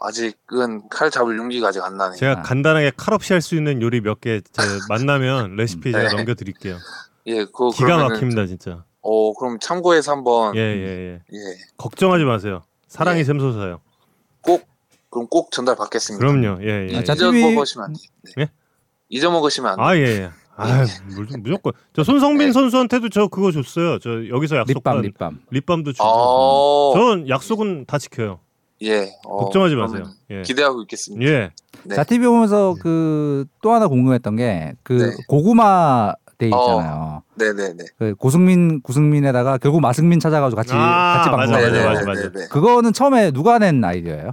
아직은 0.00 0.88
칼 0.88 1.10
잡을 1.10 1.36
용기가 1.36 1.68
아직 1.68 1.82
안 1.82 1.96
나네요. 1.96 2.16
제가 2.16 2.32
아. 2.40 2.42
간단하게 2.42 2.92
칼 2.96 3.12
없이 3.14 3.32
할 3.32 3.40
수 3.42 3.56
있는 3.56 3.82
요리 3.82 4.00
몇 4.00 4.20
개 4.20 4.40
만나면 4.88 5.56
레시피 5.56 5.90
제가 5.90 6.10
네. 6.10 6.16
넘겨드릴게요. 6.16 6.76
예, 7.26 7.44
그거 7.46 7.70
기가 7.70 7.96
막힙니다 7.96 8.46
진짜. 8.46 8.84
어, 9.02 9.32
그럼 9.34 9.58
참고해서 9.58 10.12
한번 10.12 10.54
예 10.56 10.60
예, 10.60 10.64
예, 10.64 11.22
예. 11.32 11.56
걱정하지 11.76 11.76
걱정하지 11.76 12.24
마세요. 12.24 12.62
사랑이 12.86 13.20
예. 13.20 13.24
샘솟아요. 13.24 13.80
그럼 15.16 15.28
꼭 15.28 15.50
전달 15.50 15.76
받겠습니다. 15.76 16.24
그럼요. 16.26 16.62
예 16.62 16.88
예. 16.90 16.98
아, 16.98 17.02
자, 17.02 17.14
잊어먹으시면 17.14 17.84
안 17.86 17.92
돼요. 17.94 18.02
네. 18.36 18.42
예? 18.42 18.48
잊어먹으시면 19.08 19.70
안 19.70 19.76
돼요. 19.76 19.86
아 19.86 19.96
예. 19.96 20.00
예. 20.02 20.30
아 20.58 20.84
물- 21.14 21.26
무조건. 21.42 21.72
저 21.94 22.04
손성빈 22.04 22.48
네. 22.48 22.52
선수한테도 22.52 23.08
저 23.08 23.28
그거 23.28 23.50
줬어요. 23.50 23.98
저 23.98 24.28
여기서 24.28 24.56
약속한 24.58 25.00
립밤 25.00 25.02
립밤 25.02 25.40
립밤도 25.50 25.92
주고. 25.94 26.04
어, 26.06 26.92
전 26.94 27.28
약속은 27.30 27.86
다 27.86 27.96
지켜요. 27.98 28.40
예, 28.82 29.10
어, 29.24 29.38
걱정하지 29.44 29.74
마세요. 29.74 30.02
예. 30.30 30.42
기대하고 30.42 30.82
있겠습니다. 30.82 31.24
예. 31.30 31.50
네. 31.84 31.94
자 31.94 32.04
TV 32.04 32.26
보면서 32.26 32.74
그 32.82 33.46
또 33.62 33.72
하나 33.72 33.88
궁금했던 33.88 34.36
게그 34.36 34.92
네. 34.92 35.24
고구마 35.28 36.12
데이 36.38 36.48
있잖아요. 36.50 37.22
네네네. 37.36 37.84
그 37.98 38.14
고승민 38.16 38.80
구승민에다가 38.82 39.56
결국 39.58 39.80
마승민 39.80 40.20
찾아가지고 40.20 40.56
같이 40.56 40.72
아, 40.74 41.16
같이 41.16 41.30
맞아, 41.30 41.36
방송하죠. 41.36 41.66
맞아, 41.66 41.72
네네네. 41.72 42.04
맞아, 42.06 42.28
맞아. 42.30 42.48
그거는 42.48 42.92
처음에 42.92 43.30
누가 43.30 43.58
낸 43.58 43.82
아이디어예요? 43.82 44.32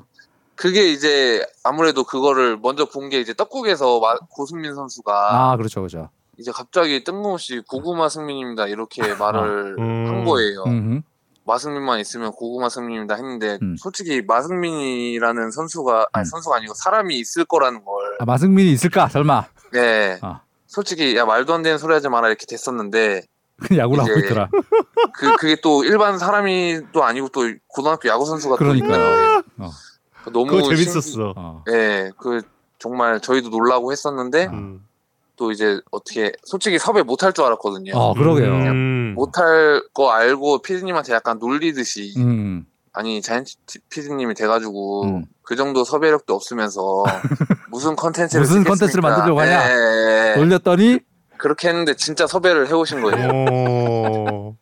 그게 0.64 0.90
이제 0.92 1.46
아무래도 1.64 2.06
그거를 2.06 2.58
먼저 2.58 2.86
본 2.86 3.10
게 3.10 3.20
이제 3.20 3.34
떡국에서 3.34 4.00
마- 4.00 4.16
고승민 4.30 4.74
선수가 4.76 5.12
아 5.52 5.58
그렇죠 5.58 5.82
그렇죠. 5.82 6.10
이제 6.38 6.52
갑자기 6.54 7.04
뜬금없이 7.04 7.62
고구마 7.68 8.08
승민입니다 8.08 8.68
이렇게 8.68 9.14
말을 9.14 9.76
음. 9.78 10.06
한 10.08 10.24
거예요. 10.24 10.64
음흠. 10.66 11.02
마승민만 11.46 12.00
있으면 12.00 12.32
고구마 12.32 12.70
승민입니다 12.70 13.16
했는데 13.16 13.58
음. 13.62 13.76
솔직히 13.78 14.22
마승민이라는 14.26 15.52
선수가 15.52 16.08
아니 16.14 16.22
음. 16.22 16.26
선수가 16.26 16.56
아니고 16.56 16.74
사람이 16.76 17.20
있을 17.20 17.44
거라는 17.44 17.84
걸 17.84 18.16
아, 18.20 18.26
마승민이 18.26 18.72
있을까 18.72 19.10
설마 19.10 19.46
네. 19.74 20.18
아. 20.22 20.40
솔직히 20.68 21.18
야 21.18 21.26
말도 21.26 21.54
안 21.54 21.62
되는 21.62 21.78
소리 21.78 21.94
하지 21.94 22.08
마라 22.08 22.30
이렇게 22.30 22.46
됐었는데 22.46 23.24
야구를 23.78 24.04
하고 24.06 24.18
있더라. 24.20 24.50
그 25.14 25.36
그게 25.36 25.58
또 25.62 25.84
일반 25.84 26.18
사람이 26.18 26.80
또 26.94 27.04
아니고 27.04 27.28
또 27.30 27.42
고등학교 27.68 28.08
야구 28.08 28.26
선수가 28.26 28.56
그러니까요. 28.56 29.44
또 29.58 29.66
어. 29.66 29.70
너무 30.32 30.46
그거 30.48 30.70
재밌었어. 30.76 31.34
어. 31.36 31.64
예, 31.70 32.12
그 32.18 32.42
정말 32.80 33.20
저희도 33.20 33.50
놀라고 33.50 33.92
했었는데 33.92 34.46
음. 34.48 34.86
또 35.36 35.52
이제 35.52 35.80
어떻게 35.92 36.32
솔직히 36.44 36.78
섭외 36.80 37.02
못 37.04 37.24
할 37.24 37.34
줄 37.34 37.44
알았거든요. 37.46 37.94
어 37.96 38.14
그러게요. 38.14 38.52
음. 38.54 39.14
못할 39.16 39.82
거 39.94 40.12
알고 40.12 40.62
피디님한테 40.62 41.14
약간 41.14 41.40
놀리듯이 41.40 42.14
음. 42.18 42.66
아니 42.94 43.22
자이언트 43.22 43.56
피디님이 43.90 44.36
돼가지고 44.36 45.04
음. 45.06 45.26
그 45.42 45.56
정도 45.56 45.84
섭외력도 45.84 46.34
없으면서 46.36 47.04
무슨 47.72 47.96
컨텐츠를 47.96 48.42
무슨? 48.42 48.64
컨텐츠를 48.64 49.02
만들려고 49.02 49.42
하냐? 49.42 49.70
예. 49.72 50.34
돌렸더니 50.36 51.00
그렇게 51.38 51.70
했는데 51.70 51.96
진짜 51.96 52.28
섭외를 52.28 52.68
해오신 52.68 53.02
거예요. 53.02 53.30
어. 53.52 54.56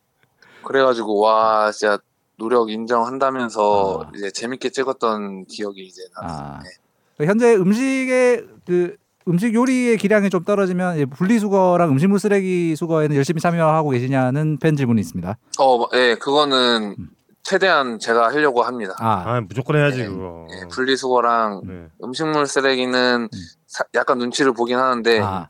그래가지고 0.63 1.19
와 1.19 1.71
진짜 1.71 1.99
노력 2.41 2.71
인정한다면서 2.71 4.03
아. 4.07 4.11
이제 4.15 4.31
재밌게 4.31 4.69
찍었던 4.69 5.45
기억이 5.45 5.83
이제 5.83 6.01
나요. 6.19 6.29
아. 6.31 6.59
네. 6.63 7.25
현재 7.27 7.53
음식의 7.53 8.47
그 8.65 8.95
음식 9.27 9.53
요리의 9.53 9.97
기량이 9.97 10.31
좀 10.31 10.43
떨어지면 10.43 11.11
분리수거랑 11.11 11.91
음식물 11.91 12.17
쓰레기 12.19 12.75
수거에는 12.75 13.15
열심히 13.15 13.39
참여하고 13.39 13.91
계시냐는 13.91 14.57
팬 14.57 14.75
질문이 14.75 14.99
있습니다. 15.01 15.37
어, 15.59 15.85
예, 15.93 16.15
그거는 16.15 16.95
음. 16.97 17.09
최대한 17.43 17.99
제가 17.99 18.29
하려고 18.31 18.63
합니다. 18.63 18.95
아, 18.97 19.23
아 19.35 19.41
무조건 19.41 19.75
해야지 19.75 19.99
네. 19.99 20.07
그거. 20.07 20.47
예, 20.49 20.67
분리수거랑 20.69 21.61
네. 21.65 21.87
음식물 22.03 22.47
쓰레기는 22.47 23.29
음. 23.31 23.39
사- 23.67 23.83
약간 23.93 24.17
눈치를 24.17 24.53
보긴 24.53 24.79
하는데 24.79 25.19
아, 25.21 25.47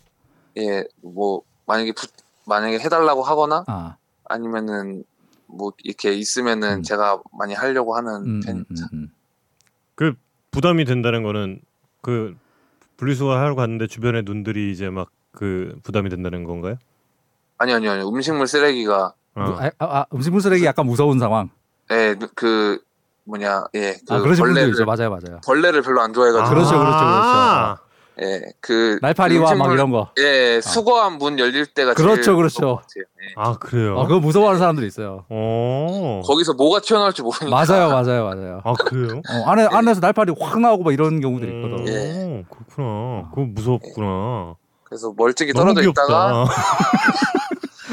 예, 0.58 0.84
뭐 1.02 1.42
만약에 1.66 1.94
부- 1.94 2.08
만약에 2.46 2.80
해달라고 2.80 3.24
하거나 3.24 3.64
아, 3.68 3.96
아니면은 4.26 5.06
뭐 5.54 5.74
이렇게 5.84 6.14
있으면은 6.14 6.78
음. 6.78 6.84
제가 6.84 7.22
많이 7.38 7.54
하려고 7.54 7.96
하는 7.96 8.12
음, 8.16 8.26
음, 8.28 8.40
편입니다. 8.42 8.88
음, 8.94 8.98
음. 8.98 9.12
그 9.96 10.14
부담이 10.52 10.86
된다는 10.86 11.24
거는 11.24 11.62
그 12.02 12.36
분리수거 12.98 13.36
하러 13.38 13.56
갔는데 13.56 13.88
주변에 13.88 14.22
눈들이 14.24 14.72
이제 14.72 14.90
막 14.90 15.10
그 15.34 15.80
부담이 15.84 16.10
된다는 16.10 16.44
건가요? 16.44 16.76
아니 17.58 17.74
아니 17.74 17.88
아니 17.88 18.04
음식물 18.04 18.48
쓰레기가 18.48 19.14
어. 19.36 19.42
아, 19.42 19.72
아, 19.80 20.00
아, 20.00 20.06
음식물 20.14 20.42
쓰레기 20.42 20.66
약간 20.66 20.86
무서운 20.86 21.20
상황. 21.20 21.50
예, 21.92 22.16
그 22.36 22.80
뭐냐 23.24 23.66
예, 23.76 23.98
그 24.08 24.14
아, 24.14 24.20
그러신 24.22 24.44
분도 24.44 24.60
벌레를. 24.60 24.86
맞아요, 24.86 25.10
맞아요. 25.10 25.40
벌레를 25.46 25.82
별로 25.82 26.02
안 26.02 26.14
좋아해가지고 26.14 26.50
그렇죠, 26.50 26.72
그렇죠, 26.72 26.98
아. 26.98 27.78
예, 28.22 28.42
그 28.60 29.00
날파리와 29.02 29.56
막 29.56 29.72
이런 29.72 29.90
거. 29.90 30.12
예, 30.20 30.60
수거한 30.62 31.18
문 31.18 31.40
열릴 31.40 31.66
때가 31.66 31.94
그렇죠, 31.94 32.36
그렇죠. 32.36 32.82
예. 32.98 33.04
아 33.36 33.54
그래요? 33.58 33.96
어, 33.98 34.06
그거 34.08 34.20
무서워하는 34.20 34.60
사람들이 34.60 34.88
있어요. 34.88 35.26
어. 35.30 36.22
거기서 36.26 36.54
뭐가 36.54 36.82
튀어나올지 36.82 37.22
모르니까 37.22 37.50
맞아요, 37.50 37.90
맞아요, 37.90 38.26
맞아요. 38.26 38.62
아 38.64 38.74
그래요? 38.74 39.22
어, 39.30 39.50
안에 39.50 39.68
안에서 39.72 40.02
날파리 40.02 40.34
확 40.40 40.60
나오고 40.60 40.84
막 40.84 40.94
이런 40.94 41.22
경우들이 41.22 41.52
있거든. 41.56 41.80
음, 41.80 41.88
예. 41.88 42.46
그렇구나. 42.50 43.30
그거 43.30 43.42
무섭구나. 43.50 44.56
그래서 44.84 45.14
멀찍이 45.16 45.54
떨어져. 45.54 45.82
있다가 45.82 46.46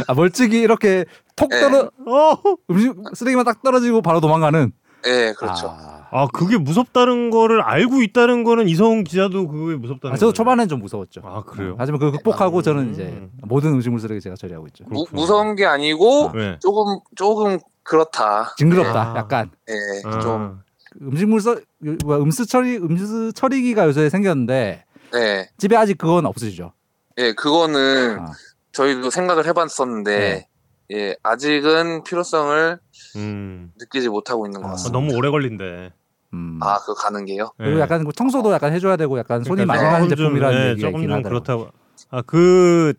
아, 0.06 0.14
멀찍이 0.14 0.58
이렇게 0.60 1.04
톡 1.36 1.50
예. 1.52 1.60
떨어 1.60 1.90
어. 2.06 2.56
음식 2.70 2.94
쓰레기만 3.14 3.44
딱 3.44 3.62
떨어지고 3.62 4.02
바로 4.02 4.20
도망가는. 4.20 4.72
예, 5.06 5.32
그렇죠. 5.36 5.68
아, 5.68 6.06
아 6.10 6.26
그게 6.32 6.56
무섭다는 6.58 7.30
거를 7.30 7.62
알고 7.62 8.02
있다는 8.02 8.42
거는 8.42 8.68
이성훈 8.68 9.04
기자도 9.04 9.48
그게 9.48 9.76
무섭다는. 9.76 10.14
아, 10.14 10.16
저도 10.16 10.28
거예요. 10.28 10.32
초반엔 10.32 10.68
좀 10.68 10.80
무서웠죠. 10.80 11.22
아 11.24 11.42
그래요? 11.42 11.76
하지만 11.78 12.00
그걸 12.00 12.12
극복하고 12.12 12.58
음. 12.58 12.62
저는 12.62 12.92
이제 12.92 13.28
모든 13.42 13.72
음식물 13.74 14.00
쓰레기 14.00 14.20
제가 14.20 14.36
처리하고 14.36 14.66
있죠. 14.68 14.84
무. 14.88 15.06
무서운 15.12 15.54
게 15.54 15.66
아니고 15.66 16.32
네. 16.34 16.58
조금 16.60 16.98
조금 17.14 17.58
그렇다. 17.82 18.54
징그럽다, 18.58 19.12
아. 19.12 19.16
약간. 19.16 19.50
예, 19.68 19.74
예, 19.74 20.02
아. 20.04 20.18
좀 20.20 20.60
음식물 21.00 21.40
써 21.40 21.56
뭐야, 22.04 22.18
음수 22.18 22.46
처리 22.46 22.76
음수 22.76 23.32
처리기가 23.32 23.86
요새 23.86 24.08
생겼는데 24.10 24.84
예, 25.14 25.48
집에 25.58 25.76
아직 25.76 25.96
그건 25.96 26.26
없으시죠? 26.26 26.72
예, 27.18 27.32
그거는 27.32 28.18
아. 28.20 28.32
저희도 28.72 29.10
생각을 29.10 29.46
해봤었는데 29.46 30.47
예, 30.92 31.16
아직은 31.22 32.04
필요성을 32.04 32.78
음. 33.16 33.72
느끼지 33.78 34.08
못하고 34.08 34.46
있는 34.46 34.60
것 34.62 34.66
아. 34.66 34.70
아, 34.70 34.72
같습니다. 34.72 34.98
너무 34.98 35.14
오래 35.16 35.30
걸린대. 35.30 35.92
음. 36.34 36.58
아, 36.62 36.78
그거 36.78 36.94
가는 36.94 37.24
게요? 37.24 37.50
그리고 37.56 37.76
예. 37.76 37.80
약간 37.80 38.04
그 38.04 38.12
청소도 38.12 38.52
약간 38.52 38.72
해줘야 38.72 38.96
되고 38.96 39.18
약간 39.18 39.42
손이 39.44 39.64
그러니까 39.64 39.74
많이 39.74 39.82
가는 39.84 40.08
조금 40.08 40.16
좀, 40.16 40.24
제품이라는 40.26 40.60
예, 40.66 40.70
얘기가 40.70 40.88
조금 40.88 41.02
좀 41.02 41.12
하더라고요. 41.12 41.40
그렇다고. 41.42 41.68
아 42.10 42.22
그 42.22 42.94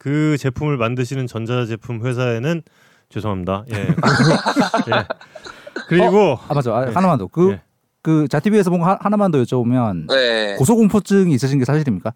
그 0.00 0.38
제품을 0.38 0.78
만드시는 0.78 1.26
전자제품 1.26 2.04
회사에는 2.06 2.62
죄송합니다. 3.10 3.64
예. 3.70 3.76
예. 4.96 5.06
그리고 5.88 6.38
아 6.48 6.54
맞아. 6.54 6.74
아, 6.74 6.86
네. 6.86 6.92
하나만 6.92 7.18
더. 7.18 7.26
그 7.26 7.52
예. 7.52 7.62
그 8.02 8.26
자티비에서 8.26 8.70
본거 8.70 8.96
하나만 8.98 9.30
더 9.30 9.38
여쭤보면 9.42 10.08
네. 10.08 10.56
고소공포증이 10.56 11.34
있으신 11.34 11.58
게 11.58 11.66
사실입니까? 11.66 12.14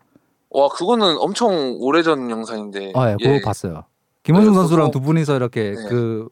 와 0.49 0.69
그거는 0.69 1.19
엄청 1.19 1.77
오래전 1.79 2.31
영상인데. 2.31 2.93
아, 2.95 3.11
예, 3.11 3.17
그거 3.23 3.39
봤어요. 3.45 3.85
김원중 4.25 4.53
네, 4.53 4.59
선수랑 4.59 4.91
두 4.91 5.01
분이서 5.01 5.37
이렇게 5.37 5.75
네. 5.75 5.89
그 5.89 6.29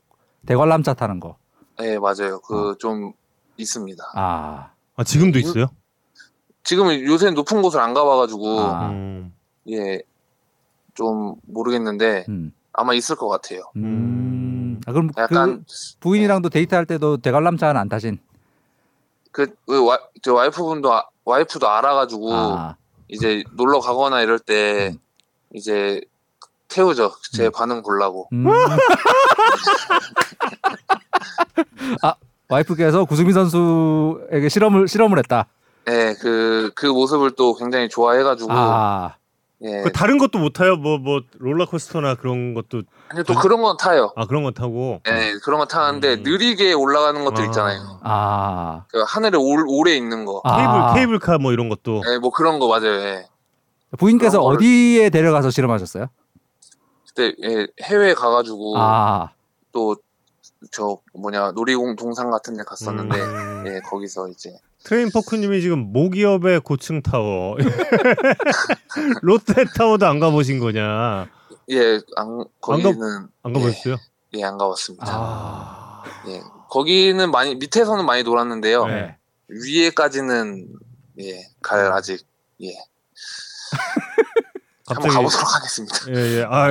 대관람차 0.46 0.94
타는 0.94 1.20
거. 1.20 1.36
네 1.78 1.98
맞아요. 1.98 2.40
어. 2.50 2.72
그좀 2.72 3.12
있습니다. 3.56 4.02
아, 4.14 4.70
아, 4.96 5.04
지금도 5.04 5.38
있어요? 5.38 5.66
지금은 6.64 7.04
요새 7.04 7.30
높은 7.30 7.60
곳을 7.62 7.80
안 7.80 7.94
가봐가지고 7.94 8.60
아. 8.60 8.88
음. 8.90 9.32
예. 9.70 10.02
좀 10.94 11.36
모르겠는데 11.46 12.26
음, 12.28 12.52
아마 12.72 12.92
있을 12.94 13.16
것 13.16 13.28
같아요. 13.28 13.62
음. 13.76 14.80
아, 14.86 14.92
그럼 14.92 15.10
약간 15.16 15.64
그 15.68 15.74
부인이랑도 16.00 16.48
데이트할 16.50 16.84
때도 16.86 17.18
대관람차는 17.18 17.80
안 17.80 17.88
타신? 17.88 18.18
그, 19.30 19.54
그 19.66 19.84
와, 19.86 19.98
저 20.22 20.34
와이프분도 20.34 20.92
아- 20.92 21.06
와이프도 21.24 21.66
알아가지고 21.68 22.34
아, 22.34 22.76
이제 23.08 23.42
놀러 23.52 23.80
가거나 23.80 24.20
이럴 24.22 24.38
때 24.38 24.90
음. 24.92 24.98
이제 25.54 26.02
태우죠. 26.72 27.12
제 27.32 27.46
음. 27.46 27.52
반응 27.52 27.82
보려고. 27.82 28.28
음. 28.32 28.46
아, 32.02 32.14
와이프께서 32.48 33.04
구승민 33.04 33.34
선수에게 33.34 34.48
실험을 34.48 34.88
실험을 34.88 35.18
했다. 35.18 35.46
예, 35.88 36.14
그, 36.20 36.70
그 36.74 36.86
모습을 36.86 37.32
또 37.36 37.54
굉장히 37.54 37.88
좋아해가지고. 37.88 38.48
아, 38.52 39.14
예. 39.62 39.82
그 39.82 39.92
다른 39.92 40.18
것도 40.18 40.38
못 40.38 40.52
타요? 40.52 40.76
뭐 40.76 40.98
뭐 40.98 41.20
롤러코스터나 41.38 42.16
그런 42.16 42.54
것도 42.54 42.82
아니, 43.08 43.22
또 43.24 43.34
그런 43.34 43.62
건 43.62 43.76
타요. 43.76 44.12
아 44.16 44.26
그런 44.26 44.42
거 44.42 44.50
타고. 44.50 45.00
예, 45.08 45.34
그런 45.44 45.58
건 45.58 45.68
타는데 45.68 46.14
음. 46.14 46.22
느리게 46.24 46.72
올라가는 46.72 47.24
것들 47.24 47.42
아. 47.42 47.46
있잖아요. 47.46 48.00
아, 48.02 48.84
그 48.88 49.02
하늘에 49.06 49.36
올, 49.38 49.64
오래 49.68 49.94
있는 49.94 50.24
거. 50.24 50.40
아. 50.44 50.94
케이블 50.94 51.18
케이블카 51.18 51.38
뭐 51.38 51.52
이런 51.52 51.68
것도. 51.68 52.02
예, 52.12 52.18
뭐 52.18 52.30
그런 52.30 52.58
거 52.58 52.68
맞아요. 52.68 52.92
예. 53.00 53.26
부인께서 53.98 54.40
거를- 54.40 54.56
어디에 54.56 55.10
데려가서 55.10 55.50
실험하셨어요? 55.50 56.06
그때 57.14 57.34
예, 57.42 57.66
해외 57.82 58.14
가가지고 58.14 58.78
아, 58.78 59.30
또저 59.72 60.98
뭐냐 61.14 61.52
놀이공 61.52 61.96
동산 61.96 62.30
같은 62.30 62.56
데 62.56 62.62
갔었는데 62.64 63.20
음. 63.20 63.64
예, 63.66 63.80
거기서 63.80 64.28
이제 64.28 64.56
트레인 64.84 65.10
포크님이 65.10 65.60
지금 65.60 65.92
모기업의 65.92 66.60
고층 66.60 67.02
타워, 67.02 67.56
롯데 69.22 69.64
타워도 69.76 70.06
안 70.06 70.18
가보신 70.18 70.58
거냐? 70.58 71.28
예, 71.70 72.00
안 72.16 72.44
거기는 72.60 73.28
안 73.42 73.52
가보셨어요? 73.52 73.96
예, 74.34 74.38
예, 74.38 74.44
안 74.44 74.58
가봤습니다. 74.58 75.06
아, 75.08 76.02
예. 76.28 76.42
거기는 76.68 77.30
많이 77.30 77.54
밑에서는 77.54 78.04
많이 78.04 78.22
놀았는데요. 78.24 78.86
네. 78.86 79.16
위에까지는 79.48 80.68
예, 81.20 81.46
갈 81.60 81.92
아직 81.92 82.26
예. 82.62 82.72
한번 84.94 85.02
갑자기 85.10 85.14
가보도록 85.14 85.54
하겠습니다. 85.56 85.96
예, 86.10 86.38
예. 86.40 86.46
아, 86.48 86.68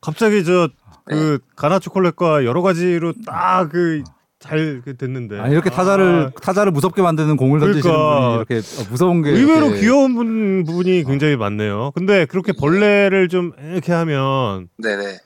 갑자기 0.00 0.44
저 0.44 0.68
그 1.06 1.38
가나 1.54 1.78
초콜릿과 1.78 2.46
여러 2.46 2.62
가지로 2.62 3.12
딱 3.26 3.68
그 3.70 4.02
잘 4.40 4.82
됐는데. 4.98 5.38
아, 5.40 5.48
이렇게 5.48 5.70
타자를 5.70 6.30
타자를 6.42 6.70
무섭게 6.72 7.00
만드는 7.00 7.36
공을 7.38 7.60
던지시는 7.60 7.94
그러니까. 7.94 8.20
분이 8.20 8.34
이렇게 8.36 8.56
어, 8.58 8.84
무서운 8.90 9.22
게 9.22 9.30
의외로 9.30 9.66
이렇게- 9.68 9.80
귀여운 9.80 10.14
분, 10.14 10.64
분이 10.64 11.04
굉장히 11.04 11.36
많네요. 11.36 11.92
근데 11.94 12.26
그렇게 12.26 12.52
벌레를 12.52 13.28
좀 13.28 13.52
이렇게 13.72 13.92
하면 13.92 14.68
네네. 14.76 15.18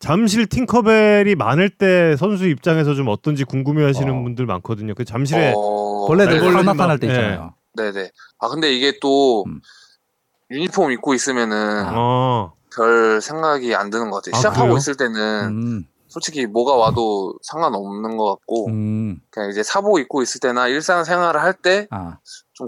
잠실 0.00 0.46
팅커벨이 0.46 1.36
많을 1.36 1.68
때 1.70 2.16
선수 2.16 2.48
입장에서 2.48 2.94
좀 2.94 3.06
어떤지 3.08 3.44
궁금해하시는 3.44 4.12
어. 4.12 4.22
분들 4.24 4.44
많거든요. 4.46 4.94
그 4.94 5.04
잠실에 5.04 5.52
어, 5.56 6.06
벌레들 6.08 6.40
나타날 6.64 6.98
때 6.98 7.06
예. 7.06 7.10
있잖아요. 7.12 7.54
네네. 7.76 8.10
아 8.40 8.48
근데 8.48 8.72
이게 8.74 8.98
또 9.00 9.44
음. 9.46 9.60
유니폼 10.54 10.92
입고 10.92 11.14
있으면은 11.14 11.84
어, 11.88 12.52
별 12.74 13.20
생각이 13.20 13.74
안 13.74 13.90
드는 13.90 14.10
것 14.10 14.22
같아요. 14.22 14.38
아, 14.38 14.40
시합하고 14.40 14.66
그래요? 14.68 14.76
있을 14.78 14.96
때는 14.96 15.48
음, 15.48 15.84
솔직히 16.08 16.46
뭐가 16.46 16.74
와도 16.74 17.34
상관없는 17.42 18.16
것 18.16 18.36
같고 18.36 18.68
음, 18.68 19.18
그냥 19.30 19.50
이제 19.50 19.62
사복 19.64 19.98
입고 19.98 20.22
있을 20.22 20.40
때나 20.40 20.68
일상생활을 20.68 21.42
할 21.42 21.54
때좀 21.54 21.88
아, 21.90 22.18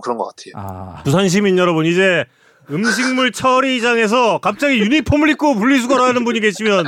그런 0.03 0.19
것 0.19 0.25
같아요. 0.27 0.55
아, 0.57 1.03
부산 1.05 1.29
시민 1.29 1.57
여러분 1.59 1.87
이제 1.87 2.25
음식물 2.69 3.31
처리장에서 3.31 4.39
갑자기 4.39 4.81
유니폼을 4.81 5.31
입고 5.31 5.55
분리수거를 5.55 6.05
하는 6.05 6.25
분이 6.25 6.41
계시면 6.41 6.87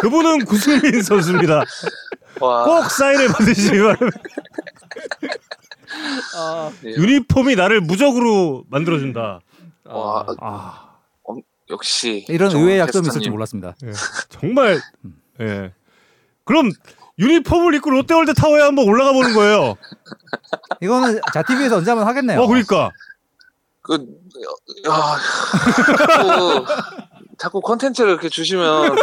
그분은 0.00 0.46
구승민 0.46 1.02
선수입니다. 1.02 1.62
와, 2.40 2.64
꼭 2.64 2.90
사인을 2.90 3.28
받으시기 3.28 3.78
바랍니다. 3.78 4.18
예. 6.86 6.90
유니폼이 6.90 7.54
나를 7.56 7.82
무적으로 7.82 8.64
만들어준다. 8.70 9.40
와, 9.84 10.26
아 10.40 10.88
역시 11.70 12.24
이런 12.28 12.50
정 12.50 12.60
의외의 12.60 12.80
약점이 12.80 13.08
있을 13.08 13.20
줄. 13.20 13.32
몰랐습니다. 13.32 13.74
정말 14.28 14.80
예. 15.40 15.72
그럼 16.44 16.70
유니폼을 17.18 17.74
입고 17.74 17.90
롯데월드 17.90 18.34
타워에 18.34 18.62
한번 18.62 18.88
올라가 18.88 19.12
보는 19.12 19.34
거예요. 19.34 19.76
이거는 20.80 21.20
자티비에서 21.32 21.76
언제 21.76 21.90
한번 21.90 22.06
하겠네요. 22.06 22.40
어 22.40 22.46
그러니까 22.46 22.90
그, 23.82 23.94
야, 24.88 25.18
자꾸, 26.06 26.66
자꾸 27.36 27.60
컨텐츠를 27.60 28.12
이렇게 28.12 28.28
주시면, 28.28 28.96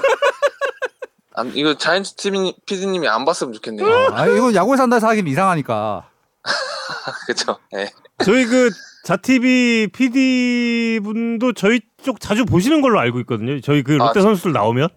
안, 1.33 1.51
이거 1.53 1.77
자이언츠 1.77 2.15
팀 2.15 2.53
PD님이 2.65 3.07
안 3.09 3.25
봤으면 3.25 3.51
좋겠네요. 3.53 4.09
아, 4.13 4.25
이거 4.27 4.53
야구에서 4.53 4.83
한다해서 4.83 5.07
하기는 5.07 5.29
이상하니까. 5.29 6.09
그쵸? 7.27 7.57
예. 7.75 7.91
저희 8.23 8.45
그 8.45 8.69
자티비 9.03 9.87
PD 9.93 10.99
분도 11.03 11.53
저희 11.53 11.81
쪽 12.03 12.19
자주 12.19 12.45
보시는 12.45 12.81
걸로 12.81 12.99
알고 12.99 13.19
있거든요. 13.21 13.59
저희 13.61 13.81
그 13.83 13.93
롯데 13.93 14.19
아, 14.19 14.23
선수들 14.23 14.51
나오면 14.51 14.89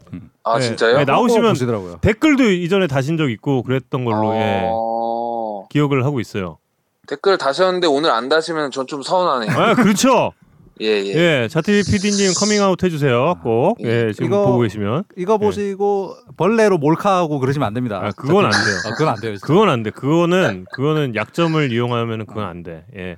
아, 0.44 0.58
네. 0.58 0.66
진짜요? 0.66 0.98
네, 0.98 1.04
나오시면 1.04 1.50
보시더라고요. 1.50 1.98
댓글도 2.00 2.50
이전에 2.50 2.86
다신 2.86 3.16
적 3.16 3.30
있고 3.30 3.62
그랬던 3.62 4.04
걸로 4.04 4.34
예, 4.34 4.62
어, 4.70 5.66
기억을 5.70 6.04
하고 6.04 6.20
있어요. 6.20 6.58
댓글 7.06 7.38
다셨는데 7.38 7.86
오늘 7.86 8.10
안 8.10 8.28
다시면 8.28 8.70
전 8.70 8.86
좀 8.86 9.02
서운하네요. 9.02 9.50
아 9.58 9.74
그렇죠. 9.74 10.32
예, 10.80 10.86
예. 10.86 11.14
예, 11.14 11.48
자티비 11.48 11.82
PD님 11.90 12.32
커밍아웃 12.38 12.82
해주세요. 12.82 13.36
꼭 13.42 13.78
예, 13.84 14.10
지금 14.12 14.26
이거- 14.26 14.46
보고 14.46 14.60
계시면 14.60 15.04
이거 15.16 15.38
보시고 15.38 16.14
벌레로 16.36 16.78
몰카하고 16.78 17.38
그러시면 17.38 17.66
안 17.66 17.74
됩니다. 17.74 18.00
아, 18.02 18.10
그건 18.16 18.46
안 18.46 18.50
돼요. 18.50 18.76
아, 18.86 18.90
그건 18.90 19.08
안 19.08 19.20
돼요. 19.20 19.32
진짜. 19.36 19.46
그건 19.46 19.68
안 19.68 19.82
돼. 19.84 19.90
그거는 19.90 20.66
그거는 20.72 21.14
약점을 21.14 21.70
이용하면 21.72 22.26
그건 22.26 22.44
안 22.44 22.62
돼. 22.64 22.84
예. 22.96 23.16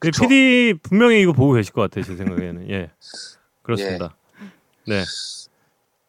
근데 0.00 0.10
그쵸. 0.10 0.26
PD 0.26 0.74
분명히 0.82 1.20
이거 1.20 1.32
보고 1.32 1.52
계실 1.52 1.72
것 1.72 1.82
같아요. 1.82 2.04
제 2.04 2.16
생각에는. 2.16 2.70
예. 2.70 2.90
그렇습니다. 3.62 4.16
네. 4.86 5.04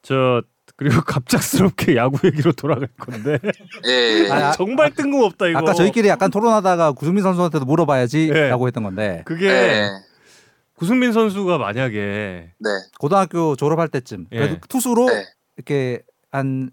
저 0.02 0.42
그리고 0.78 1.02
갑작스럽게 1.06 1.96
야구 1.96 2.26
얘기로 2.26 2.54
돌아갈 2.54 2.88
건데 2.98 3.38
예, 3.86 4.26
예. 4.26 4.32
아, 4.32 4.52
정말 4.54 4.92
뜬금없다 4.92 5.48
이거. 5.48 5.60
아까 5.60 5.74
저희끼리 5.74 6.08
약간 6.08 6.32
토론하다가 6.32 6.94
구승민 6.94 7.22
선수한테도 7.22 7.66
물어봐야지라고 7.66 8.66
예. 8.66 8.68
했던 8.68 8.84
건데 8.84 9.22
그게 9.26 9.48
예. 9.48 9.89
구승민 10.74 11.12
선수가 11.12 11.60
만약에 11.60 12.54
네. 12.58 12.70
고등학교 13.00 13.56
졸업할 13.56 13.89
때쯤 13.89 14.26
그래도 14.32 14.54
예. 14.56 14.60
투수로 14.70 15.06
네. 15.08 15.26
이렇게 15.58 16.02
한 16.32 16.72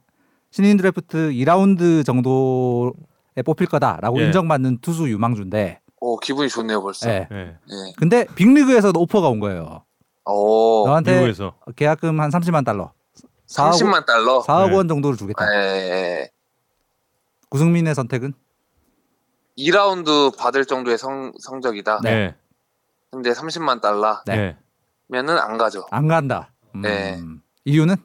신인 0.50 0.78
드래프트 0.78 1.32
2라운드 1.32 2.06
정도에 2.06 3.42
뽑힐 3.44 3.66
거다라고 3.66 4.22
예. 4.22 4.26
인정받는 4.26 4.78
투수 4.80 5.10
유망주인데 5.10 5.80
오, 6.00 6.18
기분이 6.18 6.48
좋네요, 6.48 6.82
벌써. 6.82 7.08
예. 7.10 7.28
예. 7.30 7.36
예. 7.38 7.92
근데 7.96 8.26
빅리그에서도 8.34 8.98
오퍼가 9.00 9.28
온 9.28 9.40
거예요. 9.40 9.84
오, 10.24 10.84
너한테 10.86 11.14
미국에서 11.14 11.54
계약금 11.74 12.20
한 12.20 12.30
30만 12.30 12.64
달러. 12.64 12.92
4억, 13.46 13.72
30만 13.72 14.06
달러? 14.06 14.42
4억 14.42 14.68
네. 14.68 14.76
원 14.76 14.88
정도를 14.88 15.16
주겠다. 15.16 15.44
예, 15.54 15.58
예. 15.58 16.30
구승민의 17.48 17.94
선택은 17.94 18.34
2라운드 19.56 20.36
받을 20.36 20.64
정도의 20.66 20.98
성, 20.98 21.32
성적이다. 21.40 22.00
네. 22.02 22.10
네. 22.10 22.34
근데 23.10 23.32
30만 23.32 23.80
달러면은 23.80 24.24
네. 24.26 25.40
안 25.40 25.56
가죠. 25.56 25.86
안 25.90 26.06
간다. 26.08 26.52
음, 26.74 26.82
네. 26.82 27.18
이유는 27.64 27.96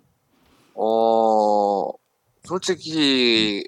어, 0.76 1.92
솔직히, 2.44 3.64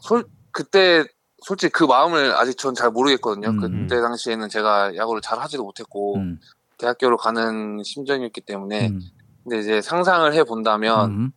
솔, 0.00 0.24
그때, 0.52 1.04
솔직히 1.42 1.72
그 1.72 1.84
마음을 1.84 2.34
아직 2.36 2.56
전 2.58 2.74
잘 2.74 2.90
모르겠거든요. 2.90 3.48
음. 3.50 3.60
그때 3.86 4.00
당시에는 4.00 4.48
제가 4.48 4.96
야구를 4.96 5.20
잘 5.20 5.38
하지도 5.40 5.64
못했고, 5.64 6.16
음, 6.16 6.38
대학교로 6.78 7.16
가는 7.16 7.82
심정이었기 7.84 8.40
때문에, 8.42 8.88
음, 8.88 9.00
근데 9.42 9.58
이제 9.60 9.80
상상을 9.82 10.32
해 10.34 10.44
본다면, 10.44 11.10
음, 11.10 11.32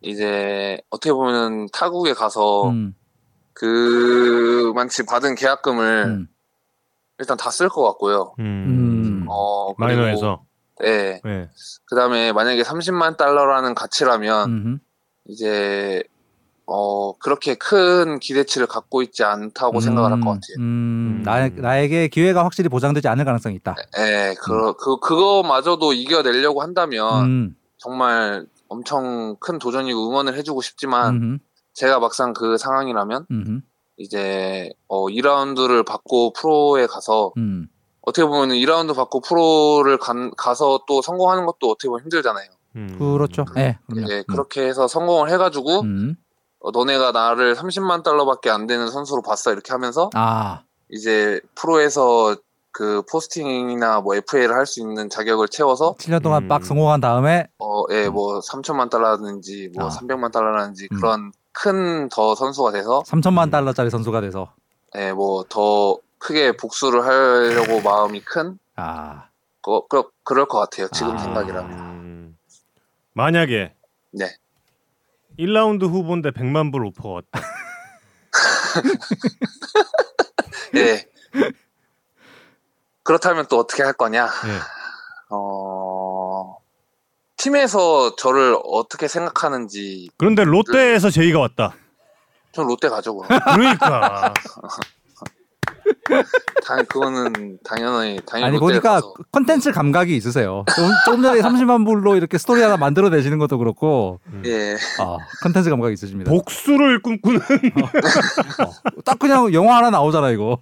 이제 0.00 0.80
어떻게 0.90 1.12
보면 1.12 1.68
타국에 1.72 2.12
가서 2.14 2.68
음, 2.70 2.94
그만치 3.54 5.04
받은 5.06 5.34
계약금을 5.34 6.04
음, 6.06 6.28
일단 7.18 7.36
다 7.36 7.50
쓸 7.50 7.68
것 7.68 7.82
같고요. 7.82 8.34
어, 9.28 9.74
그리고, 9.74 9.74
마이너에서 9.78 10.44
예. 10.84 11.20
네. 11.24 11.48
그다음에 11.86 12.32
만약에 12.32 12.62
30만 12.62 13.16
달러라는 13.16 13.74
가치라면. 13.74 14.80
이제 15.30 16.02
어 16.70 17.16
그렇게 17.18 17.54
큰 17.54 18.18
기대치를 18.18 18.66
갖고 18.66 19.00
있지 19.00 19.24
않다고 19.24 19.80
생각을 19.80 20.12
할 20.12 20.20
것 20.20 20.26
같아요. 20.26 20.56
음, 20.58 21.20
음. 21.20 21.22
나, 21.24 21.48
나에게 21.48 22.08
기회가 22.08 22.44
확실히 22.44 22.68
보장되지 22.68 23.08
않을 23.08 23.24
가능성이 23.24 23.56
있다. 23.56 23.74
예, 23.98 24.34
그, 24.38 24.74
그, 24.76 24.98
그거마저도 24.98 25.94
이겨내려고 25.94 26.60
한다면 26.60 27.24
음, 27.24 27.56
정말 27.78 28.46
엄청 28.68 29.36
큰 29.40 29.58
도전이고 29.58 30.10
응원을 30.10 30.36
해주고 30.36 30.60
싶지만 30.60 31.14
음흠, 31.16 31.38
제가 31.72 32.00
막상 32.00 32.34
그 32.34 32.58
상황이라면 32.58 33.26
음흠, 33.30 33.60
이제 33.96 34.68
어 34.88 35.06
2라운드를 35.06 35.86
받고 35.86 36.34
프로에 36.34 36.86
가서 36.86 37.32
음. 37.38 37.68
어떻게 38.02 38.26
보면 38.26 38.50
2라운드 38.50 38.94
받고 38.94 39.20
프로를 39.22 39.96
간, 39.98 40.30
가서 40.36 40.80
또 40.86 41.00
성공하는 41.00 41.46
것도 41.46 41.70
어떻게 41.70 41.88
보면 41.88 42.02
힘들잖아요. 42.04 42.46
음. 42.76 42.96
그렇죠. 42.98 43.46
예, 43.56 43.78
그럼요. 43.88 44.12
예, 44.12 44.22
그렇게 44.28 44.66
해서 44.66 44.86
성공을 44.86 45.30
해가지고 45.30 45.80
음. 45.80 46.16
어, 46.60 46.70
너네가 46.70 47.12
나를 47.12 47.54
30만 47.54 48.02
달러밖에 48.02 48.50
안 48.50 48.66
되는 48.66 48.88
선수로 48.88 49.22
봤어 49.22 49.52
이렇게 49.52 49.72
하면서 49.72 50.10
아, 50.14 50.62
이제 50.90 51.40
프로에서 51.54 52.36
그 52.72 53.02
포스팅이나 53.10 54.00
뭐 54.00 54.14
FA를 54.14 54.54
할 54.54 54.66
수 54.66 54.80
있는 54.80 55.08
자격을 55.08 55.48
채워서 55.48 55.94
7년 55.98 56.22
동안 56.22 56.44
음. 56.44 56.48
빡 56.48 56.64
성공한 56.64 57.00
다음에 57.00 57.48
어, 57.58 57.84
예, 57.90 58.08
뭐 58.08 58.40
3천만 58.40 58.90
달러라든지 58.90 59.70
뭐 59.74 59.86
아. 59.86 59.88
300만 59.90 60.32
달러라든지 60.32 60.88
음. 60.92 60.96
그런 61.00 61.32
큰 61.52 62.08
더 62.10 62.34
선수가 62.34 62.72
돼서 62.72 63.02
3천만 63.06 63.44
음. 63.46 63.50
달러짜리 63.50 63.90
선수가 63.90 64.20
돼서 64.20 64.52
예, 64.96 65.12
뭐 65.12 65.44
더 65.48 65.98
크게 66.18 66.56
복수를 66.56 67.04
하려고 67.04 67.80
마음이 67.88 68.20
큰 68.22 68.58
아, 68.76 69.24
거, 69.62 69.86
그, 69.88 70.04
그럴 70.24 70.46
것 70.46 70.58
같아요. 70.58 70.88
지금 70.88 71.14
아. 71.14 71.18
생각이라면. 71.18 71.70
음. 71.78 72.36
만약에 73.12 73.72
네. 74.12 74.26
1라운드 75.38 75.88
후보인데 75.88 76.30
100만 76.30 76.72
불 76.72 76.84
오퍼가 76.86 77.08
왔다. 77.08 77.40
예. 80.76 81.06
그렇다면 83.02 83.46
또 83.48 83.58
어떻게 83.58 83.82
할 83.82 83.92
거냐? 83.92 84.24
예. 84.24 84.58
어, 85.30 86.56
팀에서 87.36 88.16
저를 88.16 88.56
어떻게 88.64 89.08
생각하는지 89.08 90.10
그런데 90.18 90.44
롯데에서 90.44 91.10
제의가 91.10 91.38
왔다. 91.38 91.74
좀 92.52 92.66
롯데 92.66 92.88
가죠, 92.88 93.14
그럼. 93.16 93.40
그러니까 93.54 94.34
당, 96.64 96.84
그거는 96.86 97.58
당연히, 97.64 98.20
당연히 98.26 98.50
아니 98.50 98.58
보니까 98.58 98.94
가서. 98.94 99.14
컨텐츠 99.32 99.72
감각이 99.72 100.16
있으세요. 100.16 100.64
조금, 100.74 100.90
조금 101.04 101.22
전에 101.22 101.40
30만 101.40 101.86
불로 101.86 102.16
이렇게 102.16 102.38
스토리 102.38 102.62
하나 102.62 102.76
만들어 102.76 103.08
내시는 103.08 103.38
것도 103.38 103.58
그렇고, 103.58 104.20
예. 104.44 104.74
아, 104.98 105.16
컨텐츠 105.42 105.70
감각이 105.70 105.94
있으십니다. 105.94 106.30
복수를 106.30 107.00
꿈꾸는 107.02 107.40
어, 108.64 109.00
딱 109.04 109.18
그냥 109.18 109.52
영화 109.52 109.76
하나 109.76 109.90
나오잖아 109.90 110.30
이거. 110.30 110.58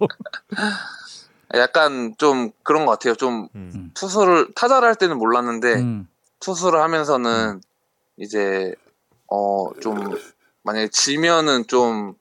약간 1.55 2.13
좀 2.17 2.51
그런 2.63 2.85
것 2.85 2.91
같아요. 2.91 3.15
좀 3.15 3.47
음. 3.55 3.91
투수를, 3.93 4.49
타자를 4.55 4.87
할 4.87 4.95
때는 4.95 5.17
몰랐는데, 5.17 5.75
음, 5.75 6.07
투수를 6.39 6.81
하면서는 6.81 7.61
이제, 8.17 8.73
어, 9.31 9.71
좀, 9.81 9.95
만약에 10.63 10.89
지면은 10.89 11.65
좀, 11.67 12.15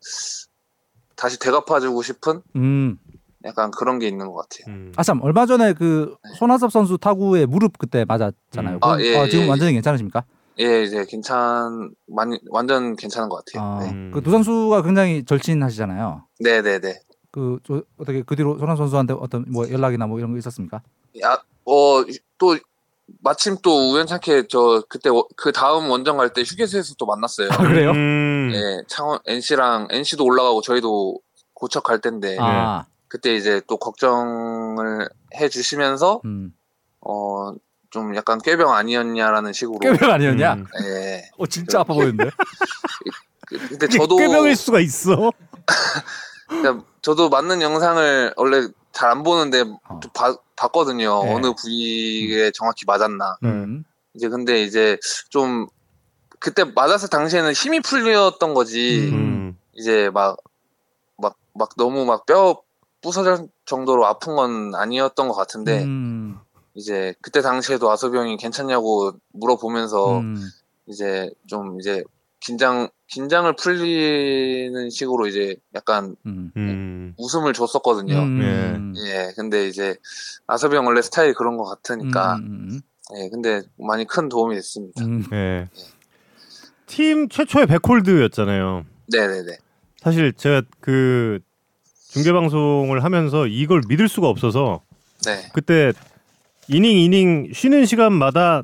다시 1.16 1.38
되갚아주고 1.38 2.02
싶은 2.02 2.42
음. 2.56 2.98
약간 3.44 3.70
그런 3.70 3.98
게 3.98 4.08
있는 4.08 4.26
것 4.32 4.34
같아요. 4.34 4.74
음. 4.74 4.92
아참 4.96 5.20
얼마 5.22 5.46
전에 5.46 5.72
그 5.72 6.16
손아섭 6.38 6.70
선수 6.72 6.98
타구에 6.98 7.46
무릎 7.46 7.78
그때 7.78 8.04
맞았잖아요. 8.04 8.76
음. 8.76 8.78
아, 8.82 9.00
예, 9.00 9.16
어, 9.16 9.26
지금 9.28 9.44
예, 9.44 9.48
완전히 9.48 9.72
괜찮으십니까? 9.72 10.24
예, 10.58 10.82
이제 10.84 11.04
괜찮, 11.06 11.90
많이, 12.06 12.38
완전 12.50 12.96
괜찮은 12.96 13.28
것 13.28 13.44
같아요. 13.44 13.62
아, 13.62 13.80
네. 13.84 13.90
음. 13.90 14.10
그두 14.14 14.30
선수가 14.30 14.82
굉장히 14.82 15.24
절친하시잖아요. 15.24 16.24
네 16.40 16.62
네 16.62 16.78
네. 16.80 17.00
그 17.30 17.58
저, 17.66 17.82
어떻게 17.98 18.22
그 18.22 18.34
뒤로 18.36 18.56
손아섭 18.58 18.78
선수한테 18.84 19.14
어떤 19.18 19.44
뭐 19.48 19.70
연락이나 19.70 20.06
뭐 20.06 20.18
이런 20.18 20.32
거 20.32 20.38
있었습니까? 20.38 20.80
야, 21.22 21.34
어, 21.66 22.02
또, 22.38 22.56
마침 23.22 23.56
또 23.62 23.92
우연찮게 23.92 24.44
저 24.48 24.82
그때 24.88 25.08
워- 25.10 25.26
그 25.36 25.52
다음 25.52 25.90
원정 25.90 26.16
갈 26.16 26.32
때 26.32 26.42
휴게소에서 26.42 26.94
또 26.98 27.06
만났어요. 27.06 27.48
아, 27.52 27.56
그래요? 27.58 27.90
음. 27.92 28.50
예, 28.54 28.82
창원, 28.88 29.18
NC랑, 29.26 29.88
NC도 29.90 30.24
올라가고 30.24 30.60
저희도 30.62 31.18
고척 31.54 31.84
갈 31.84 32.00
텐데, 32.00 32.36
아, 32.40 32.84
그때 33.08 33.34
이제 33.36 33.60
또 33.68 33.76
걱정을 33.78 35.08
해 35.36 35.48
주시면서, 35.48 36.20
음. 36.24 36.52
어, 37.00 37.52
좀 37.90 38.14
약간 38.16 38.38
꾀병 38.42 38.72
아니었냐라는 38.74 39.52
식으로. 39.52 39.78
꾀병 39.78 40.10
아니었냐? 40.10 40.54
음. 40.54 40.66
예. 40.84 41.30
어 41.38 41.46
진짜 41.46 41.80
아파 41.80 41.94
보이는데. 41.94 42.30
그- 43.46 43.58
근데 43.68 43.86
이게 43.86 43.98
저도, 43.98 44.16
꾀병일 44.16 44.56
수가 44.56 44.80
있어. 44.80 45.32
저도 47.02 47.28
맞는 47.28 47.62
영상을 47.62 48.34
원래 48.36 48.68
잘 48.92 49.10
안 49.10 49.22
보는데 49.22 49.60
어. 49.88 50.00
좀 50.00 50.10
봐, 50.14 50.36
봤거든요. 50.56 51.22
네. 51.24 51.34
어느 51.34 51.52
부위에 51.52 52.50
정확히 52.52 52.84
맞았나. 52.86 53.36
음. 53.44 53.84
이제 54.14 54.28
근데 54.28 54.62
이제 54.62 54.98
좀 55.28 55.66
그때 56.38 56.64
맞았을 56.64 57.08
당시에는 57.10 57.52
힘이 57.52 57.80
풀렸던 57.80 58.54
거지 58.54 59.10
음. 59.12 59.58
이제 59.74 60.10
막 60.14 60.36
막 61.18 61.36
막 61.54 61.70
너무 61.76 62.04
막 62.04 62.26
뼈 62.26 62.60
부서질 63.02 63.48
정도로 63.66 64.06
아픈 64.06 64.34
건 64.36 64.74
아니었던 64.74 65.28
것 65.28 65.34
같은데 65.34 65.82
음. 65.84 66.38
이제 66.74 67.14
그때 67.22 67.40
당시에도 67.42 67.90
형이 68.16 68.36
괜찮냐고 68.38 69.12
물어보면서 69.32 70.18
음. 70.20 70.42
이제 70.86 71.30
좀 71.46 71.78
이제 71.80 72.02
긴장 72.46 72.88
긴장을 73.08 73.52
풀리는 73.56 74.90
식으로 74.90 75.26
이제 75.26 75.56
약간 75.74 76.14
음. 76.26 76.52
음. 76.56 77.14
웃음을 77.18 77.52
줬었거든요. 77.52 78.16
음. 78.18 78.94
예, 78.98 79.32
근데 79.36 79.66
이제 79.66 79.96
아섭이 80.46 80.76
형 80.76 80.86
원래 80.86 81.02
스타일이 81.02 81.34
그런 81.34 81.56
것 81.56 81.64
같으니까 81.64 82.36
음. 82.36 82.80
예, 83.16 83.28
근데 83.30 83.62
많이 83.78 84.04
큰 84.06 84.28
도움이 84.28 84.54
됐습니다. 84.56 85.04
음. 85.04 85.24
예. 85.32 85.68
팀 86.86 87.28
최초의 87.28 87.66
백홀드였잖아요. 87.66 88.84
네네네. 89.12 89.56
사실 89.98 90.32
제가 90.32 90.62
그 90.80 91.40
중계 92.10 92.32
방송을 92.32 93.02
하면서 93.02 93.46
이걸 93.46 93.82
믿을 93.88 94.08
수가 94.08 94.28
없어서 94.28 94.82
네. 95.24 95.48
그때 95.52 95.92
이닝 96.68 96.96
이닝 96.96 97.50
쉬는 97.52 97.86
시간마다 97.86 98.62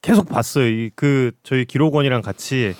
계속 0.00 0.28
봤어요. 0.28 0.66
이 0.66 0.90
그 0.94 1.32
저희 1.42 1.64
기록원이랑 1.66 2.22
같이. 2.22 2.74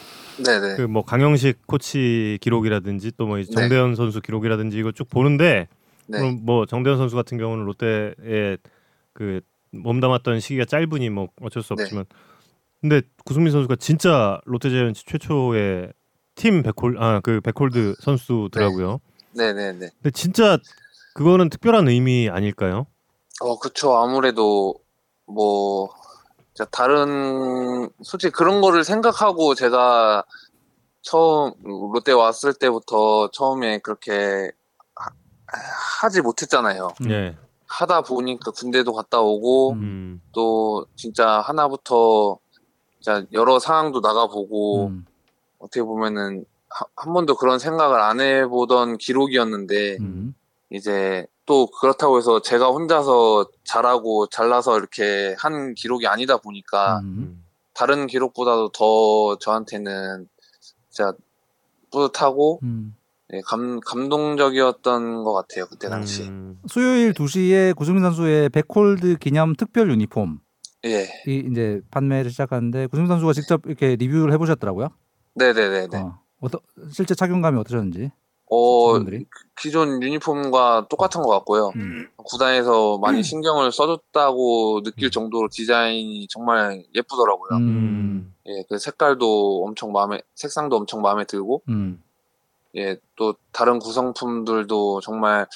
그 0.76 0.82
뭐 0.88 1.02
강영식 1.04 1.66
코치 1.66 2.38
기록이라든지 2.40 3.12
또 3.16 3.26
뭐 3.26 3.42
정대현 3.42 3.94
선수 3.94 4.20
기록이라든지 4.20 4.78
이거 4.78 4.92
쭉 4.92 5.08
보는데 5.08 5.68
네. 6.06 6.18
그럼 6.18 6.40
뭐 6.42 6.66
정대현 6.66 6.96
선수 6.96 7.16
같은 7.16 7.38
경우는 7.38 7.64
롯데에 7.64 8.56
그 9.12 9.40
몸담았던 9.72 10.40
시기가 10.40 10.64
짧으니 10.64 11.10
뭐 11.10 11.28
어쩔 11.42 11.62
수 11.62 11.74
네. 11.74 11.82
없지만 11.82 12.04
근데 12.80 13.02
구승민 13.24 13.52
선수가 13.52 13.76
진짜 13.76 14.40
롯데자이언츠 14.44 15.04
최초의 15.06 15.92
팀 16.36 16.62
백홀 16.62 16.96
아 16.98 17.20
그 17.20 17.40
백홀드 17.40 17.96
선수더라고요. 18.00 19.00
네 19.36 19.52
네 19.52 19.72
네. 19.72 19.90
근데 20.00 20.10
진짜 20.12 20.58
그거는 21.14 21.50
특별한 21.50 21.88
의미 21.88 22.28
아닐까요? 22.30 22.86
어, 23.40 23.58
그쵸. 23.58 23.96
아무래도, 23.96 24.74
뭐, 25.26 25.88
자, 25.88 25.97
다른, 26.66 27.88
솔직히 28.02 28.32
그런 28.32 28.60
거를 28.60 28.84
생각하고 28.84 29.54
제가 29.54 30.24
처음, 31.02 31.52
롯데 31.92 32.12
왔을 32.12 32.52
때부터 32.54 33.30
처음에 33.32 33.78
그렇게 33.78 34.50
하, 34.94 35.10
하지 36.02 36.20
못했잖아요. 36.20 36.88
음. 37.02 37.10
예. 37.10 37.36
하다 37.66 38.02
보니까 38.02 38.50
군대도 38.50 38.92
갔다 38.92 39.20
오고, 39.20 39.72
음. 39.72 39.78
음. 39.82 40.22
또 40.32 40.86
진짜 40.96 41.40
하나부터 41.40 42.38
진짜 43.00 43.24
여러 43.32 43.58
상황도 43.58 44.00
나가보고, 44.00 44.86
음. 44.88 45.06
어떻게 45.58 45.82
보면은 45.82 46.44
하- 46.70 46.86
한 46.96 47.12
번도 47.12 47.36
그런 47.36 47.58
생각을 47.58 48.00
안 48.00 48.20
해보던 48.20 48.98
기록이었는데, 48.98 49.98
음. 50.00 50.34
이제 50.70 51.26
또 51.46 51.66
그렇다고 51.66 52.18
해서 52.18 52.40
제가 52.42 52.68
혼자서 52.68 53.48
잘하고 53.64 54.26
잘나서 54.26 54.78
이렇게 54.78 55.34
한 55.38 55.74
기록이 55.74 56.06
아니다 56.06 56.38
보니까 56.38 57.00
음. 57.00 57.04
음. 57.04 57.44
다른 57.74 58.06
기록보다도 58.06 58.70
더 58.70 59.38
저한테는 59.38 60.28
진짜 60.90 61.12
뿌듯하고 61.90 62.60
음. 62.64 62.94
예, 63.32 63.40
감, 63.46 63.78
감동적이었던 63.80 65.24
것 65.24 65.32
같아요 65.34 65.66
그때 65.66 65.88
당시 65.88 66.22
음. 66.24 66.58
수요일 66.66 67.12
2시에 67.12 67.74
구승민 67.76 68.02
선수의 68.02 68.50
백홀드 68.50 69.16
기념 69.16 69.54
특별 69.54 69.90
유니폼이 69.90 70.36
예 70.84 71.08
이제 71.26 71.80
판매를 71.90 72.30
시작하는데 72.30 72.86
구승민 72.86 73.08
선수가 73.08 73.32
직접 73.32 73.62
이렇게 73.66 73.96
리뷰를 73.96 74.32
해보셨더라고요. 74.34 74.90
네네네네 75.34 75.96
어, 75.96 76.20
어떠, 76.40 76.60
실제 76.92 77.14
착용감이 77.14 77.58
어떠셨는지. 77.58 78.12
어 78.50 78.92
분들이. 78.92 79.26
기존 79.58 80.02
유니폼과 80.02 80.86
똑같은 80.88 81.22
것 81.22 81.28
같고요. 81.30 81.72
음. 81.76 82.08
구단에서 82.16 82.98
많이 82.98 83.22
신경을 83.22 83.72
써줬다고 83.72 84.82
느낄 84.82 85.10
정도로 85.10 85.48
디자인이 85.50 86.26
정말 86.28 86.84
예쁘더라고요. 86.94 87.58
음. 87.58 88.34
예, 88.46 88.64
그 88.68 88.78
색깔도 88.78 89.64
엄청 89.64 89.92
마음에, 89.92 90.22
색상도 90.34 90.76
엄청 90.76 91.02
마음에 91.02 91.24
들고, 91.24 91.62
음. 91.68 92.02
예, 92.76 92.96
또 93.16 93.34
다른 93.52 93.78
구성품들도 93.78 95.00
정말 95.00 95.46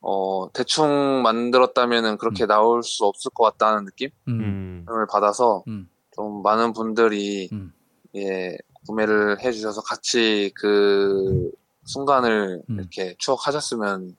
어 0.00 0.48
대충 0.52 1.22
만들었다면은 1.22 2.18
그렇게 2.18 2.46
나올 2.46 2.82
수 2.82 3.04
없을 3.04 3.30
것 3.32 3.44
같다는 3.44 3.84
느낌을 3.84 4.12
음. 4.28 4.84
음. 4.88 5.06
받아서 5.10 5.64
음. 5.68 5.88
좀 6.14 6.42
많은 6.42 6.72
분들이 6.72 7.48
음. 7.52 7.72
예 8.14 8.56
구매를 8.86 9.40
해주셔서 9.40 9.82
같이 9.82 10.52
그 10.54 11.50
순간을 11.86 12.62
음. 12.68 12.78
이렇게 12.78 13.14
추억하셨으면 13.18 14.12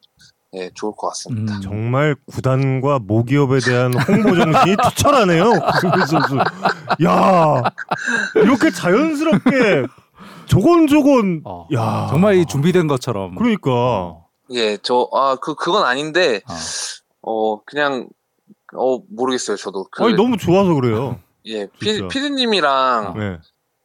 예 0.53 0.71
좋을 0.73 0.93
것 0.97 1.09
같습니다. 1.09 1.55
음. 1.55 1.61
정말 1.61 2.15
구단과 2.25 2.99
모기업에 2.99 3.59
대한 3.59 3.93
홍보 3.93 4.35
정신이 4.35 4.75
투철하네요. 4.95 5.51
구승민 5.73 6.05
선수. 6.05 6.37
야 7.05 7.61
이렇게 8.35 8.71
자연스럽게 8.71 9.85
조곤조곤. 10.45 11.41
어. 11.45 11.67
야 11.73 12.07
정말 12.09 12.35
이 12.35 12.45
준비된 12.45 12.87
것처럼. 12.87 13.35
그러니까. 13.35 14.17
예, 14.51 14.77
저 14.77 15.09
아 15.13 15.35
그 15.35 15.55
그건 15.55 15.83
아닌데 15.83 16.41
어. 16.47 16.53
어 17.29 17.61
그냥 17.65 18.07
어 18.73 18.99
모르겠어요 19.13 19.57
저도 19.57 19.87
그 19.91 20.05
아니 20.05 20.13
너무 20.13 20.37
좋아서 20.37 20.73
그래요. 20.73 21.19
예 21.45 21.67
진짜. 21.67 22.07
피, 22.07 22.07
피디님이랑 22.07 23.13
네. 23.17 23.37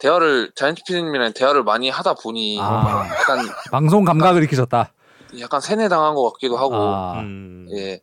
대화를 0.07 0.51
자이언트 0.57 0.83
피디님이랑 0.85 1.33
대화를 1.33 1.63
많이 1.63 1.89
하다 1.89 2.15
보니 2.15 2.59
아. 2.61 3.07
약간 3.21 3.39
방송 3.71 4.05
감각을 4.05 4.43
익히셨다. 4.45 4.93
약간 5.39 5.61
세뇌당한 5.61 6.15
것 6.15 6.33
같기도 6.33 6.57
하고 6.57 6.75
아. 6.75 7.21
음. 7.21 7.67
예 7.71 8.01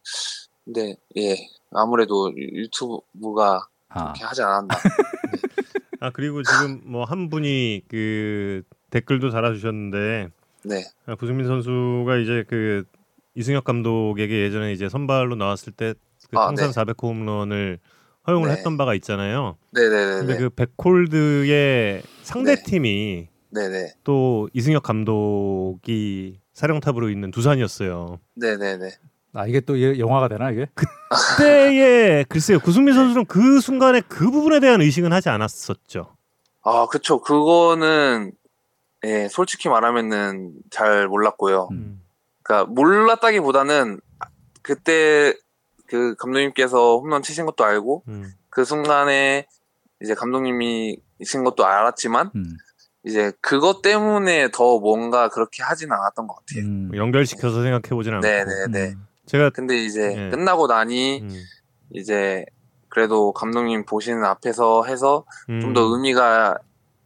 근데 0.63 0.95
예 1.17 1.35
아무래도 1.71 2.31
유- 2.37 2.61
유튜브가 2.63 3.67
아. 3.89 4.03
그렇게 4.13 4.23
하지 4.23 4.41
않았나 4.41 4.75
아 5.99 6.09
그리고 6.11 6.41
지금 6.41 6.81
뭐 6.85 7.03
한 7.03 7.29
분이 7.29 7.81
그 7.89 8.63
댓글도 8.91 9.29
달아주셨는데 9.31 10.29
네 10.63 10.83
아, 11.05 11.15
구승민 11.15 11.47
선수가 11.47 12.15
이제 12.17 12.45
그 12.47 12.85
이승엽 13.35 13.65
감독에게 13.65 14.41
예전에 14.43 14.71
이제 14.71 14.87
선발로 14.87 15.35
나왔을 15.35 15.73
때그 15.73 15.97
아, 16.35 16.47
통산 16.47 16.71
네. 16.71 16.81
400호 16.81 17.03
홈런을 17.09 17.79
허용을 18.29 18.49
네. 18.49 18.55
했던 18.55 18.77
바가 18.77 18.93
있잖아요. 18.95 19.57
네네네네 19.71 20.15
근데 20.19 20.37
그 20.37 20.49
백홀드의 20.49 22.03
상대 22.23 22.55
네. 22.55 22.63
팀이 22.63 23.27
네네 23.49 23.93
또 24.03 24.47
이승엽 24.53 24.83
감독이 24.83 26.39
사령탑으로 26.53 27.09
있는 27.09 27.31
두산이었어요. 27.31 28.19
네네네 28.35 28.89
아 29.33 29.47
이게 29.47 29.59
또 29.59 29.75
이- 29.75 29.99
영화가 29.99 30.27
되나 30.27 30.51
이게? 30.51 30.67
그때에 30.75 32.23
글쎄요 32.29 32.59
구승민 32.59 32.93
선수는 32.93 33.25
그 33.25 33.59
순간에 33.59 34.01
그 34.01 34.29
부분에 34.31 34.59
대한 34.59 34.81
의식은 34.81 35.11
하지 35.13 35.29
않았었죠. 35.29 36.15
아 36.63 36.85
그쵸 36.91 37.19
그거는 37.21 38.31
예 39.05 39.27
솔직히 39.29 39.69
말하면은 39.69 40.53
잘 40.69 41.07
몰랐고요 41.07 41.69
음. 41.71 42.01
그러니까 42.43 42.71
몰랐다기보다는 42.73 44.01
그때 44.61 45.33
그 45.89 46.15
감독님께서 46.15 46.99
홈런 46.99 47.21
치신 47.23 47.45
것도 47.45 47.63
알고 47.63 48.03
음. 48.07 48.31
그 48.49 48.63
순간에 48.63 49.47
이제 50.01 50.13
감독님이 50.13 50.97
이신 51.19 51.43
것도 51.43 51.65
알았지만 51.65 52.31
음. 52.35 52.57
이제 53.03 53.31
그것 53.41 53.81
때문에 53.81 54.49
더 54.51 54.79
뭔가 54.79 55.29
그렇게 55.29 55.63
하진 55.63 55.91
않았던 55.91 56.27
것 56.27 56.35
같아요. 56.35 56.65
음. 56.65 56.87
뭐 56.89 56.97
연결시켜서 56.97 57.61
생각해 57.63 57.89
보진 57.89 58.13
않고. 58.13 58.27
네네네. 58.27 58.93
음. 58.93 59.05
제가 59.25 59.49
근데 59.51 59.77
이제 59.83 60.07
네. 60.07 60.29
끝나고 60.29 60.67
나니 60.67 61.21
음, 61.21 61.29
이제 61.91 62.45
그래도 62.87 63.31
감독님 63.31 63.85
보시는 63.85 64.23
앞에서 64.25 64.85
해서 64.85 65.25
음. 65.49 65.61
좀더 65.61 65.81
의미가 65.81 66.57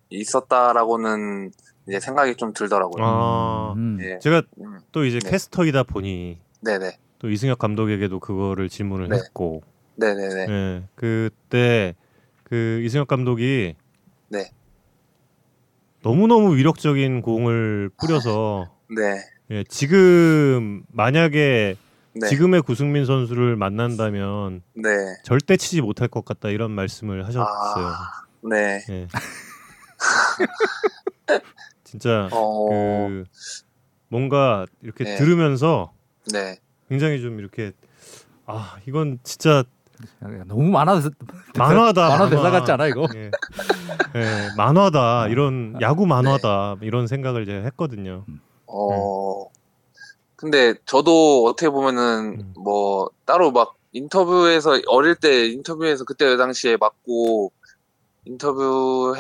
있었다라고는 0.10 1.52
이제 1.88 2.00
생각이 2.00 2.36
좀 2.36 2.54
들더라고요. 2.54 3.04
아. 3.06 3.74
음. 3.76 3.98
예. 4.02 4.20
제가 4.20 4.42
음, 4.62 4.80
또 4.92 5.04
이제 5.04 5.20
네. 5.20 5.32
캐스터이다 5.32 5.84
보니 5.84 6.40
네네. 6.62 6.98
또 7.24 7.32
이승엽 7.32 7.58
감독에게도 7.58 8.20
그거를 8.20 8.68
질문을 8.68 9.08
네. 9.08 9.16
했고 9.16 9.64
네네네. 9.96 10.48
예, 10.50 10.84
그때 10.94 11.96
그 12.44 12.82
이승엽 12.84 13.08
감독이 13.08 13.76
네. 14.28 14.52
너무너무 16.02 16.58
위력적인 16.58 17.22
공을 17.22 17.92
뿌려서 17.98 18.76
네. 18.94 19.24
예, 19.52 19.64
지금 19.70 20.84
만약에 20.92 21.78
네. 22.16 22.28
지금의 22.28 22.62
구승민 22.64 23.06
선수를 23.06 23.56
만난다면 23.56 24.62
네. 24.76 24.90
절대 25.24 25.56
치지 25.56 25.80
못할 25.80 26.10
것 26.10 26.26
같다 26.26 26.50
이런 26.50 26.72
말씀을 26.72 27.26
하셨어요. 27.26 27.88
아, 27.88 28.26
네. 28.50 28.84
예. 28.90 29.08
진짜 31.86 32.28
어, 32.34 32.68
그 32.68 33.24
뭔가 34.10 34.66
이렇게 34.82 35.06
네. 35.06 35.16
들으면서 35.16 35.94
네. 36.34 36.58
굉장히 36.94 37.20
좀 37.22 37.40
이렇게 37.40 37.72
아 38.46 38.78
이건 38.88 39.18
진짜 39.24 39.64
너무 40.46 40.70
많아 40.70 40.96
대사- 40.96 41.10
만화다 41.58 42.06
만화 42.10 42.30
대사 42.30 42.52
같지 42.52 42.72
않아 42.72 42.86
이거? 42.86 43.08
예. 43.16 43.32
예, 44.16 44.50
만화다 44.56 45.24
아. 45.24 45.28
이런 45.28 45.76
야구 45.82 46.06
만화다 46.06 46.76
이런 46.82 47.08
생각을 47.08 47.48
제가 47.48 47.64
했거든요. 47.66 48.26
어, 48.68 49.48
근데 50.36 50.76
저도 50.86 51.46
어떻게 51.46 51.68
보면은 51.70 52.42
음. 52.42 52.54
뭐 52.64 53.10
따로 53.26 53.52
막 53.52 53.74
인터뷰에서 53.92 54.80
어릴 54.88 55.16
때 55.16 55.48
인터뷰에서 55.48 56.04
그때 56.06 56.38
당시에 56.38 56.78
맞고 56.78 57.52
인터뷰 58.26 59.16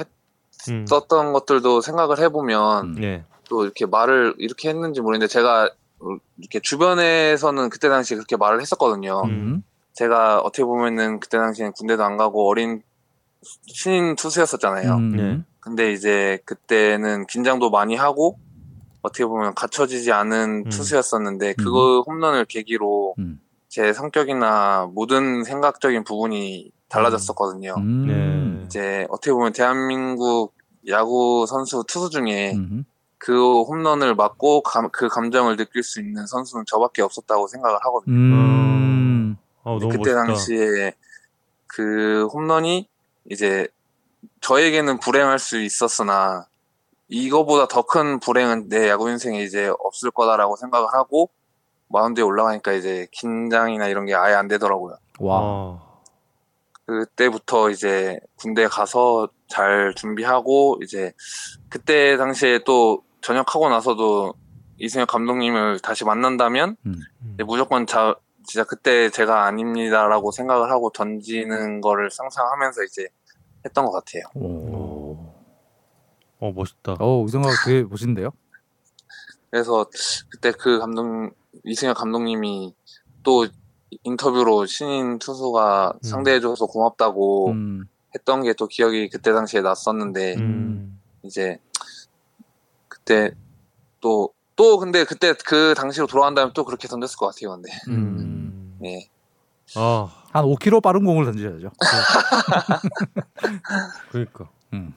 음. 0.69 0.81
했었던 0.85 1.33
것들도 1.33 1.81
생각을 1.81 2.19
해보면 2.19 2.97
음. 2.97 3.03
예. 3.03 3.23
또 3.49 3.63
이렇게 3.63 3.87
말을 3.87 4.35
이렇게 4.37 4.69
했는지 4.69 5.01
모르겠는데 5.01 5.31
제가 5.31 5.71
이렇게 6.37 6.59
주변에서는 6.59 7.69
그때 7.69 7.89
당시에 7.89 8.17
그렇게 8.17 8.37
말을 8.37 8.61
했었거든요. 8.61 9.23
음. 9.25 9.63
제가 9.93 10.39
어떻게 10.39 10.63
보면은 10.63 11.19
그때 11.19 11.37
당시엔 11.37 11.73
군대도 11.73 12.03
안 12.03 12.17
가고 12.17 12.47
어린 12.47 12.81
신인 13.67 14.15
투수였었잖아요. 14.15 14.93
음. 14.95 15.15
네. 15.15 15.41
근데 15.59 15.91
이제 15.91 16.39
그때는 16.45 17.27
긴장도 17.27 17.69
많이 17.69 17.95
하고 17.95 18.37
어떻게 19.01 19.25
보면 19.25 19.53
갖춰지지 19.53 20.11
않은 20.11 20.63
음. 20.65 20.69
투수였었는데 20.69 21.53
그거 21.53 22.03
홈런을 22.07 22.45
계기로 22.45 23.15
음. 23.19 23.39
제 23.67 23.93
성격이나 23.93 24.89
모든 24.93 25.43
생각적인 25.43 26.03
부분이 26.03 26.71
달라졌었거든요. 26.89 27.75
음. 27.77 28.07
네. 28.07 28.65
이제 28.65 29.07
어떻게 29.09 29.31
보면 29.31 29.53
대한민국 29.53 30.53
야구 30.87 31.45
선수 31.47 31.83
투수 31.87 32.09
중에 32.09 32.53
음. 32.55 32.85
그 33.25 33.61
홈런을 33.61 34.15
맞고 34.15 34.63
감- 34.63 34.89
그 34.91 35.07
감정을 35.07 35.55
느낄 35.55 35.81
수 35.81 36.01
있는 36.01 36.27
선수는 36.27 36.65
저밖에 36.67 37.01
없었다고 37.01 37.47
생각을 37.47 37.77
하거든요. 37.85 38.13
음. 38.13 39.37
어, 39.63 39.79
너무 39.79 39.87
그때 39.93 40.11
멋있다. 40.13 40.25
당시에 40.25 40.93
그 41.67 42.27
홈런이 42.33 42.89
이제 43.31 43.69
저에게는 44.41 44.99
불행할 44.99 45.39
수 45.39 45.61
있었으나 45.61 46.47
이거보다 47.07 47.69
더 47.69 47.83
큰 47.83 48.19
불행은 48.19 48.67
내 48.67 48.89
야구 48.89 49.09
인생에 49.09 49.41
이제 49.41 49.71
없을 49.79 50.11
거다라고 50.11 50.57
생각을 50.57 50.89
하고 50.93 51.29
마운드에 51.87 52.23
올라가니까 52.25 52.73
이제 52.73 53.07
긴장이나 53.11 53.87
이런 53.87 54.05
게 54.05 54.15
아예 54.15 54.33
안 54.33 54.49
되더라고요. 54.49 54.97
와. 55.19 55.39
어. 55.41 56.01
그때부터 56.85 57.69
이제 57.69 58.19
군대 58.35 58.67
가서 58.67 59.29
잘 59.47 59.93
준비하고 59.95 60.79
이제 60.83 61.13
그때 61.69 62.17
당시에 62.17 62.59
또 62.65 63.01
전역하고 63.23 63.69
나서도 63.69 64.33
이승엽 64.77 65.07
감독님을 65.07 65.79
다시 65.79 66.05
만난다면 66.05 66.75
음. 66.85 66.99
이제 67.33 67.43
무조건 67.43 67.87
자, 67.87 68.15
진짜 68.45 68.63
그때 68.65 69.09
제가 69.09 69.45
아닙니다라고 69.45 70.31
생각을 70.31 70.69
하고 70.69 70.91
던지는 70.91 71.81
거를 71.81 72.11
상상하면서 72.11 72.83
이제 72.83 73.07
했던 73.65 73.85
것 73.85 73.91
같아요. 73.91 74.23
오. 74.35 75.33
어 76.39 76.51
멋있다. 76.51 76.97
어, 76.99 77.21
우성아 77.21 77.47
되게 77.65 77.83
멋있는데요? 77.83 78.29
그래서 79.49 79.85
그때 80.29 80.51
그 80.51 80.79
감독 80.79 81.31
이승엽 81.63 81.95
감독님이 81.95 82.75
또 83.23 83.47
인터뷰로 84.03 84.65
신인 84.65 85.19
투수가 85.19 85.93
음. 85.95 85.99
상대해줘서 86.03 86.65
고맙다고 86.65 87.51
음. 87.51 87.85
했던 88.15 88.43
게 88.43 88.53
또 88.53 88.67
기억이 88.67 89.09
그때 89.09 89.31
당시에 89.31 89.61
났었는데 89.61 90.35
음. 90.35 90.99
이제 91.23 91.59
그때 93.03 93.31
또 93.99 94.29
또 94.55 94.77
근데 94.77 95.03
그때 95.03 95.33
그 95.47 95.73
당시로 95.75 96.05
돌아간다면 96.05 96.53
또 96.53 96.63
그렇게 96.63 96.87
던졌을 96.87 97.17
것 97.17 97.25
같아요. 97.25 97.55
근데 97.55 97.71
음. 97.87 98.77
네. 98.79 99.09
아, 99.75 100.03
한 100.03 100.45
5km 100.45 100.79
빠른 100.83 101.03
공을 101.03 101.25
던지셔야죠. 101.25 101.71
그러니까 104.11 104.47
음. 104.73 104.93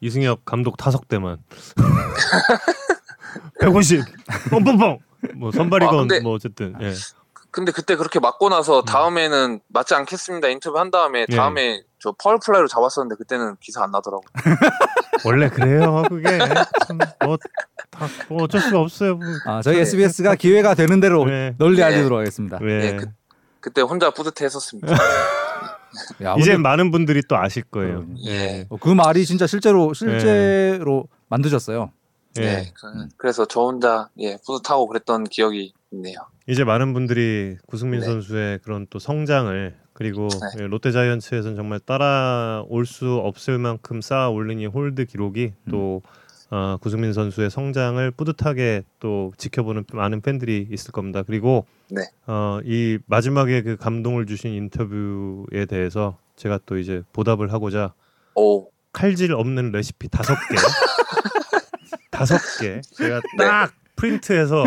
이승엽 0.00 0.44
감독 0.44 0.76
타석 0.76 1.06
때만 1.06 1.38
150 3.60 4.04
뻥뻥뻥 4.50 4.98
뭐 5.36 5.52
선발이건 5.52 5.94
아, 5.94 5.98
근데- 6.00 6.20
뭐 6.20 6.32
어쨌든 6.34 6.74
예. 6.80 6.92
근데 7.52 7.70
그때 7.70 7.94
그렇게 7.94 8.18
맞고 8.18 8.48
나서 8.48 8.82
다음에는 8.82 9.60
맞지 9.68 9.94
않겠습니다 9.94 10.48
인터뷰 10.48 10.76
한 10.78 10.90
다음에 10.90 11.24
예. 11.28 11.36
다음에 11.36 11.82
저 12.00 12.12
파울 12.12 12.38
플라이로 12.44 12.68
잡았었는데 12.68 13.16
그때는 13.16 13.56
기사 13.60 13.82
안 13.82 13.90
나더라고. 13.90 14.22
원래 15.24 15.48
그래요 15.48 16.04
그게 16.08 16.38
참 16.86 17.22
뭐 17.22 17.70
다 17.70 17.94
뭐 17.94 18.42
어쩔 18.44 18.60
수가 18.60 18.80
없어요 18.80 19.16
뭐. 19.16 19.26
아, 19.46 19.62
저희 19.62 19.78
SBS가 19.80 20.36
기회가 20.36 20.74
되는 20.74 21.00
대로 21.00 21.24
네. 21.24 21.54
널리 21.58 21.78
네. 21.78 21.82
알리도록 21.82 22.20
하겠습니다. 22.20 22.58
왜 22.62 22.86
예, 22.86 22.96
그- 22.96 23.06
그때 23.60 23.80
혼자 23.82 24.10
뿌듯해했었습니다. 24.10 24.92
야, 26.22 26.34
이제 26.38 26.52
근데 26.52 26.56
많은 26.62 26.90
분들이 26.92 27.22
또 27.28 27.36
아실 27.36 27.62
거예요. 27.64 28.04
예. 28.26 28.66
어, 28.68 28.76
그 28.76 28.88
말이 28.90 29.24
진짜 29.26 29.46
실제로 29.48 29.92
실제로 29.94 31.08
만드셨어요. 31.28 31.90
예. 32.38 32.40
네, 32.40 32.72
그- 32.74 33.08
그래서 33.16 33.44
저 33.46 33.62
혼자 33.62 34.08
예 34.18 34.36
뿌듯하고 34.46 34.86
그랬던 34.86 35.24
기억이 35.24 35.72
있네요. 35.90 36.18
이제 36.46 36.62
많은 36.62 36.92
분들이 36.92 37.56
구승민 37.66 38.00
네. 38.00 38.06
선수의 38.06 38.60
그런 38.60 38.86
또 38.90 38.98
성장을 39.00 39.74
그리고 39.98 40.28
네. 40.28 40.62
예, 40.62 40.66
롯데 40.68 40.92
자이언츠에서는 40.92 41.56
정말 41.56 41.80
따라올 41.80 42.86
수 42.86 43.16
없을 43.16 43.58
만큼 43.58 44.00
쌓아 44.00 44.28
올린 44.28 44.60
이 44.60 44.66
홀드 44.66 45.06
기록이 45.06 45.54
음. 45.64 45.70
또 45.72 46.02
어, 46.50 46.76
구승민 46.80 47.12
선수의 47.12 47.50
성장을 47.50 48.08
뿌듯하게 48.12 48.84
또 49.00 49.32
지켜보는 49.36 49.86
많은 49.92 50.20
팬들이 50.20 50.68
있을 50.70 50.92
겁니다. 50.92 51.24
그리고 51.24 51.66
네. 51.90 52.02
어, 52.28 52.60
이 52.64 52.98
마지막에 53.06 53.62
그 53.62 53.76
감동을 53.76 54.26
주신 54.26 54.52
인터뷰에 54.52 55.66
대해서 55.68 56.16
제가 56.36 56.60
또 56.64 56.78
이제 56.78 57.02
보답을 57.12 57.52
하고자 57.52 57.92
오, 58.36 58.70
칼질 58.92 59.32
없는 59.32 59.72
레시피 59.72 60.10
다섯 60.10 60.34
개 60.34 60.54
다섯 62.12 62.38
개 62.60 62.80
제가 62.82 63.20
딱 63.36 63.72
프린트해서 63.96 64.62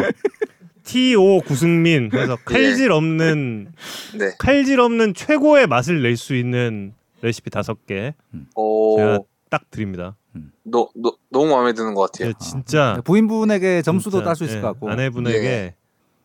T.O. 0.84 1.42
구승민 1.42 2.10
해서 2.14 2.38
칼질 2.46 2.92
없는 2.92 3.72
네, 4.18 4.32
칼질 4.38 4.80
없는 4.80 5.14
최고의 5.14 5.68
맛을 5.68 6.02
낼 6.02 6.18
수 6.18 6.36
있는 6.36 6.94
레시피 7.22 7.50
다섯 7.50 7.86
개 7.86 8.14
오, 8.56 8.98
제가 8.98 9.20
딱 9.50 9.70
드립니다. 9.72 10.16
너, 10.64 10.88
너, 10.96 11.14
너무 11.30 11.52
마음에 11.56 11.74
드는 11.74 11.94
것 11.94 12.12
같아요. 12.12 12.30
예, 12.30 12.34
진짜 12.40 13.02
부인분에게 13.04 13.82
점수도 13.82 14.24
딸 14.24 14.36
수 14.36 14.44
있을 14.46 14.58
예, 14.58 14.62
것 14.62 14.68
같고. 14.70 14.90
아내분에게 14.90 15.76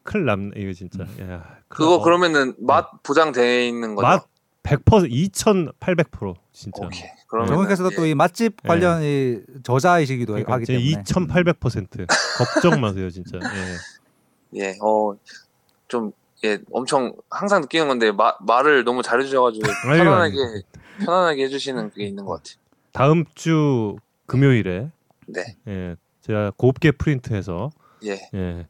클남 0.04 0.52
이거 0.56 0.72
진짜 0.72 1.00
야, 1.04 1.06
큰일 1.16 1.66
그거 1.68 1.98
나. 1.98 2.04
그러면은 2.04 2.54
맛 2.58 3.02
보장돼 3.02 3.66
있는 3.68 3.94
거죠? 3.94 4.06
맛 4.06 4.26
100% 4.62 5.10
2,800% 5.32 6.34
진짜. 6.52 6.84
오케이. 6.84 7.08
그러면 7.28 7.48
정은께서도 7.48 7.90
또이 7.90 8.14
맛집 8.14 8.56
예. 8.64 8.68
관련 8.68 9.02
이 9.02 9.40
저자이시기도 9.64 10.32
그러니까 10.34 10.54
하기 10.54 10.64
때문에. 10.66 11.02
2,800% 11.02 12.06
걱정 12.38 12.80
마세요 12.80 13.10
진짜. 13.10 13.38
예. 13.38 13.40
예, 14.56 14.76
어, 14.82 15.14
좀, 15.88 16.12
예, 16.44 16.58
엄청 16.72 17.14
항상 17.30 17.62
느끼는 17.62 17.88
건데, 17.88 18.12
마, 18.12 18.34
말을 18.40 18.84
너무 18.84 19.02
잘해주셔가지고, 19.02 19.62
아이고, 19.88 20.04
편안하게, 20.04 20.62
편안하게 21.04 21.44
해주시는 21.44 21.90
그게 21.90 22.06
있는 22.06 22.24
것 22.24 22.36
같아요. 22.36 22.56
다음 22.92 23.24
주 23.34 23.96
금요일에 24.26 24.90
네, 25.26 25.56
예, 25.68 25.96
제가 26.22 26.52
곱게 26.56 26.92
프린트해서 26.92 27.70
예, 28.04 28.30
예, 28.34 28.66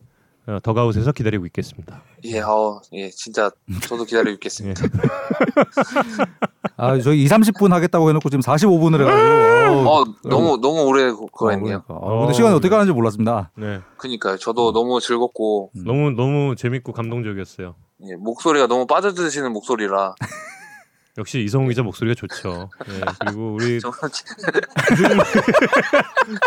어, 0.47 0.59
더가웃에서 0.63 1.13
기다리고 1.13 1.47
있겠습니다. 1.47 2.03
예, 2.25 2.41
어, 2.41 2.81
예, 2.93 3.11
진짜, 3.11 3.51
저도 3.83 4.05
기다리고 4.05 4.31
있겠습니다. 4.35 4.85
예. 4.85 4.89
아, 6.77 6.99
저희 7.01 7.23
2, 7.23 7.27
30분 7.29 7.71
하겠다고 7.71 8.09
해놓고 8.09 8.29
지금 8.31 8.41
45분을 8.43 9.01
해가지고. 9.01 9.91
어, 9.91 10.05
너무, 10.25 10.59
너무 10.61 10.83
오래 10.85 11.11
그- 11.11 11.27
그거 11.27 11.51
했네요. 11.51 11.83
그러니까. 11.83 11.95
어, 11.95 12.19
근데 12.21 12.31
어, 12.31 12.33
시간이 12.33 12.53
네. 12.53 12.57
어떻게 12.57 12.69
가는지 12.71 12.93
몰랐습니다. 12.93 13.51
네, 13.57 13.81
그니까요. 13.97 14.37
저도 14.39 14.73
너무 14.73 15.01
즐겁고, 15.01 15.71
음. 15.77 15.85
너무 15.85 16.11
너무 16.11 16.55
재밌고 16.57 16.93
감동적이었어요. 16.93 17.75
예, 18.09 18.17
목소리가 18.17 18.67
너무 18.67 18.87
빠져드시는 18.87 19.53
목소리라, 19.53 20.15
역시 21.19 21.41
이성우 21.41 21.69
기자 21.69 21.83
목소리가 21.83 22.15
좋죠. 22.15 22.69
예, 22.91 23.01
그리고 23.21 23.55
우리 23.55 23.81
정말 23.81 24.11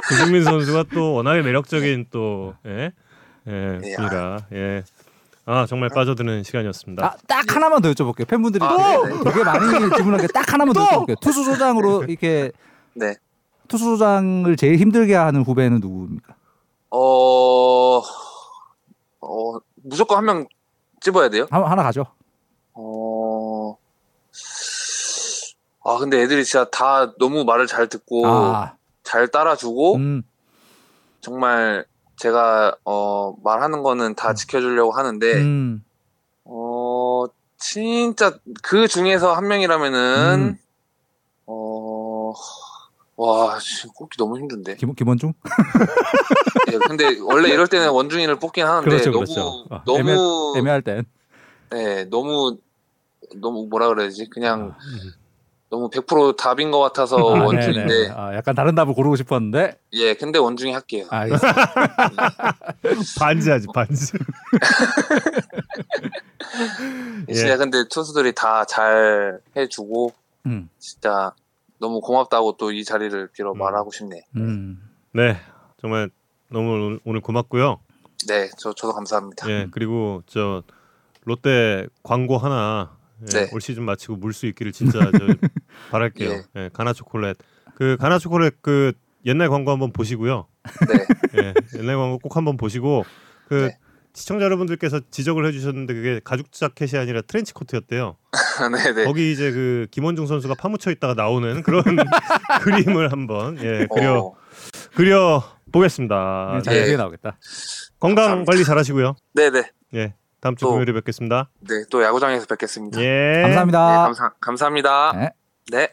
구승민 0.08 0.44
선수가 0.44 0.86
또 0.94 1.14
워낙에 1.16 1.42
매력적인 1.42 2.08
또 2.12 2.54
예, 2.68 2.92
예, 3.48 3.80
예, 3.84 3.96
분이라 3.96 4.38
예. 4.54 4.84
아 5.52 5.66
정말 5.66 5.90
빠져드는 5.90 6.44
시간이었습니다. 6.44 7.04
아, 7.04 7.16
딱 7.28 7.56
하나만 7.56 7.82
더 7.82 7.90
여쭤볼게요. 7.92 8.28
팬분들이 8.28 8.64
아, 8.64 8.78
네네. 9.04 9.24
되게 9.24 9.44
많이 9.44 9.60
질문한 9.98 10.22
게 10.22 10.28
딱 10.28 10.54
하나만 10.54 10.74
더 10.74 10.86
여쭤볼게요. 10.88 11.20
투수 11.20 11.44
조장으로 11.44 12.04
이렇게 12.08 12.52
네. 12.94 13.16
투수 13.68 13.86
조장을 13.86 14.56
제일 14.58 14.76
힘들게 14.78 15.16
하는 15.16 15.42
후배는 15.42 15.80
누구입니까? 15.80 16.36
어, 16.92 17.98
어, 19.22 19.60
무조건 19.84 20.18
한명 20.20 20.46
찝어야 21.02 21.30
돼요? 21.30 21.48
하, 21.50 21.64
하나 21.64 21.82
가죠. 21.82 22.06
어, 22.74 23.76
아, 25.84 25.98
근데 25.98 26.22
애들이 26.22 26.46
진짜 26.46 26.70
다 26.70 27.12
너무 27.18 27.44
말을 27.44 27.66
잘 27.68 27.88
듣고, 27.88 28.28
아, 28.28 28.76
잘 29.04 29.28
따라주고, 29.28 29.96
음, 29.96 30.24
정말 31.22 31.86
제가, 32.20 32.76
어, 32.84 33.34
말하는 33.44 33.82
거는 33.82 34.16
다 34.16 34.34
지켜주려고 34.34 34.92
하는데, 34.92 35.34
음, 35.36 35.84
어, 36.44 37.26
진짜 37.58 38.38
그 38.62 38.88
중에서 38.90 39.34
한 39.34 39.48
명이라면은, 39.48 40.58
음. 40.58 40.58
어, 41.48 42.34
와, 43.16 43.58
지금 43.60 43.92
꼽기 43.96 44.18
너무 44.18 44.38
힘든데. 44.38 44.76
김, 44.76 44.94
김원중? 44.94 45.34
예, 46.72 46.78
근데 46.88 47.18
원래 47.22 47.50
이럴 47.50 47.68
때는 47.68 47.90
원중이를 47.90 48.38
뽑긴 48.38 48.66
하는데 48.66 48.90
그렇죠, 48.90 49.12
너무 49.12 49.26
그렇죠. 49.26 49.66
어, 49.70 49.82
너무 49.86 50.54
애매할 50.58 50.82
땐. 50.82 51.06
예, 51.74 52.04
너무 52.06 52.58
너무 53.36 53.68
뭐라 53.70 53.88
그래야지? 53.88 54.30
그냥 54.30 54.76
음. 54.82 55.12
너무 55.70 55.90
100% 55.90 56.36
답인 56.36 56.72
것 56.72 56.80
같아서 56.80 57.18
아, 57.18 57.22
어, 57.22 57.46
원중인데 57.46 57.86
네네. 57.86 58.10
아, 58.16 58.36
약간 58.36 58.56
다른 58.56 58.74
답을 58.74 58.94
고르고 58.96 59.16
싶었는데. 59.18 59.78
예, 59.94 60.14
근데 60.16 60.40
원중이 60.40 60.74
할게요. 60.74 61.06
아. 61.12 61.26
반지하지 63.20 63.68
반지. 63.74 64.14
예. 67.30 67.34
진짜 67.34 67.58
근데 67.58 67.84
투수들이 67.90 68.34
다 68.34 68.66
잘 68.66 69.40
해주고 69.56 70.14
음, 70.46 70.70
진짜 70.80 71.32
너무 71.80 72.02
고맙다고 72.02 72.58
또 72.58 72.72
이 72.72 72.84
자리를 72.84 73.30
빌어 73.32 73.52
음. 73.54 73.58
말하고 73.58 73.92
싶네. 73.92 74.24
음. 74.36 74.82
네 75.14 75.38
정말 75.82 76.10
너무 76.50 76.72
오늘- 76.74 77.00
오늘 77.06 77.22
고맙고요. 77.22 77.80
네, 78.28 78.50
저 78.58 78.74
저도 78.74 78.94
감사합니다. 78.94 79.50
예 79.50 79.68
그리고 79.72 80.24
저 80.28 80.64
롯데 81.24 81.88
광고 82.04 82.38
하나 82.38 82.98
예, 83.34 83.40
네. 83.46 83.50
올 83.54 83.62
시즌 83.62 83.84
마치고 83.84 84.16
물 84.18 84.34
수 84.34 84.46
있기를 84.48 84.72
진짜 84.72 85.00
저 85.00 85.10
바랄게요. 85.92 86.32
예. 86.32 86.44
예, 86.56 86.70
가나 86.74 86.94
초콜릿 86.94 87.38
그 87.76 87.98
가나 88.00 88.20
초콜릿 88.20 88.62
그 88.62 88.94
옛날 89.26 89.50
광고 89.50 89.72
한번 89.72 89.92
보시고요. 89.92 90.48
네, 90.88 91.44
예, 91.44 91.54
옛날 91.80 91.98
광고 91.98 92.20
꼭 92.20 92.36
한번 92.38 92.58
보시고 92.58 93.04
그 93.48 93.68
네. 93.70 93.78
시청자 94.14 94.46
여러분들께서 94.46 95.02
지적을 95.12 95.46
해주셨는데 95.48 95.94
그게 95.94 96.22
가죽 96.24 96.52
자켓이 96.52 96.98
아니라 97.00 97.22
트렌치 97.22 97.54
코트였대요. 97.54 98.18
네, 98.84 98.94
네. 98.94 99.04
거기 99.06 99.32
이제 99.32 99.52
그 99.52 99.88
김원중 99.92 100.26
선수가 100.28 100.56
파묻혀 100.56 100.92
있다가 100.92 101.14
나오는 101.14 101.62
그런 101.64 101.84
그림을 102.62 103.12
한번 103.12 103.58
예 103.64 103.88
그려 103.94 104.20
어, 104.20 104.36
그려 104.96 105.44
보겠습니다. 105.72 106.50
네, 106.54 106.58
네. 106.58 106.62
자세히 106.64 106.98
나오겠다. 106.98 107.38
건강 108.00 108.16
감사합니다. 108.24 108.52
관리 108.52 108.64
잘하시고요. 108.64 109.16
네, 109.36 109.50
네, 109.52 109.72
예 109.94 110.14
다음 110.42 110.56
주 110.56 110.66
또- 110.66 110.72
금요일에 110.72 110.94
뵙겠습니다. 110.94 111.50
네, 111.62 111.84
또 111.92 112.02
야구장에서 112.04 112.46
뵙겠습니다. 112.48 113.00
네, 113.00 113.06
예 113.38 113.42
감사합니다. 113.44 113.80
감사 114.04 114.30
감사합니다. 114.40 115.12
네. 115.14 115.30
네. 115.72 115.88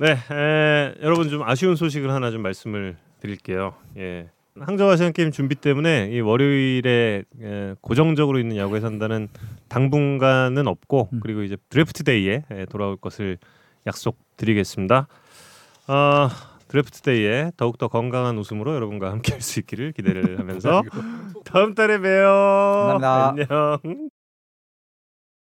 네, 0.00 0.12
에, 0.12 0.94
여러분 1.02 1.28
좀 1.28 1.42
아쉬운 1.42 1.74
소식을 1.76 2.10
하나 2.10 2.30
좀 2.30 2.42
말씀을 2.42 2.96
드릴게요. 3.20 3.74
예. 3.96 4.30
항저우 4.60 4.90
아시안 4.90 5.12
게임 5.12 5.30
준비 5.30 5.54
때문에 5.54 6.08
이 6.12 6.20
월요일에 6.20 7.22
에, 7.42 7.74
고정적으로 7.80 8.38
있는 8.38 8.56
야구에 8.56 8.80
산다는 8.80 9.28
당분간은 9.68 10.66
없고 10.66 11.08
음. 11.12 11.20
그리고 11.20 11.42
이제 11.42 11.56
드래프트 11.68 12.04
데이에 12.04 12.44
에, 12.50 12.64
돌아올 12.66 12.96
것을 12.96 13.38
약속드리겠습니다. 13.86 15.06
어, 15.88 16.28
드래프트 16.68 17.02
데이에 17.02 17.52
더욱더 17.56 17.88
건강한 17.88 18.38
웃음으로 18.38 18.74
여러분과 18.74 19.10
함께할 19.10 19.40
수 19.40 19.58
있기를 19.60 19.92
기대를 19.92 20.38
하면서 20.38 20.82
다음 21.44 21.74
달에 21.74 21.98
봬요. 21.98 22.98
감사합니다. 22.98 23.78
안녕. 23.82 24.10